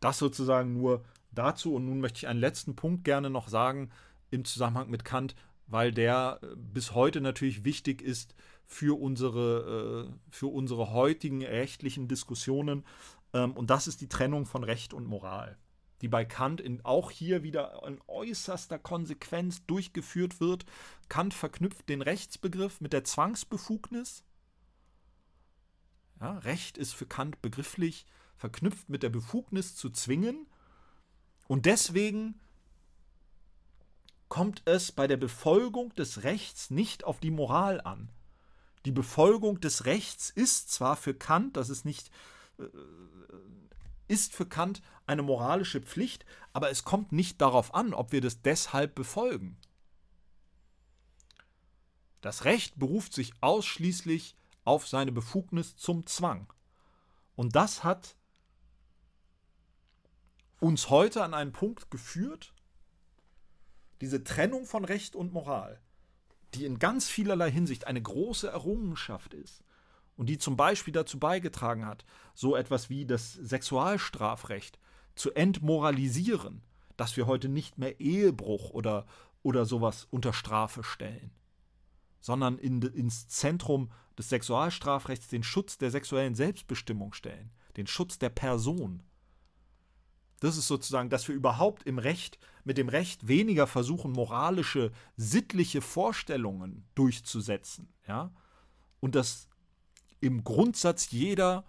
Das 0.00 0.18
sozusagen 0.18 0.72
nur 0.72 1.04
dazu. 1.32 1.74
Und 1.74 1.86
nun 1.86 2.00
möchte 2.00 2.18
ich 2.18 2.28
einen 2.28 2.40
letzten 2.40 2.76
Punkt 2.76 3.04
gerne 3.04 3.30
noch 3.30 3.48
sagen 3.48 3.90
im 4.30 4.44
Zusammenhang 4.44 4.90
mit 4.90 5.04
Kant, 5.04 5.34
weil 5.66 5.92
der 5.92 6.40
äh, 6.42 6.46
bis 6.56 6.94
heute 6.94 7.20
natürlich 7.20 7.64
wichtig 7.64 8.02
ist 8.02 8.34
für 8.66 9.00
unsere, 9.00 10.08
äh, 10.08 10.12
für 10.30 10.46
unsere 10.46 10.92
heutigen 10.92 11.44
rechtlichen 11.44 12.08
Diskussionen. 12.08 12.84
Ähm, 13.32 13.52
und 13.52 13.70
das 13.70 13.86
ist 13.86 14.00
die 14.00 14.08
Trennung 14.08 14.46
von 14.46 14.64
Recht 14.64 14.94
und 14.94 15.06
Moral, 15.06 15.58
die 16.00 16.08
bei 16.08 16.24
Kant 16.24 16.60
in, 16.60 16.84
auch 16.84 17.10
hier 17.10 17.42
wieder 17.42 17.82
in 17.86 18.00
äußerster 18.06 18.78
Konsequenz 18.78 19.64
durchgeführt 19.66 20.40
wird. 20.40 20.64
Kant 21.08 21.34
verknüpft 21.34 21.88
den 21.88 22.02
Rechtsbegriff 22.02 22.80
mit 22.80 22.92
der 22.92 23.04
Zwangsbefugnis. 23.04 24.24
Ja, 26.20 26.38
Recht 26.38 26.78
ist 26.78 26.92
für 26.92 27.06
Kant 27.06 27.40
begrifflich 27.42 28.06
verknüpft 28.40 28.88
mit 28.88 29.02
der 29.02 29.10
Befugnis 29.10 29.76
zu 29.76 29.90
zwingen. 29.90 30.46
Und 31.46 31.66
deswegen 31.66 32.40
kommt 34.30 34.62
es 34.64 34.92
bei 34.92 35.06
der 35.06 35.18
Befolgung 35.18 35.94
des 35.94 36.22
Rechts 36.22 36.70
nicht 36.70 37.04
auf 37.04 37.20
die 37.20 37.30
Moral 37.30 37.82
an. 37.82 38.08
Die 38.86 38.92
Befolgung 38.92 39.60
des 39.60 39.84
Rechts 39.84 40.30
ist 40.30 40.72
zwar 40.72 40.96
für 40.96 41.12
Kant, 41.12 41.58
das 41.58 41.68
ist 41.68 41.84
nicht 41.84 42.10
äh, 42.58 42.64
ist 44.08 44.34
für 44.34 44.46
Kant 44.46 44.80
eine 45.06 45.22
moralische 45.22 45.82
Pflicht, 45.82 46.24
aber 46.54 46.70
es 46.70 46.82
kommt 46.82 47.12
nicht 47.12 47.40
darauf 47.42 47.74
an, 47.74 47.92
ob 47.92 48.10
wir 48.10 48.22
das 48.22 48.40
deshalb 48.40 48.94
befolgen. 48.94 49.58
Das 52.22 52.44
Recht 52.44 52.78
beruft 52.78 53.12
sich 53.12 53.34
ausschließlich 53.42 54.34
auf 54.64 54.88
seine 54.88 55.12
Befugnis 55.12 55.76
zum 55.76 56.06
Zwang. 56.06 56.52
Und 57.36 57.54
das 57.54 57.84
hat 57.84 58.16
uns 60.60 60.90
heute 60.90 61.24
an 61.24 61.34
einen 61.34 61.52
Punkt 61.52 61.90
geführt, 61.90 62.54
diese 64.00 64.22
Trennung 64.24 64.66
von 64.66 64.84
Recht 64.84 65.16
und 65.16 65.32
Moral, 65.32 65.80
die 66.54 66.64
in 66.64 66.78
ganz 66.78 67.08
vielerlei 67.08 67.50
Hinsicht 67.50 67.86
eine 67.86 68.00
große 68.00 68.48
Errungenschaft 68.48 69.34
ist 69.34 69.62
und 70.16 70.26
die 70.26 70.38
zum 70.38 70.56
Beispiel 70.56 70.92
dazu 70.92 71.18
beigetragen 71.18 71.86
hat, 71.86 72.04
so 72.34 72.56
etwas 72.56 72.90
wie 72.90 73.06
das 73.06 73.32
Sexualstrafrecht 73.32 74.78
zu 75.14 75.32
entmoralisieren, 75.32 76.62
dass 76.96 77.16
wir 77.16 77.26
heute 77.26 77.48
nicht 77.48 77.78
mehr 77.78 78.00
Ehebruch 78.00 78.70
oder, 78.70 79.06
oder 79.42 79.64
sowas 79.64 80.06
unter 80.10 80.32
Strafe 80.32 80.84
stellen, 80.84 81.30
sondern 82.20 82.58
in, 82.58 82.82
ins 82.82 83.28
Zentrum 83.28 83.90
des 84.18 84.28
Sexualstrafrechts 84.28 85.28
den 85.28 85.42
Schutz 85.42 85.78
der 85.78 85.90
sexuellen 85.90 86.34
Selbstbestimmung 86.34 87.14
stellen, 87.14 87.50
den 87.78 87.86
Schutz 87.86 88.18
der 88.18 88.28
Person. 88.28 89.02
Das 90.40 90.56
ist 90.56 90.66
sozusagen, 90.66 91.10
dass 91.10 91.28
wir 91.28 91.34
überhaupt 91.34 91.84
im 91.84 91.98
Recht, 91.98 92.38
mit 92.64 92.78
dem 92.78 92.88
Recht 92.88 93.28
weniger 93.28 93.66
versuchen, 93.66 94.12
moralische, 94.12 94.90
sittliche 95.16 95.82
Vorstellungen 95.82 96.84
durchzusetzen, 96.94 97.92
ja, 98.08 98.32
und 99.00 99.14
dass 99.14 99.48
im 100.20 100.44
Grundsatz 100.44 101.10
jeder 101.10 101.64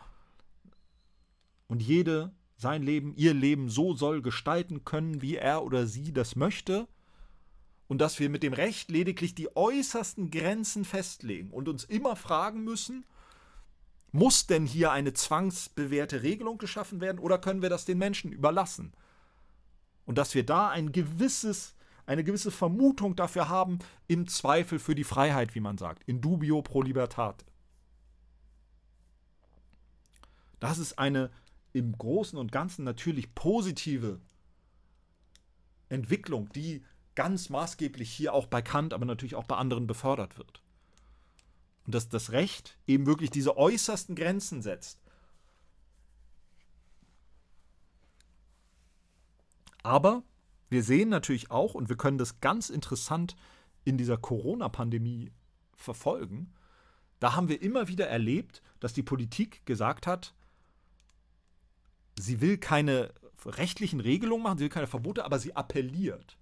und 1.67 1.81
jede 1.81 2.33
sein 2.57 2.83
Leben, 2.83 3.15
ihr 3.15 3.33
Leben 3.33 3.69
so 3.69 3.93
soll 3.93 4.21
gestalten 4.21 4.83
können, 4.85 5.21
wie 5.21 5.35
er 5.35 5.63
oder 5.63 5.87
sie 5.87 6.13
das 6.13 6.35
möchte, 6.35 6.87
und 7.87 7.99
dass 7.99 8.19
wir 8.19 8.29
mit 8.29 8.43
dem 8.43 8.53
Recht 8.53 8.89
lediglich 8.89 9.35
die 9.35 9.53
äußersten 9.55 10.31
Grenzen 10.31 10.85
festlegen 10.85 11.51
und 11.51 11.67
uns 11.67 11.83
immer 11.83 12.15
fragen 12.15 12.63
müssen, 12.63 13.05
muss 14.11 14.47
denn 14.47 14.65
hier 14.65 14.91
eine 14.91 15.13
zwangsbewährte 15.13 16.23
Regelung 16.23 16.57
geschaffen 16.57 16.99
werden 17.01 17.19
oder 17.19 17.37
können 17.37 17.61
wir 17.61 17.69
das 17.69 17.85
den 17.85 17.97
Menschen 17.97 18.31
überlassen? 18.31 18.93
Und 20.05 20.17
dass 20.17 20.35
wir 20.35 20.45
da 20.45 20.69
ein 20.69 20.91
gewisses, 20.91 21.75
eine 22.05 22.23
gewisse 22.23 22.51
Vermutung 22.51 23.15
dafür 23.15 23.47
haben, 23.47 23.79
im 24.07 24.27
Zweifel 24.27 24.79
für 24.79 24.95
die 24.95 25.03
Freiheit, 25.03 25.55
wie 25.55 25.61
man 25.61 25.77
sagt, 25.77 26.03
in 26.05 26.19
dubio 26.19 26.61
pro 26.61 26.81
libertate. 26.81 27.45
Das 30.59 30.77
ist 30.77 30.99
eine 30.99 31.31
im 31.73 31.97
Großen 31.97 32.37
und 32.37 32.51
Ganzen 32.51 32.83
natürlich 32.83 33.33
positive 33.33 34.19
Entwicklung, 35.89 36.49
die 36.49 36.83
ganz 37.15 37.49
maßgeblich 37.49 38.11
hier 38.11 38.33
auch 38.33 38.47
bei 38.47 38.61
Kant, 38.61 38.93
aber 38.93 39.05
natürlich 39.05 39.35
auch 39.35 39.45
bei 39.45 39.55
anderen 39.55 39.87
befördert 39.87 40.37
wird. 40.37 40.61
Und 41.85 41.95
dass 41.95 42.09
das 42.09 42.31
Recht 42.31 42.77
eben 42.87 43.05
wirklich 43.05 43.29
diese 43.29 43.57
äußersten 43.57 44.15
Grenzen 44.15 44.61
setzt. 44.61 44.99
Aber 49.83 50.23
wir 50.69 50.83
sehen 50.83 51.09
natürlich 51.09 51.51
auch, 51.51 51.73
und 51.73 51.89
wir 51.89 51.97
können 51.97 52.17
das 52.17 52.39
ganz 52.39 52.69
interessant 52.69 53.35
in 53.83 53.97
dieser 53.97 54.17
Corona-Pandemie 54.17 55.31
verfolgen, 55.75 56.53
da 57.19 57.35
haben 57.35 57.49
wir 57.49 57.61
immer 57.61 57.87
wieder 57.87 58.07
erlebt, 58.07 58.61
dass 58.79 58.93
die 58.93 59.03
Politik 59.03 59.65
gesagt 59.65 60.07
hat, 60.07 60.33
sie 62.17 62.41
will 62.41 62.57
keine 62.57 63.13
rechtlichen 63.45 63.99
Regelungen 63.99 64.43
machen, 64.43 64.57
sie 64.57 64.63
will 64.63 64.69
keine 64.69 64.87
Verbote, 64.87 65.25
aber 65.25 65.39
sie 65.39 65.55
appelliert. 65.55 66.37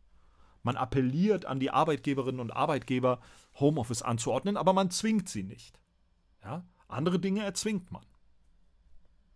Man 0.64 0.76
appelliert 0.76 1.46
an 1.46 1.60
die 1.60 1.72
Arbeitgeberinnen 1.72 2.42
und 2.42 2.52
Arbeitgeber, 2.52 3.20
Homeoffice 3.60 4.02
anzuordnen, 4.02 4.58
aber 4.58 4.74
man 4.74 4.92
zwingt 4.92 5.30
sie 5.30 5.44
nicht. 5.44 5.80
Ja? 6.44 6.66
Andere 6.88 7.20
Dinge 7.20 7.44
erzwingt 7.44 7.92
man. 7.92 8.06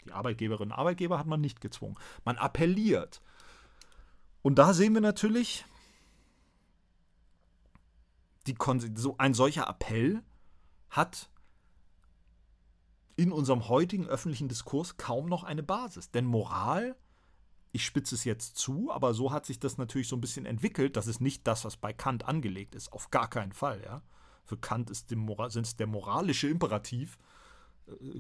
Die 0.06 0.12
Arbeitgeberinnen 0.12 0.72
und 0.72 0.78
Arbeitgeber 0.78 1.18
hat 1.18 1.28
man 1.28 1.42
nicht 1.42 1.62
gezwungen. 1.62 1.96
Man 2.26 2.38
appelliert. 2.38 3.22
Und 4.42 4.56
da 4.60 4.74
sehen 4.74 4.94
wir 4.94 5.02
natürlich, 5.02 5.66
so 8.96 9.16
ein 9.18 9.34
solcher 9.34 9.68
Appell 9.70 10.22
hat 10.90 11.30
in 13.16 13.32
unserem 13.32 13.70
heutigen 13.70 14.08
öffentlichen 14.08 14.50
Diskurs 14.50 14.98
kaum 14.98 15.28
noch 15.28 15.44
eine 15.44 15.64
Basis. 15.64 16.12
Denn 16.12 16.26
Moral 16.26 16.98
ich 17.74 17.86
spitze 17.86 18.14
es 18.14 18.24
jetzt 18.24 18.56
zu, 18.56 18.92
aber 18.92 19.16
so 19.16 19.32
hat 19.32 19.48
sich 19.48 19.60
das 19.60 19.80
natürlich 19.80 20.08
so 20.08 20.16
ein 20.16 20.22
bisschen 20.22 20.46
entwickelt. 20.46 20.96
Das 20.96 21.08
ist 21.08 21.20
nicht 21.20 21.48
das, 21.48 21.66
was 21.66 21.76
bei 21.76 21.92
Kant 21.92 22.26
angelegt 22.26 22.76
ist. 22.76 22.94
Auf 22.94 23.10
gar 23.10 23.28
keinen 23.28 23.52
Fall, 23.52 23.82
ja. 23.84 24.04
Für 24.46 24.58
Kant 24.58 24.92
ist 24.92 25.10
der 25.10 25.88
moralische 25.88 26.48
Imperativ 26.48 27.18
äh, 27.88 28.20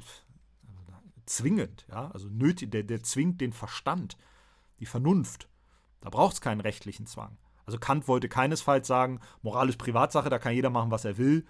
zwingend, 1.28 1.86
ja. 1.88 2.10
Also 2.12 2.30
nötig, 2.30 2.72
der, 2.72 2.82
der 2.82 3.04
zwingt 3.04 3.42
den 3.42 3.54
Verstand, 3.54 4.18
die 4.80 4.88
Vernunft. 4.88 5.48
Da 6.02 6.10
braucht 6.10 6.34
es 6.34 6.42
keinen 6.42 6.62
rechtlichen 6.62 7.06
Zwang. 7.06 7.38
Also 7.68 7.78
Kant 7.78 8.08
wollte 8.08 8.30
keinesfalls 8.30 8.88
sagen, 8.88 9.20
Moral 9.44 9.70
ist 9.70 9.78
Privatsache, 9.78 10.32
da 10.32 10.40
kann 10.40 10.56
jeder 10.56 10.72
machen, 10.72 10.90
was 10.90 11.06
er 11.06 11.20
will. 11.20 11.46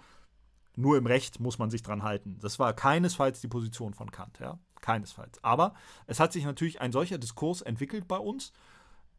Nur 0.76 0.98
im 0.98 1.06
Recht 1.06 1.40
muss 1.40 1.58
man 1.58 1.70
sich 1.70 1.82
dran 1.82 2.02
halten. 2.02 2.38
Das 2.42 2.58
war 2.58 2.74
keinesfalls 2.74 3.40
die 3.40 3.48
Position 3.48 3.94
von 3.94 4.10
Kant, 4.10 4.40
ja. 4.40 4.58
Keinesfalls. 4.84 5.42
Aber 5.42 5.74
es 6.06 6.20
hat 6.20 6.32
sich 6.34 6.44
natürlich 6.44 6.82
ein 6.82 6.92
solcher 6.92 7.16
Diskurs 7.16 7.62
entwickelt 7.62 8.06
bei 8.06 8.18
uns, 8.18 8.52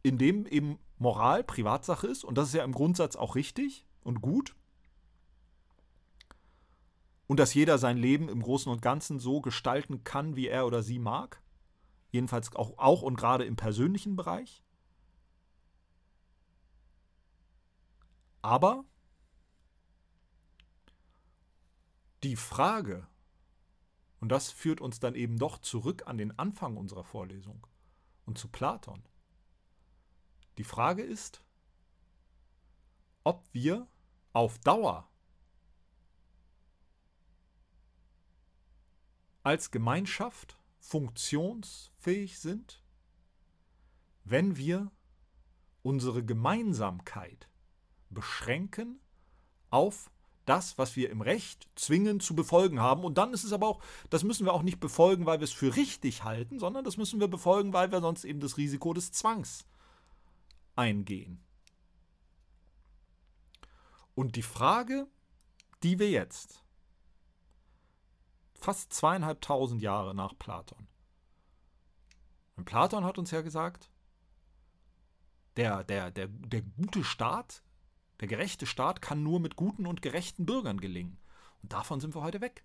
in 0.03 0.19
dem 0.19 0.45
eben 0.45 0.77
Moral 0.99 1.43
Privatsache 1.43 2.05
ist. 2.05 2.23
Und 2.23 2.37
das 2.37 2.49
ist 2.49 2.53
ja 2.53 2.63
im 2.63 2.71
Grundsatz 2.71 3.15
auch 3.15 3.33
richtig 3.33 3.87
und 4.03 4.21
gut. 4.21 4.55
Und 7.25 7.39
dass 7.39 7.55
jeder 7.55 7.79
sein 7.79 7.97
Leben 7.97 8.29
im 8.29 8.43
Großen 8.43 8.71
und 8.71 8.83
Ganzen 8.83 9.17
so 9.17 9.41
gestalten 9.41 10.03
kann, 10.03 10.35
wie 10.35 10.47
er 10.47 10.67
oder 10.67 10.83
sie 10.83 10.99
mag. 10.99 11.41
Jedenfalls 12.11 12.55
auch, 12.55 12.77
auch 12.77 13.01
und 13.01 13.15
gerade 13.15 13.45
im 13.45 13.55
persönlichen 13.55 14.15
Bereich. 14.15 14.63
Aber 18.43 18.85
die 22.21 22.35
Frage, 22.35 23.07
und 24.19 24.29
das 24.29 24.51
führt 24.51 24.81
uns 24.81 24.99
dann 24.99 25.15
eben 25.15 25.37
doch 25.37 25.57
zurück 25.59 26.03
an 26.07 26.17
den 26.17 26.37
Anfang 26.37 26.77
unserer 26.77 27.03
Vorlesung 27.03 27.67
und 28.25 28.37
zu 28.37 28.47
Platon. 28.47 29.03
Die 30.57 30.63
Frage 30.63 31.03
ist, 31.03 31.43
ob 33.23 33.43
wir 33.53 33.87
auf 34.33 34.57
Dauer 34.59 35.09
als 39.43 39.69
Gemeinschaft 39.69 40.57
funktionsfähig 40.79 42.39
sind, 42.39 42.83
wenn 44.23 44.57
wir 44.57 44.91
unsere 45.83 46.25
Gemeinsamkeit 46.25 47.47
beschränken 48.09 48.99
auf 49.69 50.09
das, 50.45 50.77
was 50.77 50.95
wir 50.95 51.09
im 51.09 51.21
Recht 51.21 51.67
zwingend 51.75 52.23
zu 52.23 52.35
befolgen 52.35 52.79
haben. 52.79 53.03
Und 53.03 53.17
dann 53.17 53.33
ist 53.33 53.43
es 53.43 53.53
aber 53.53 53.67
auch, 53.67 53.81
das 54.09 54.23
müssen 54.23 54.45
wir 54.45 54.53
auch 54.53 54.61
nicht 54.61 54.79
befolgen, 54.79 55.25
weil 55.25 55.39
wir 55.39 55.45
es 55.45 55.51
für 55.51 55.75
richtig 55.75 56.23
halten, 56.23 56.59
sondern 56.59 56.83
das 56.83 56.97
müssen 56.97 57.19
wir 57.19 57.27
befolgen, 57.27 57.73
weil 57.73 57.91
wir 57.91 58.01
sonst 58.01 58.25
eben 58.25 58.39
das 58.39 58.57
Risiko 58.57 58.93
des 58.93 59.11
Zwangs 59.11 59.65
eingehen. 60.75 61.43
Und 64.13 64.35
die 64.35 64.43
Frage, 64.43 65.07
die 65.83 65.99
wir 65.99 66.09
jetzt, 66.09 66.63
fast 68.53 68.93
zweieinhalbtausend 68.93 69.81
Jahre 69.81 70.15
nach 70.15 70.37
Platon, 70.37 70.87
und 72.55 72.65
Platon 72.65 73.03
hat 73.03 73.17
uns 73.17 73.31
ja 73.31 73.41
gesagt, 73.41 73.89
der, 75.57 75.83
der, 75.83 76.11
der, 76.11 76.27
der 76.27 76.61
gute 76.61 77.03
Staat 77.03 77.63
der 78.19 78.27
gerechte 78.27 78.65
Staat 78.65 79.01
kann 79.01 79.23
nur 79.23 79.39
mit 79.39 79.55
guten 79.55 79.85
und 79.85 80.01
gerechten 80.01 80.45
Bürgern 80.45 80.79
gelingen. 80.79 81.17
Und 81.61 81.73
davon 81.73 81.99
sind 81.99 82.15
wir 82.15 82.21
heute 82.21 82.41
weg. 82.41 82.63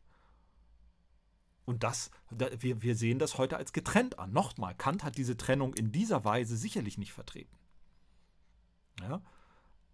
Und 1.64 1.84
das, 1.84 2.10
wir, 2.30 2.82
wir 2.82 2.96
sehen 2.96 3.18
das 3.18 3.38
heute 3.38 3.56
als 3.56 3.72
getrennt 3.72 4.18
an. 4.18 4.32
Nochmal, 4.32 4.74
Kant 4.74 5.04
hat 5.04 5.16
diese 5.16 5.36
Trennung 5.36 5.74
in 5.74 5.92
dieser 5.92 6.24
Weise 6.24 6.56
sicherlich 6.56 6.98
nicht 6.98 7.12
vertreten. 7.12 7.56
Ja? 9.00 9.22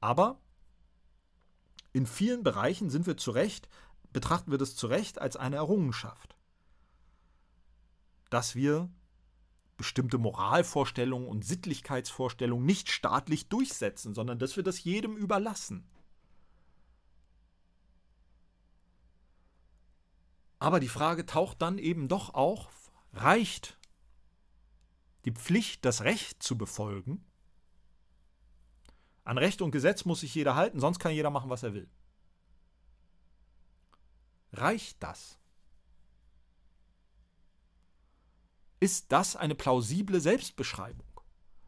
Aber 0.01 0.41
in 1.93 2.07
vielen 2.07 2.43
Bereichen 2.43 2.91
sind 2.91 3.07
wir 3.07 3.17
zu 3.17 3.31
Recht, 3.31 3.69
betrachten 4.13 4.51
wir 4.51 4.59
das 4.59 4.77
zu 4.77 4.87
Recht 4.87 5.21
als 5.21 5.37
eine 5.37 5.57
Errungenschaft. 5.57 6.37
Dass 8.31 8.55
wir 8.55 8.91
bestimmte 9.77 10.19
Moralvorstellungen 10.19 11.29
und 11.29 11.45
Sittlichkeitsvorstellungen 11.45 12.65
nicht 12.65 12.91
staatlich 12.91 13.49
durchsetzen, 13.49 14.15
sondern 14.15 14.39
dass 14.39 14.57
wir 14.57 14.63
das 14.63 14.83
jedem 14.83 15.17
überlassen. 15.17 15.87
Aber 20.59 20.81
die 20.81 20.89
Frage 20.89 21.27
taucht 21.27 21.61
dann 21.61 21.79
eben 21.79 22.09
doch 22.09 22.35
auch, 22.35 22.71
reicht 23.13 23.79
die 25.25 25.33
Pflicht, 25.33 25.85
das 25.85 26.03
Recht 26.03 26.43
zu 26.43 26.57
befolgen? 26.57 27.25
An 29.25 29.39
Recht 29.39 29.61
und 29.61 29.73
Gesetz 29.73 30.05
muss 30.05 30.21
sich 30.21 30.35
jeder 30.35 30.55
halten, 30.55 30.81
sonst 30.81 30.99
kann 30.99 31.13
jeder 31.13 31.31
machen, 31.31 31.51
was 31.51 31.65
er 31.65 31.75
will. 31.75 31.89
Reicht 34.53 35.03
das? 35.03 35.39
Ist 38.87 39.11
das 39.11 39.35
eine 39.35 39.57
plausible 39.57 40.21
Selbstbeschreibung. 40.21 41.09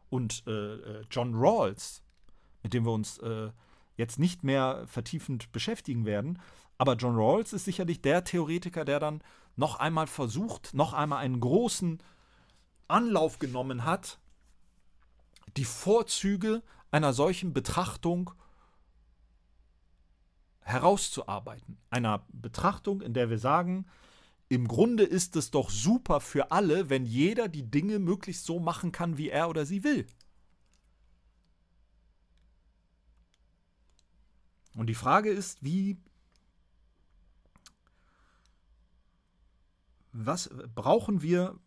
Und 0.09 0.41
äh, 0.47 0.51
äh, 0.75 1.05
John 1.11 1.35
Rawls, 1.35 2.01
mit 2.63 2.73
dem 2.73 2.85
wir 2.85 2.93
uns 2.93 3.17
äh, 3.17 3.49
jetzt 3.97 4.19
nicht 4.19 4.45
mehr 4.45 4.85
vertiefend 4.87 5.51
beschäftigen 5.51 6.05
werden, 6.05 6.39
aber 6.77 6.93
John 6.93 7.17
Rawls 7.17 7.51
ist 7.51 7.65
sicherlich 7.65 8.01
der 8.01 8.23
Theoretiker, 8.23 8.85
der 8.85 9.01
dann 9.01 9.21
noch 9.57 9.81
einmal 9.81 10.07
versucht, 10.07 10.73
noch 10.73 10.93
einmal 10.93 11.19
einen 11.19 11.41
großen 11.41 12.01
Anlauf 12.87 13.37
genommen 13.37 13.83
hat, 13.83 14.17
die 15.57 15.65
Vorzüge 15.65 16.63
einer 16.89 17.11
solchen 17.11 17.51
Betrachtung 17.51 18.31
herauszuarbeiten. 20.61 21.79
Einer 21.89 22.25
Betrachtung, 22.29 23.01
in 23.01 23.13
der 23.13 23.29
wir 23.29 23.39
sagen, 23.39 23.87
im 24.49 24.67
Grunde 24.67 25.03
ist 25.03 25.35
es 25.35 25.51
doch 25.51 25.69
super 25.69 26.19
für 26.19 26.51
alle, 26.51 26.89
wenn 26.89 27.05
jeder 27.05 27.47
die 27.47 27.69
Dinge 27.69 27.99
möglichst 27.99 28.45
so 28.45 28.59
machen 28.59 28.91
kann, 28.91 29.17
wie 29.17 29.29
er 29.29 29.47
oder 29.47 29.65
sie 29.65 29.83
will. 29.83 30.07
Und 34.73 34.87
die 34.87 34.95
Frage 34.95 35.29
ist, 35.29 35.63
wie 35.63 36.01
was 40.11 40.49
brauchen 40.73 41.21
wir, 41.21 41.59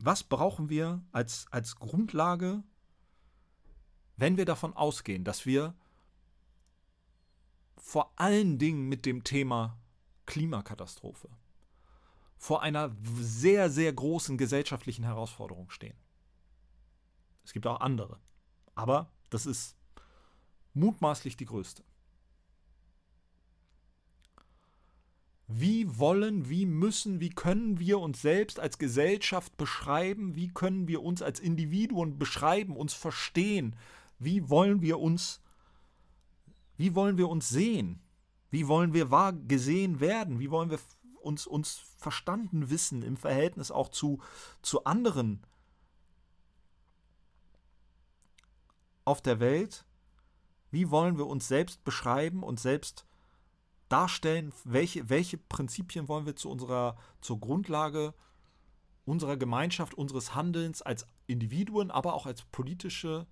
was 0.00 0.24
brauchen 0.24 0.68
wir 0.68 1.04
als, 1.12 1.46
als 1.52 1.76
Grundlage, 1.76 2.64
wenn 4.16 4.36
wir 4.36 4.44
davon 4.44 4.74
ausgehen, 4.74 5.22
dass 5.22 5.46
wir 5.46 5.74
vor 7.76 8.12
allen 8.16 8.58
Dingen 8.58 8.88
mit 8.88 9.06
dem 9.06 9.22
Thema 9.22 9.78
Klimakatastrophe 10.26 11.28
vor 12.44 12.60
einer 12.60 12.94
sehr, 13.14 13.70
sehr 13.70 13.90
großen 13.90 14.36
gesellschaftlichen 14.36 15.02
Herausforderung 15.02 15.70
stehen. 15.70 15.96
Es 17.42 17.54
gibt 17.54 17.66
auch 17.66 17.80
andere, 17.80 18.20
aber 18.74 19.10
das 19.30 19.46
ist 19.46 19.78
mutmaßlich 20.74 21.38
die 21.38 21.46
größte. 21.46 21.82
Wie 25.46 25.98
wollen, 25.98 26.50
wie 26.50 26.66
müssen, 26.66 27.18
wie 27.18 27.30
können 27.30 27.78
wir 27.78 27.98
uns 27.98 28.20
selbst 28.20 28.60
als 28.60 28.76
Gesellschaft 28.76 29.56
beschreiben? 29.56 30.34
Wie 30.34 30.48
können 30.48 30.86
wir 30.86 31.02
uns 31.02 31.22
als 31.22 31.40
Individuen 31.40 32.18
beschreiben, 32.18 32.76
uns 32.76 32.92
verstehen? 32.92 33.74
Wie 34.18 34.50
wollen 34.50 34.82
wir 34.82 35.00
uns, 35.00 35.40
wie 36.76 36.94
wollen 36.94 37.16
wir 37.16 37.30
uns 37.30 37.48
sehen? 37.48 38.02
Wie 38.50 38.68
wollen 38.68 38.92
wir 38.92 39.10
wahr 39.10 39.32
gesehen 39.32 40.00
werden? 40.00 40.40
Wie 40.40 40.50
wollen 40.50 40.68
wir 40.68 40.78
uns, 41.24 41.46
uns 41.46 41.82
verstanden 41.96 42.70
wissen 42.70 43.02
im 43.02 43.16
Verhältnis 43.16 43.70
auch 43.70 43.88
zu, 43.88 44.20
zu 44.62 44.84
anderen 44.84 45.42
auf 49.04 49.20
der 49.20 49.40
Welt? 49.40 49.84
Wie 50.70 50.90
wollen 50.90 51.18
wir 51.18 51.26
uns 51.26 51.48
selbst 51.48 51.84
beschreiben 51.84 52.42
und 52.42 52.60
selbst 52.60 53.06
darstellen, 53.88 54.52
welche, 54.64 55.08
welche 55.08 55.38
Prinzipien 55.38 56.08
wollen 56.08 56.26
wir 56.26 56.36
zu 56.36 56.50
unserer, 56.50 56.96
zur 57.20 57.38
Grundlage 57.38 58.14
unserer 59.04 59.36
Gemeinschaft, 59.36 59.94
unseres 59.94 60.34
Handelns 60.34 60.82
als 60.82 61.06
Individuen, 61.26 61.90
aber 61.90 62.14
auch 62.14 62.26
als 62.26 62.42
politische 62.42 63.26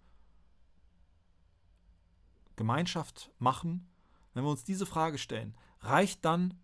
Gemeinschaft 2.57 3.31
machen. 3.39 3.89
Wenn 4.35 4.45
wir 4.45 4.51
uns 4.51 4.65
diese 4.65 4.87
Frage 4.87 5.19
stellen, 5.19 5.55
reicht 5.81 6.25
dann, 6.25 6.55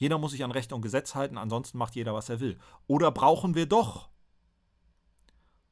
jeder 0.00 0.18
muss 0.18 0.32
sich 0.32 0.42
an 0.42 0.50
Recht 0.50 0.72
und 0.72 0.82
Gesetz 0.82 1.14
halten, 1.14 1.38
ansonsten 1.38 1.78
macht 1.78 1.94
jeder, 1.94 2.14
was 2.14 2.28
er 2.30 2.40
will. 2.40 2.58
Oder 2.88 3.12
brauchen 3.12 3.54
wir 3.54 3.66
doch 3.66 4.10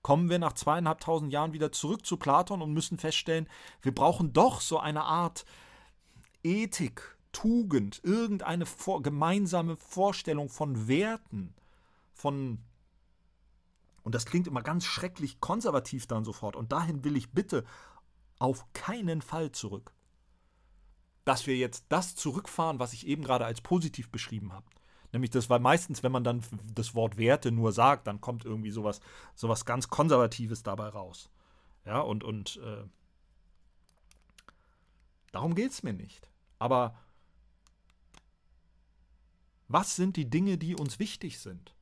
kommen 0.03 0.31
wir 0.31 0.39
nach 0.39 0.55
zweieinhalbtausend 0.55 1.33
Jahren 1.33 1.53
wieder 1.53 1.73
zurück 1.73 2.07
zu 2.07 2.17
Platon 2.17 2.63
und 2.63 2.73
müssen 2.73 2.99
feststellen, 2.99 3.49
wir 3.83 3.95
brauchen 3.95 4.33
doch 4.33 4.63
so 4.63 4.79
eine 4.79 5.03
Art 5.03 5.45
Ethik, 6.43 7.19
Tugend, 7.33 8.01
irgendeine 8.05 8.65
vor, 8.65 9.03
gemeinsame 9.03 9.77
Vorstellung 9.77 10.49
von 10.49 10.89
Werten, 10.89 11.53
von 12.15 12.65
und 14.03 14.15
das 14.15 14.25
klingt 14.25 14.47
immer 14.47 14.63
ganz 14.63 14.87
schrecklich 14.87 15.41
konservativ 15.41 16.07
dann 16.07 16.25
sofort. 16.25 16.57
Und 16.57 16.73
dahin 16.73 17.05
will 17.05 17.15
ich 17.15 17.33
bitte 17.33 17.67
auf 18.39 18.65
keinen 18.73 19.21
Fall 19.21 19.53
zurück. 19.53 19.93
Dass 21.29 21.47
wir 21.47 21.59
jetzt 21.59 21.85
das 21.91 22.17
zurückfahren, 22.17 22.79
was 22.79 22.95
ich 22.95 23.07
eben 23.07 23.23
gerade 23.23 23.45
als 23.45 23.61
positiv 23.61 24.09
beschrieben 24.09 24.55
habe. 24.55 24.65
Nämlich 25.13 25.31
das, 25.31 25.51
weil 25.51 25.61
meistens, 25.61 26.03
wenn 26.03 26.11
man 26.11 26.25
dann 26.25 26.43
das 26.75 26.95
Wort 26.95 27.19
Werte 27.19 27.53
nur 27.53 27.73
sagt, 27.73 28.07
dann 28.07 28.23
kommt 28.23 28.47
irgendwie 28.47 28.71
sowas, 28.71 29.01
sowas 29.35 29.67
ganz 29.67 29.89
Konservatives 29.89 30.63
dabei 30.63 30.89
raus. 30.89 31.29
Ja, 31.85 32.01
und, 32.01 32.25
und 32.25 32.59
äh, 32.65 32.83
darum 35.31 35.55
geht 35.55 35.73
es 35.73 35.83
mir 35.83 35.93
nicht. 35.93 36.31
Aber 36.59 36.99
was 39.69 39.97
sind 39.97 40.17
die 40.17 40.31
Dinge, 40.31 40.57
die 40.57 40.75
uns 40.77 40.99
wichtig 40.99 41.41
sind? 41.41 41.75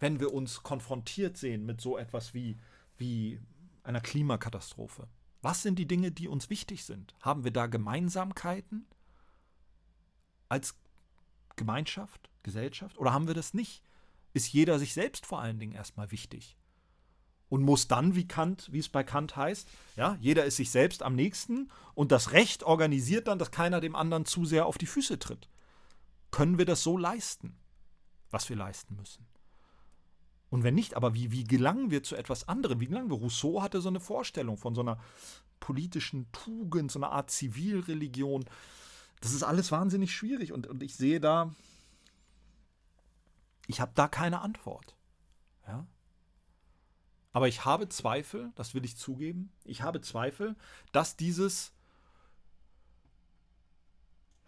Wenn 0.00 0.18
wir 0.18 0.32
uns 0.32 0.62
konfrontiert 0.62 1.36
sehen 1.36 1.66
mit 1.66 1.82
so 1.82 1.98
etwas 1.98 2.32
wie, 2.32 2.58
wie 2.96 3.38
einer 3.82 4.00
Klimakatastrophe. 4.00 5.08
Was 5.40 5.62
sind 5.62 5.78
die 5.78 5.86
Dinge, 5.86 6.10
die 6.10 6.28
uns 6.28 6.50
wichtig 6.50 6.84
sind? 6.84 7.14
Haben 7.20 7.44
wir 7.44 7.52
da 7.52 7.66
Gemeinsamkeiten 7.66 8.86
als 10.48 10.74
Gemeinschaft, 11.56 12.30
Gesellschaft 12.42 12.98
oder 12.98 13.12
haben 13.12 13.26
wir 13.26 13.34
das 13.34 13.54
nicht? 13.54 13.82
Ist 14.32 14.52
jeder 14.52 14.78
sich 14.78 14.94
selbst 14.94 15.26
vor 15.26 15.40
allen 15.40 15.58
Dingen 15.58 15.72
erstmal 15.72 16.10
wichtig? 16.10 16.56
Und 17.48 17.62
muss 17.62 17.88
dann, 17.88 18.14
wie 18.14 18.28
Kant, 18.28 18.68
wie 18.72 18.78
es 18.78 18.90
bei 18.90 19.02
Kant 19.02 19.36
heißt, 19.36 19.68
ja, 19.96 20.18
jeder 20.20 20.44
ist 20.44 20.56
sich 20.56 20.70
selbst 20.70 21.02
am 21.02 21.14
nächsten 21.14 21.70
und 21.94 22.12
das 22.12 22.32
Recht 22.32 22.62
organisiert 22.62 23.26
dann, 23.26 23.38
dass 23.38 23.50
keiner 23.50 23.80
dem 23.80 23.96
anderen 23.96 24.26
zu 24.26 24.44
sehr 24.44 24.66
auf 24.66 24.76
die 24.76 24.86
Füße 24.86 25.18
tritt. 25.18 25.48
Können 26.30 26.58
wir 26.58 26.66
das 26.66 26.82
so 26.82 26.98
leisten, 26.98 27.56
was 28.30 28.48
wir 28.50 28.56
leisten 28.56 28.96
müssen? 28.96 29.26
Und 30.50 30.62
wenn 30.62 30.74
nicht, 30.74 30.94
aber 30.94 31.14
wie, 31.14 31.30
wie 31.30 31.44
gelangen 31.44 31.90
wir 31.90 32.02
zu 32.02 32.16
etwas 32.16 32.48
anderem? 32.48 32.80
Wie 32.80 32.86
gelangen 32.86 33.10
wir? 33.10 33.18
Rousseau 33.18 33.62
hatte 33.62 33.80
so 33.80 33.88
eine 33.88 34.00
Vorstellung 34.00 34.56
von 34.56 34.74
so 34.74 34.80
einer 34.80 34.98
politischen 35.60 36.30
Tugend, 36.32 36.90
so 36.90 36.98
einer 36.98 37.12
Art 37.12 37.30
Zivilreligion. 37.30 38.44
Das 39.20 39.32
ist 39.32 39.42
alles 39.42 39.70
wahnsinnig 39.72 40.14
schwierig 40.14 40.52
und, 40.52 40.66
und 40.66 40.82
ich 40.82 40.94
sehe 40.94 41.20
da, 41.20 41.54
ich 43.66 43.80
habe 43.80 43.92
da 43.94 44.08
keine 44.08 44.40
Antwort. 44.40 44.96
Ja? 45.66 45.86
Aber 47.32 47.48
ich 47.48 47.64
habe 47.64 47.88
Zweifel, 47.88 48.52
das 48.54 48.74
will 48.74 48.84
ich 48.84 48.96
zugeben, 48.96 49.52
ich 49.64 49.82
habe 49.82 50.00
Zweifel, 50.00 50.56
dass 50.92 51.16
dieses 51.16 51.72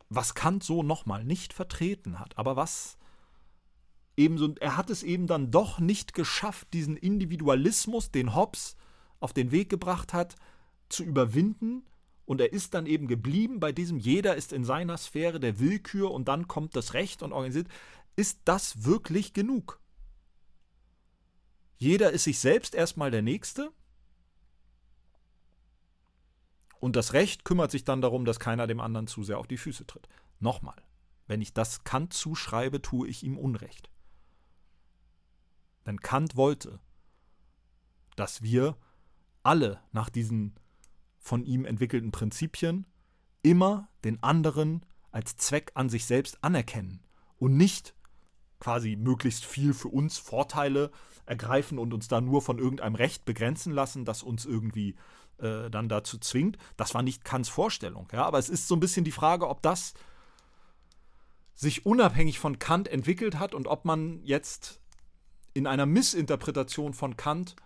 was 0.09 0.35
Kant 0.35 0.65
so 0.65 0.83
nochmal 0.83 1.25
nicht 1.25 1.53
vertreten 1.53 2.19
hat, 2.19 2.37
aber 2.37 2.57
was 2.57 2.99
ebenso, 4.21 4.55
er 4.61 4.77
hat 4.77 4.91
es 4.91 5.03
eben 5.03 5.27
dann 5.27 5.51
doch 5.51 5.81
nicht 5.81 6.13
geschafft, 6.15 6.69
diesen 6.75 6.97
Individualismus, 6.97 8.11
den 8.11 8.35
Hobbes 8.35 8.77
auf 9.19 9.33
den 9.33 9.51
Weg 9.51 9.71
gebracht 9.71 10.13
hat, 10.13 10.37
zu 10.89 11.03
überwinden. 11.03 11.87
Und 12.27 12.41
er 12.41 12.53
ist 12.53 12.75
dann 12.75 12.87
eben 12.87 13.09
geblieben 13.09 13.59
bei 13.59 13.73
diesem, 13.73 13.99
jeder 13.99 14.37
ist 14.37 14.53
in 14.53 14.65
seiner 14.65 14.99
Sphäre 14.99 15.41
der 15.41 15.59
Willkür 15.59 16.11
und 16.13 16.29
dann 16.29 16.47
kommt 16.47 16.77
das 16.77 16.95
Recht 16.95 17.23
und 17.23 17.33
organisiert. 17.33 17.67
Ist 18.15 18.41
das 18.45 18.85
wirklich 18.85 19.33
genug? 19.33 19.81
Jeder 21.79 22.11
ist 22.11 22.25
sich 22.25 22.39
selbst 22.39 22.75
erstmal 22.75 23.11
der 23.11 23.23
Nächste 23.23 23.73
und 26.79 26.95
das 26.95 27.15
Recht 27.15 27.45
kümmert 27.45 27.71
sich 27.71 27.85
dann 27.85 28.03
darum, 28.03 28.27
dass 28.27 28.39
keiner 28.39 28.67
dem 28.67 28.81
anderen 28.81 29.07
zu 29.07 29.25
sehr 29.25 29.39
auf 29.39 29.47
die 29.47 29.57
Füße 29.57 29.87
tritt. 29.87 30.07
Nochmal, 30.41 30.81
wenn 31.27 31.41
ich 31.41 31.55
das 31.55 31.85
Kant 31.85 32.13
zuschreibe, 32.13 32.83
tue 32.83 33.09
ich 33.09 33.23
ihm 33.23 33.39
Unrecht. 33.39 33.91
Denn 35.91 36.01
Kant 36.01 36.37
wollte, 36.37 36.79
dass 38.15 38.43
wir 38.43 38.77
alle 39.43 39.81
nach 39.91 40.09
diesen 40.09 40.55
von 41.19 41.45
ihm 41.45 41.65
entwickelten 41.65 42.13
Prinzipien 42.13 42.87
immer 43.43 43.89
den 44.05 44.23
anderen 44.23 44.87
als 45.11 45.35
Zweck 45.35 45.73
an 45.75 45.89
sich 45.89 46.05
selbst 46.05 46.45
anerkennen 46.45 47.03
und 47.41 47.57
nicht 47.57 47.97
quasi 48.61 48.95
möglichst 48.95 49.45
viel 49.45 49.75
für 49.75 49.89
uns 49.89 50.17
Vorteile 50.17 50.93
ergreifen 51.27 51.77
und 51.77 51.93
uns 51.93 52.07
da 52.07 52.21
nur 52.21 52.41
von 52.41 52.61
irgendeinem 52.61 52.95
Recht 52.95 53.25
begrenzen 53.25 53.73
lassen, 53.73 54.05
das 54.05 54.23
uns 54.23 54.47
irgendwie 54.47 54.95
äh, 55.39 55.71
dann 55.71 55.89
dazu 55.89 56.19
zwingt. 56.19 56.57
Das 56.77 56.95
war 56.95 57.03
nicht 57.03 57.25
Kants 57.25 57.49
Vorstellung, 57.49 58.07
ja, 58.13 58.25
aber 58.25 58.39
es 58.39 58.49
ist 58.49 58.69
so 58.69 58.77
ein 58.77 58.81
bisschen 58.81 59.05
die 59.05 59.11
Frage, 59.11 59.49
ob 59.49 59.61
das 59.61 59.95
sich 61.57 61.85
unabhängig 61.85 62.39
von 62.39 62.61
Kant 62.61 62.87
entwickelt 62.87 63.41
hat 63.41 63.57
und 63.57 63.67
ob 63.67 63.85
man 63.85 64.23
jetzt 64.23 64.81
in 65.55 65.67
einer 65.67 65.87
Missinterpretation 65.87 66.95
von 66.95 67.17
Kant 67.17 67.57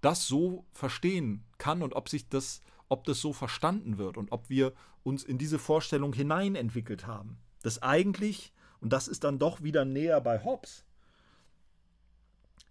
das 0.00 0.26
so 0.26 0.64
verstehen 0.72 1.44
kann 1.58 1.82
und 1.82 1.94
ob 1.94 2.08
sich 2.08 2.28
das, 2.28 2.62
ob 2.88 3.04
das 3.04 3.20
so 3.20 3.32
verstanden 3.32 3.98
wird 3.98 4.16
und 4.16 4.32
ob 4.32 4.48
wir 4.48 4.72
uns 5.02 5.22
in 5.22 5.38
diese 5.38 5.58
Vorstellung 5.58 6.12
hinein 6.12 6.54
entwickelt 6.54 7.06
haben. 7.06 7.38
Das 7.62 7.82
eigentlich, 7.82 8.52
und 8.80 8.92
das 8.92 9.08
ist 9.08 9.24
dann 9.24 9.38
doch 9.38 9.62
wieder 9.62 9.84
näher 9.84 10.20
bei 10.20 10.42
Hobbes, 10.42 10.84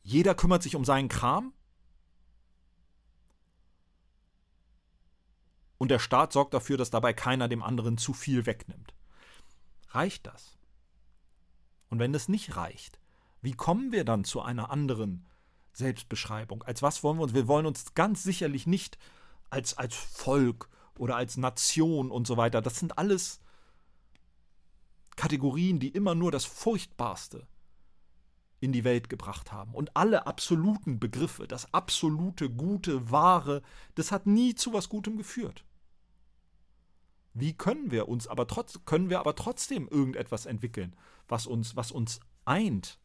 jeder 0.04 0.34
kümmert 0.34 0.64
sich 0.64 0.76
um 0.76 0.86
seinen 0.86 1.10
Kram 1.10 1.54
und 5.78 5.92
der 5.92 6.00
Staat 6.00 6.34
sorgt 6.34 6.54
dafür, 6.54 6.78
dass 6.78 6.90
dabei 6.90 7.14
keiner 7.14 7.48
dem 7.48 7.62
anderen 7.62 7.98
zu 7.98 8.14
viel 8.14 8.46
wegnimmt. 8.46 8.96
Reicht 9.90 10.26
das? 10.26 10.58
Und 11.90 12.00
wenn 12.00 12.14
das 12.14 12.28
nicht 12.28 12.56
reicht, 12.56 13.00
wie 13.42 13.54
kommen 13.54 13.92
wir 13.92 14.04
dann 14.04 14.24
zu 14.24 14.42
einer 14.42 14.70
anderen 14.70 15.26
Selbstbeschreibung? 15.74 16.64
Als 16.64 16.82
was 16.82 17.04
wollen 17.04 17.18
wir 17.18 17.24
uns? 17.24 17.34
Wir 17.34 17.48
wollen 17.48 17.66
uns 17.66 17.94
ganz 17.94 18.24
sicherlich 18.24 18.68
nicht 18.68 18.98
als, 19.50 19.78
als 19.78 19.96
Volk 19.96 20.70
oder 20.98 21.16
als 21.16 21.38
Nation 21.38 22.12
und 22.12 22.28
so 22.28 22.38
weiter. 22.38 22.62
Das 22.62 22.80
sind 22.80 22.98
alles 22.98 23.40
Kategorien, 25.16 25.80
die 25.80 25.90
immer 25.90 26.16
nur 26.16 26.32
das 26.32 26.46
Furchtbarste 26.46 27.48
in 28.60 28.72
die 28.72 28.84
Welt 28.84 29.10
gebracht 29.10 29.52
haben. 29.52 29.74
Und 29.74 29.96
alle 29.96 30.28
absoluten 30.28 31.00
Begriffe, 31.00 31.48
das 31.48 31.74
absolute, 31.74 32.50
gute, 32.50 33.10
wahre, 33.10 33.62
das 33.96 34.12
hat 34.12 34.28
nie 34.28 34.56
zu 34.56 34.74
was 34.74 34.90
Gutem 34.90 35.18
geführt. 35.18 35.64
Wie 37.34 37.54
können 37.54 37.92
wir 37.92 38.10
uns 38.10 38.28
aber 38.28 38.48
trotz, 38.48 38.80
können 38.86 39.10
wir 39.10 39.20
aber 39.20 39.36
trotzdem 39.36 39.88
irgendetwas 39.88 40.46
entwickeln, 40.46 40.96
was 41.28 41.48
uns, 41.48 41.76
was 41.76 41.92
uns 41.92 42.20
eint? 42.44 43.00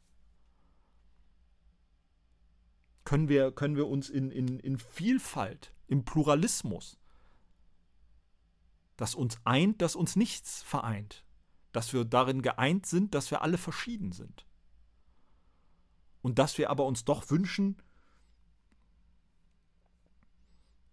Können 3.05 3.29
wir, 3.29 3.53
können 3.53 3.77
wir 3.77 3.87
uns 3.87 4.09
in, 4.09 4.31
in, 4.31 4.59
in 4.59 4.79
Vielfalt, 4.79 5.75
im 5.87 6.05
Pluralismus, 6.05 6.99
das 8.97 9.15
uns 9.15 9.39
eint, 9.45 9.83
das 9.83 9.97
uns 9.97 10.17
nichts 10.17 10.63
vereint, 10.63 11.25
dass 11.73 11.93
wir 11.93 12.05
darin 12.05 12.43
geeint 12.43 12.87
sind, 12.87 13.15
dass 13.15 13.31
wir 13.31 13.43
alle 13.43 13.59
verschieden 13.59 14.13
sind. 14.13 14.47
Und 16.23 16.39
dass 16.39 16.57
wir 16.57 16.71
aber 16.71 16.87
uns 16.87 17.05
doch 17.05 17.31
wünschen, 17.31 17.77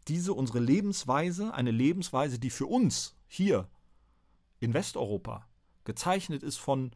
diese 0.07 0.33
unsere 0.33 0.59
Lebensweise, 0.59 1.53
eine 1.53 1.71
Lebensweise, 1.71 2.39
die 2.39 2.49
für 2.49 2.65
uns 2.65 3.15
hier 3.27 3.69
in 4.59 4.73
Westeuropa 4.73 5.47
gezeichnet 5.85 6.43
ist 6.43 6.57
von 6.57 6.91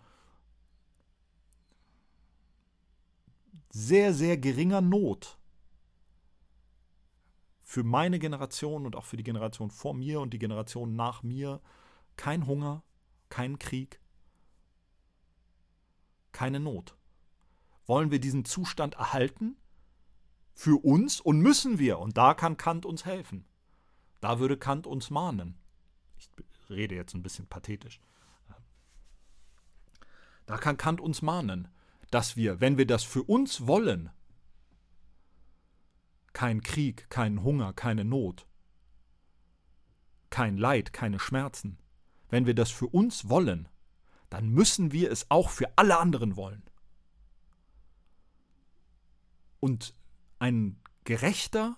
sehr, 3.76 4.13
sehr 4.13 4.38
geringer 4.38 4.80
Not 4.80 5.38
für 7.61 7.84
meine 7.84 8.19
Generation 8.19 8.86
und 8.86 8.95
auch 8.95 9.03
für 9.03 9.17
die 9.17 9.23
Generation 9.23 9.69
vor 9.69 9.93
mir 9.93 10.21
und 10.21 10.34
die 10.34 10.39
Generation 10.39 10.95
nach 10.95 11.23
mir 11.23 11.59
kein 12.15 12.47
Hunger, 12.47 12.84
kein 13.28 13.59
Krieg, 13.59 13.99
keine 16.32 16.61
Not. 16.61 16.95
Wollen 17.86 18.11
wir 18.11 18.21
diesen 18.21 18.45
Zustand 18.45 18.95
erhalten? 18.95 19.57
Für 20.53 20.82
uns 20.82 21.19
und 21.19 21.41
müssen 21.41 21.78
wir. 21.78 21.99
Und 21.99 22.15
da 22.15 22.34
kann 22.34 22.55
Kant 22.55 22.86
uns 22.86 23.03
helfen. 23.03 23.45
Da 24.21 24.39
würde 24.39 24.57
Kant 24.57 24.88
uns 24.88 25.09
mahnen. 25.09 25.57
Ich 26.17 26.30
rede 26.69 26.95
jetzt 26.95 27.13
ein 27.13 27.23
bisschen 27.23 27.45
pathetisch. 27.45 27.99
Da 30.45 30.57
kann 30.57 30.78
Kant 30.78 31.01
uns 31.01 31.21
mahnen, 31.21 31.67
dass 32.11 32.35
wir, 32.35 32.61
wenn 32.61 32.77
wir 32.77 32.87
das 32.87 33.03
für 33.03 33.23
uns 33.23 33.67
wollen, 33.67 34.09
kein 36.33 36.61
Krieg, 36.61 37.09
keinen 37.09 37.43
Hunger, 37.43 37.73
keine 37.73 38.05
Not, 38.05 38.45
kein 40.29 40.57
Leid, 40.57 40.93
keine 40.93 41.19
Schmerzen, 41.19 41.77
wenn 42.29 42.45
wir 42.45 42.55
das 42.55 42.71
für 42.71 42.87
uns 42.87 43.29
wollen, 43.29 43.69
dann 44.29 44.49
müssen 44.49 44.91
wir 44.91 45.11
es 45.11 45.31
auch 45.31 45.49
für 45.49 45.77
alle 45.77 45.97
anderen 45.97 46.35
wollen. 46.35 46.63
Und 49.59 49.95
ein 50.39 50.81
gerechter 51.05 51.77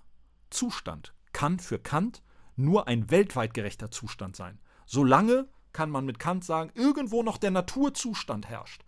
Zustand 0.50 1.14
kann 1.34 1.60
für 1.60 1.80
Kant 1.80 2.24
nur 2.56 2.88
ein 2.88 3.12
weltweit 3.12 3.54
gerechter 3.54 3.92
Zustand 3.92 4.36
sein. 4.36 4.60
Solange 4.86 5.48
kann 5.74 5.92
man 5.92 6.06
mit 6.06 6.18
Kant 6.18 6.44
sagen, 6.44 6.72
irgendwo 6.74 7.22
noch 7.22 7.38
der 7.38 7.52
Naturzustand 7.52 8.50
herrscht, 8.50 8.84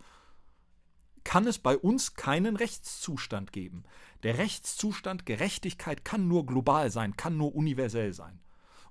kann 1.24 1.46
es 1.46 1.58
bei 1.58 1.76
uns 1.76 2.14
keinen 2.14 2.56
Rechtszustand 2.56 3.52
geben. 3.52 3.84
Der 4.22 4.38
Rechtszustand 4.38 5.26
Gerechtigkeit 5.26 6.04
kann 6.04 6.28
nur 6.28 6.46
global 6.46 6.90
sein, 6.90 7.16
kann 7.16 7.36
nur 7.36 7.54
universell 7.54 8.12
sein. 8.12 8.40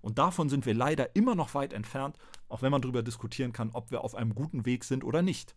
Und 0.02 0.18
davon 0.18 0.50
sind 0.50 0.66
wir 0.66 0.74
leider 0.74 1.16
immer 1.16 1.36
noch 1.36 1.54
weit 1.54 1.74
entfernt, 1.74 2.18
auch 2.48 2.62
wenn 2.62 2.72
man 2.72 2.82
darüber 2.82 3.04
diskutieren 3.04 3.52
kann, 3.52 3.72
ob 3.74 3.92
wir 3.92 4.04
auf 4.04 4.16
einem 4.16 4.34
guten 4.34 4.66
Weg 4.66 4.84
sind 4.84 5.04
oder 5.04 5.22
nicht. 5.22 5.56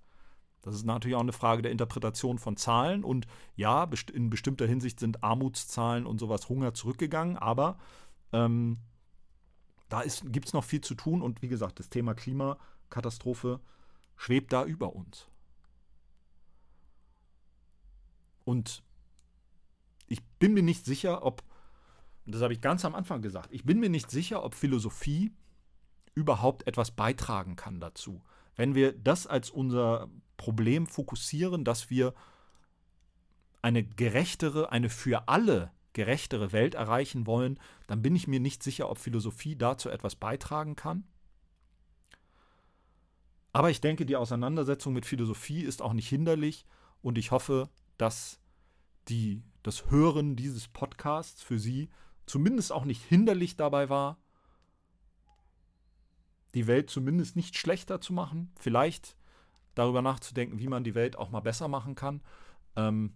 Das 0.63 0.75
ist 0.75 0.85
natürlich 0.85 1.17
auch 1.17 1.21
eine 1.21 1.33
Frage 1.33 1.63
der 1.63 1.73
Interpretation 1.73 2.39
von 2.39 2.57
Zahlen. 2.57 3.05
Und 3.05 3.27
ja, 3.57 3.89
in 4.13 4.31
bestimmter 4.31 4.67
Hinsicht 4.67 5.01
sind 5.01 5.23
Armutszahlen 5.23 6.07
und 6.07 6.19
sowas 6.19 6.49
Hunger 6.49 6.73
zurückgegangen, 6.73 7.37
aber 7.37 7.79
ähm, 8.33 8.79
da 9.89 10.03
gibt 10.25 10.47
es 10.47 10.53
noch 10.53 10.65
viel 10.65 10.81
zu 10.81 10.95
tun. 10.95 11.21
Und 11.21 11.43
wie 11.43 11.49
gesagt, 11.49 11.79
das 11.79 11.91
Thema 11.91 12.15
Klimakatastrophe 12.15 13.61
schwebt 14.17 14.53
da 14.53 14.65
über 14.65 14.95
uns. 14.95 15.27
Und 18.45 18.83
ich 20.07 20.23
bin 20.39 20.55
mir 20.55 20.63
nicht 20.63 20.85
sicher, 20.85 21.25
ob, 21.25 21.43
und 22.27 22.35
das 22.35 22.43
habe 22.43 22.53
ich 22.53 22.61
ganz 22.61 22.85
am 22.85 22.95
Anfang 22.95 23.23
gesagt, 23.23 23.49
ich 23.53 23.65
bin 23.65 23.81
mir 23.81 23.89
nicht 23.89 24.11
sicher, 24.11 24.45
ob 24.45 24.55
Philosophie 24.55 25.33
überhaupt 26.15 26.67
etwas 26.67 26.91
beitragen 26.91 27.57
kann 27.57 27.81
dazu. 27.81 28.23
Wenn 28.55 28.75
wir 28.75 28.93
das 28.93 29.27
als 29.27 29.51
unser 29.51 30.11
Problem 30.37 30.87
fokussieren, 30.87 31.65
dass 31.65 31.89
wir 31.89 32.15
eine 33.63 33.85
gerechtere, 33.85 34.73
eine 34.73 34.91
für 34.91 35.29
alle 35.29 35.71
gerechtere 35.93 36.53
Welt 36.53 36.75
erreichen 36.75 37.27
wollen, 37.27 37.59
dann 37.87 38.03
bin 38.03 38.17
ich 38.17 38.27
mir 38.27 38.41
nicht 38.41 38.63
sicher, 38.63 38.91
ob 38.91 38.99
Philosophie 38.99 39.57
dazu 39.57 39.89
etwas 39.89 40.17
beitragen 40.17 40.75
kann. 40.75 41.05
Aber 43.53 43.71
ich 43.71 43.81
denke, 43.81 44.07
die 44.07 44.17
Auseinandersetzung 44.17 44.95
mit 44.95 45.07
Philosophie 45.07 45.63
ist 45.63 45.83
auch 45.83 45.93
nicht 45.93 46.09
hinderlich 46.09 46.65
und 47.03 47.19
ich 47.19 47.31
hoffe, 47.31 47.69
dass 47.99 48.41
die, 49.09 49.43
das 49.63 49.91
Hören 49.91 50.37
dieses 50.37 50.69
Podcasts 50.69 51.43
für 51.43 51.59
Sie 51.59 51.91
zumindest 52.27 52.73
auch 52.73 52.85
nicht 52.85 53.03
hinderlich 53.03 53.57
dabei 53.57 53.89
war, 53.89 54.19
die 56.55 56.67
Welt 56.67 56.91
zumindest 56.91 57.37
nicht 57.37 57.57
schlechter 57.57 58.01
zu 58.01 58.13
machen. 58.13 58.53
Vielleicht 58.59 59.17
darüber 59.75 60.03
nachzudenken, 60.03 60.59
wie 60.59 60.69
man 60.69 60.85
die 60.85 60.95
Welt 60.95 61.17
auch 61.17 61.31
mal 61.31 61.41
besser 61.41 61.69
machen 61.69 61.95
kann. 61.95 62.23
Ähm, 62.77 63.15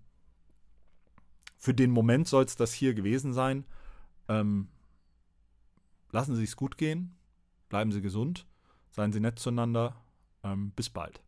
für 1.57 1.75
den 1.75 1.91
Moment 1.91 2.29
soll 2.29 2.45
es 2.45 2.57
das 2.57 2.73
hier 2.73 2.95
gewesen 2.95 3.33
sein. 3.33 3.67
Ähm, 4.29 4.69
lassen 6.11 6.37
Sie 6.37 6.45
es 6.45 6.57
gut 6.57 6.79
gehen, 6.79 7.17
bleiben 7.69 7.93
Sie 7.93 8.03
gesund, 8.03 8.47
seien 8.91 9.13
Sie 9.13 9.21
nett 9.21 9.39
zueinander. 9.39 9.97
Ähm, 10.43 10.73
bis 10.73 10.91
bald. 10.91 11.26